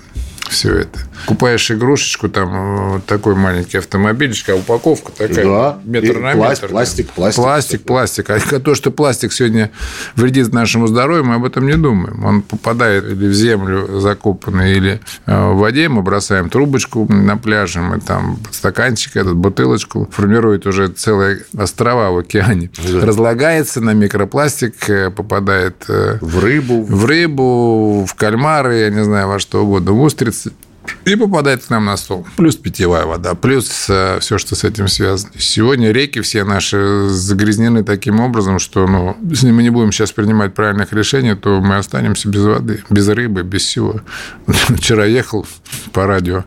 все 0.51 0.79
это. 0.79 0.99
Купаешь 1.25 1.69
игрушечку, 1.71 2.29
там 2.29 2.93
вот 2.93 3.05
такой 3.05 3.35
маленький 3.35 3.77
автомобильчик, 3.77 4.49
а 4.49 4.55
упаковка 4.55 5.11
такая 5.11 5.45
да. 5.45 5.79
метр 5.85 6.17
и 6.17 6.19
на 6.19 6.33
метр. 6.33 6.67
Пластик, 6.67 7.09
пластик. 7.11 7.43
Пластик, 7.43 7.83
пластик. 7.83 8.29
А 8.29 8.59
то, 8.59 8.75
что 8.75 8.91
пластик 8.91 9.31
сегодня 9.31 9.71
вредит 10.15 10.51
нашему 10.53 10.87
здоровью, 10.87 11.23
мы 11.23 11.35
об 11.35 11.45
этом 11.45 11.65
не 11.65 11.77
думаем. 11.77 12.23
Он 12.25 12.41
попадает 12.41 13.05
или 13.05 13.27
в 13.27 13.33
землю 13.33 13.99
закопанный, 13.99 14.75
или 14.75 14.99
э, 15.25 15.51
в 15.51 15.57
воде. 15.57 15.87
Мы 15.89 16.01
бросаем 16.01 16.49
трубочку 16.49 17.11
на 17.11 17.37
пляже, 17.37 17.79
мы 17.79 17.99
там 17.99 18.39
стаканчик, 18.51 19.15
этот, 19.15 19.35
бутылочку. 19.35 20.09
Формирует 20.11 20.65
уже 20.65 20.89
целые 20.89 21.45
острова 21.57 22.11
в 22.11 22.17
океане. 22.17 22.69
Да. 22.91 23.05
Разлагается 23.05 23.79
на 23.79 23.93
микропластик, 23.93 24.89
э, 24.89 25.11
попадает 25.11 25.85
э, 25.87 26.17
в 26.19 26.39
рыбу. 26.39 26.83
В 26.83 27.05
рыбу, 27.05 28.05
в 28.05 28.13
кальмары, 28.15 28.79
я 28.79 28.89
не 28.89 29.03
знаю, 29.03 29.27
во 29.27 29.39
что 29.39 29.63
угодно, 29.63 29.93
в 29.93 30.01
устрицы 30.01 30.40
и 31.05 31.15
попадает 31.15 31.63
к 31.63 31.69
нам 31.69 31.85
на 31.85 31.97
стол. 31.97 32.25
Плюс 32.35 32.55
питьевая 32.55 33.05
вода, 33.05 33.33
плюс 33.33 33.87
э, 33.89 34.19
все, 34.19 34.37
что 34.37 34.55
с 34.55 34.63
этим 34.63 34.87
связано. 34.87 35.31
Сегодня 35.37 35.91
реки 35.91 36.21
все 36.21 36.43
наши 36.43 37.07
загрязнены 37.07 37.83
таким 37.83 38.19
образом, 38.19 38.59
что 38.59 38.87
ну, 38.87 39.17
если 39.29 39.51
мы 39.51 39.63
не 39.63 39.69
будем 39.69 39.91
сейчас 39.91 40.11
принимать 40.11 40.53
правильных 40.53 40.93
решений, 40.93 41.35
то 41.35 41.59
мы 41.61 41.77
останемся 41.77 42.29
без 42.29 42.43
воды, 42.43 42.83
без 42.89 43.07
рыбы, 43.07 43.43
без 43.43 43.63
всего. 43.63 44.01
Вчера 44.47 45.05
ехал 45.05 45.45
по 45.91 46.05
радио. 46.05 46.45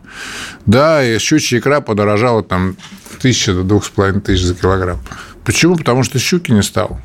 Да, 0.65 1.03
и 1.03 1.17
щучья 1.19 1.59
икра 1.59 1.81
подорожала 1.81 2.43
там 2.43 2.77
тысяча 3.19 3.53
до 3.53 3.63
двух 3.63 3.85
с 3.85 3.89
половиной 3.89 4.21
тысяч 4.21 4.43
за 4.43 4.55
килограмм. 4.55 4.99
Почему? 5.43 5.75
Потому 5.75 6.03
что 6.03 6.19
щуки 6.19 6.51
не 6.51 6.63
стало. 6.63 7.01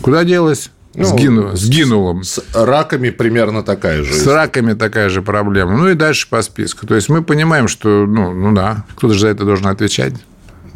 Куда 0.00 0.24
делась? 0.24 0.70
Ну, 0.94 1.04
сгинула, 1.04 1.56
сгинула. 1.56 2.22
С 2.22 2.42
раками 2.54 3.10
примерно 3.10 3.62
такая 3.62 4.02
же. 4.02 4.12
С 4.12 4.26
раками 4.26 4.74
такая 4.74 5.08
же 5.08 5.22
проблема. 5.22 5.76
Ну 5.76 5.88
и 5.88 5.94
дальше 5.94 6.28
по 6.28 6.40
списку. 6.42 6.86
То 6.86 6.94
есть 6.94 7.08
мы 7.08 7.22
понимаем, 7.22 7.68
что, 7.68 8.06
ну, 8.06 8.32
ну 8.32 8.54
да, 8.54 8.84
кто-то 8.96 9.14
же 9.14 9.20
за 9.20 9.28
это 9.28 9.44
должен 9.44 9.66
отвечать. 9.66 10.14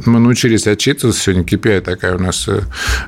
Мы 0.04 0.20
научились 0.20 0.66
отчитываться. 0.66 1.20
Сегодня 1.20 1.44
KPI 1.44 1.80
такая 1.80 2.16
у 2.16 2.20
нас 2.20 2.46
э, 2.48 2.62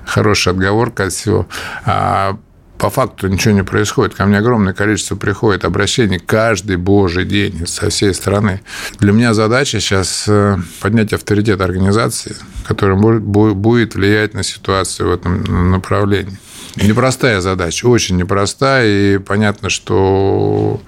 хорошая 0.05 0.55
отговорка 0.55 1.05
от 1.05 1.13
всего. 1.13 1.47
А 1.85 2.39
по 2.81 2.89
факту 2.89 3.29
ничего 3.29 3.55
не 3.55 3.63
происходит. 3.63 4.15
Ко 4.15 4.25
мне 4.25 4.39
огромное 4.39 4.73
количество 4.73 5.15
приходит 5.15 5.67
обращений 5.67 6.19
каждый 6.19 6.77
божий 6.77 7.27
день 7.27 7.67
со 7.67 7.91
всей 7.91 8.15
страны. 8.15 8.63
Для 8.99 9.13
меня 9.13 9.35
задача 9.35 9.81
сейчас 9.81 10.25
э, 10.27 10.57
поднять 10.81 11.13
авторитет 11.13 11.61
организации, 11.61 12.35
которая 12.65 12.97
будет 12.97 13.95
влиять 13.95 14.33
на 14.33 14.43
ситуацию 14.43 15.11
в 15.11 15.13
этом 15.13 15.71
направлении. 15.71 16.39
Непростая 16.77 17.43
задача, 17.43 17.87
очень 17.87 18.17
непростая, 18.17 18.87
и 18.87 19.19
понятно, 19.19 19.69
что 19.69 20.81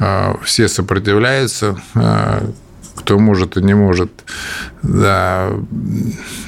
а, 0.00 0.36
все 0.42 0.68
сопротивляются, 0.68 1.80
а, 1.94 2.42
кто 2.96 3.18
может 3.18 3.56
и 3.56 3.62
не 3.62 3.74
может. 3.74 4.10
Да. 4.82 5.52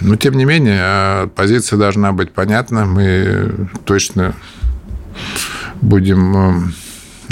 Но, 0.01 0.16
тем 0.16 0.34
не 0.34 0.44
менее, 0.44 1.28
позиция 1.28 1.78
должна 1.78 2.12
быть 2.12 2.32
понятна. 2.32 2.84
Мы 2.84 3.68
точно 3.84 4.34
будем 5.81 6.72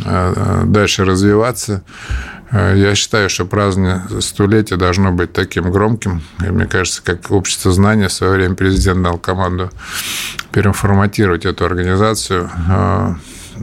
дальше 0.04 1.04
развиваться. 1.04 1.82
Я 2.52 2.94
считаю, 2.94 3.28
что 3.28 3.44
празднование 3.44 4.22
столетия 4.22 4.76
должно 4.76 5.12
быть 5.12 5.32
таким 5.32 5.70
громким. 5.70 6.22
И 6.44 6.50
мне 6.50 6.66
кажется, 6.66 7.02
как 7.02 7.30
общество 7.30 7.72
знания 7.72 8.08
в 8.08 8.12
свое 8.12 8.34
время 8.34 8.54
президент 8.54 9.02
дал 9.02 9.18
команду 9.18 9.70
переформатировать 10.52 11.44
эту 11.44 11.66
организацию. 11.66 12.50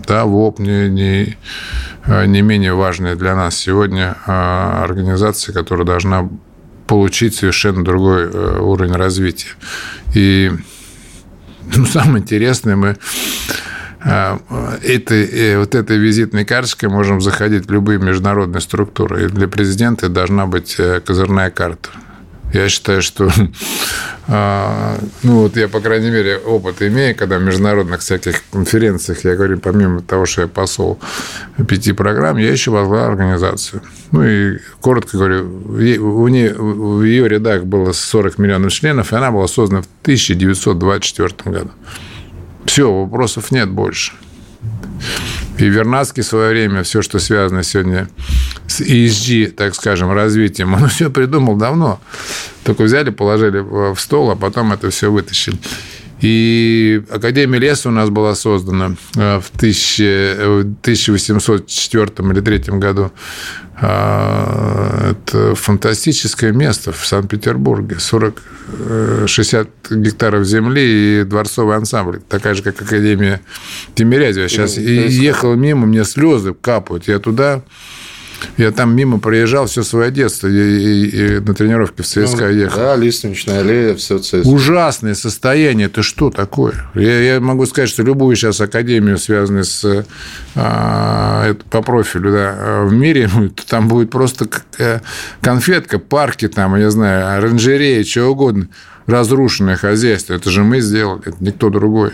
Да, 0.08 0.26
ВОП 0.26 0.60
не, 0.60 0.90
не, 0.90 1.38
не 2.28 2.42
менее 2.42 2.74
важная 2.74 3.16
для 3.16 3.34
нас 3.36 3.56
сегодня 3.56 4.18
организация, 4.26 5.54
которая 5.54 5.86
должна 5.86 6.30
получить 6.86 7.36
совершенно 7.36 7.84
другой 7.84 8.24
э, 8.24 8.60
уровень 8.60 8.94
развития. 8.94 9.50
И 10.14 10.52
ну, 11.76 11.86
самое 11.86 12.22
интересное, 12.22 12.76
мы 12.76 12.98
этой, 14.06 15.26
э, 15.26 15.58
вот 15.58 15.74
этой 15.74 15.98
визитной 15.98 16.46
карточкой 16.46 16.90
можем 16.90 17.22
заходить 17.22 17.68
в 17.68 17.72
любые 17.72 18.00
международные 18.00 18.62
структуры. 18.62 19.26
И 19.26 19.28
для 19.28 19.48
президента 19.48 20.10
должна 20.10 20.46
быть 20.46 20.76
э, 20.78 21.02
козырная 21.02 21.50
карта. 21.50 21.90
Я 22.54 22.70
считаю, 22.70 23.02
что, 23.02 23.30
а, 24.28 24.98
ну 25.24 25.40
вот 25.42 25.58
я, 25.58 25.68
по 25.68 25.82
крайней 25.82 26.12
мере, 26.12 26.38
опыт 26.38 26.82
имею, 26.84 27.16
когда 27.16 27.40
в 27.40 27.44
международных 27.44 28.02
всяких 28.02 28.44
конференциях, 28.52 29.26
я 29.26 29.36
говорю, 29.36 29.60
помимо 29.60 30.02
того, 30.02 30.28
что 30.28 30.42
я 30.42 30.48
посол 30.48 31.00
пяти 31.68 31.92
программ, 31.92 32.38
я 32.38 32.52
еще 32.52 32.70
возглавлял 32.70 33.10
организацию. 33.10 33.82
Ну 34.12 34.24
и, 34.24 34.60
коротко 34.82 35.18
говорю, 35.18 35.50
у 35.68 36.28
нее, 36.28 36.54
в 36.54 37.02
ее 37.02 37.28
рядах 37.28 37.66
было 37.66 37.92
40 37.92 38.38
миллионов 38.38 38.72
членов, 38.72 39.12
и 39.12 39.16
она 39.16 39.32
была 39.32 39.48
создана 39.48 39.82
в 39.82 39.88
1924 40.04 41.34
году. 41.46 41.72
Все, 42.66 42.92
вопросов 42.92 43.52
нет 43.52 43.70
больше. 43.70 44.14
И 45.58 45.66
Вернадский 45.66 46.24
в 46.24 46.26
свое 46.26 46.50
время, 46.50 46.84
все, 46.84 47.02
что 47.02 47.20
связано 47.20 47.64
сегодня 47.64 48.10
с 48.68 48.82
ESG, 48.82 49.52
так 49.52 49.74
скажем, 49.76 50.12
развитием, 50.12 50.74
он 50.82 50.88
все 50.90 51.10
придумал 51.10 51.56
давно. 51.56 52.00
Только 52.64 52.84
взяли, 52.84 53.10
положили 53.10 53.60
в 53.60 53.96
стол, 53.98 54.32
а 54.32 54.36
потом 54.36 54.74
это 54.74 54.90
все 54.90 55.12
вытащили. 55.12 55.58
И 56.22 57.04
Академия 57.10 57.60
леса 57.60 57.90
у 57.90 57.92
нас 57.92 58.10
была 58.10 58.36
создана 58.36 58.96
э, 59.16 59.40
в 59.40 59.52
1804 59.58 62.06
или 62.32 62.40
3 62.40 62.80
году. 62.80 63.12
А, 63.78 65.12
это 65.12 65.54
фантастическое 65.56 66.54
место 66.54 66.94
в 66.94 67.06
Санкт-Петербурге. 67.06 67.98
40, 68.00 68.42
60 69.26 69.68
э, 69.68 69.96
гектаров 69.96 70.46
земли 70.46 71.22
и 71.22 71.24
дворцовый 71.26 71.76
ансамбль. 71.76 72.22
Такая 72.30 72.54
же, 72.54 72.64
как 72.64 72.82
Академия 72.82 73.42
Тимирязева. 73.94 74.48
Сейчас 74.48 74.78
ехал 74.78 75.56
мимо, 75.56 75.86
мне 75.86 76.06
слезы 76.06 76.54
капают. 76.54 77.10
Я 77.10 77.20
туда 77.20 77.64
я 78.58 78.72
там 78.72 78.96
мимо 78.96 79.20
проезжал 79.20 79.68
все 79.68 79.84
свое 79.84 80.12
детство. 80.12 80.48
И, 80.48 80.54
и, 80.54 81.08
и 81.10 81.40
на 81.40 81.54
тренировке 81.54 82.04
в 82.04 82.06
ЦСКА 82.06 82.46
ну, 82.46 82.50
ехал. 82.50 82.78
Да, 82.78 82.96
Лиственничная 82.96 83.60
аллея, 83.60 83.96
все 83.96 84.20
ЦСКА. 84.20 84.48
Ужасное 84.48 85.14
состояние. 85.14 85.88
Это 85.88 86.04
что 86.04 86.30
такое? 86.30 86.74
Я, 86.96 87.22
я 87.22 87.40
могу 87.40 87.66
сказать, 87.66 87.90
что 87.90 88.04
любую 88.04 88.36
сейчас 88.36 88.62
академию, 88.62 89.18
связанную 89.18 89.66
с 89.66 90.06
а, 90.56 91.54
по 91.70 91.82
профилю 91.82 92.32
да, 92.32 92.84
в 92.84 92.94
мире, 92.94 93.30
там 93.68 93.88
будет 93.88 94.10
просто 94.10 94.48
э, 94.78 95.00
конфетка, 95.42 96.00
парки, 96.00 96.48
там, 96.48 96.76
я 96.76 96.90
знаю, 96.90 97.38
оранжереи, 97.38 98.04
чего 98.04 98.32
угодно 98.32 98.68
разрушенное 99.08 99.76
хозяйство. 99.76 100.34
Это 100.34 100.50
же 100.50 100.64
мы 100.64 100.82
сделали, 100.82 101.22
это 101.26 101.38
никто 101.40 101.70
другой. 101.70 102.12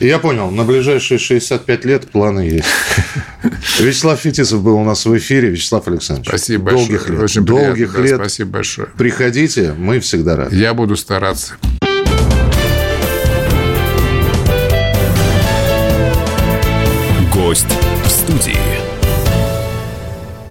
Я 0.00 0.18
понял, 0.18 0.50
на 0.50 0.64
ближайшие 0.64 1.18
65 1.18 1.84
лет 1.84 2.10
планы 2.10 2.40
есть. 2.40 2.66
Вячеслав 3.80 4.20
Фетисов 4.20 4.62
был 4.62 4.76
у 4.76 4.84
нас 4.84 5.04
в 5.06 5.16
эфире. 5.16 5.50
Вячеслав 5.50 5.86
Александрович. 5.88 6.28
Спасибо 6.28 6.70
долгих 6.70 6.90
большое. 6.90 7.12
Лет. 7.12 7.22
Очень 7.24 7.44
долгих 7.44 7.98
лет. 7.98 8.16
Спасибо 8.16 8.50
большое. 8.50 8.88
Приходите, 8.96 9.74
мы 9.76 10.00
всегда 10.00 10.36
рады. 10.36 10.56
Я 10.56 10.74
буду 10.74 10.96
стараться. 10.96 11.54
Гость 17.32 17.77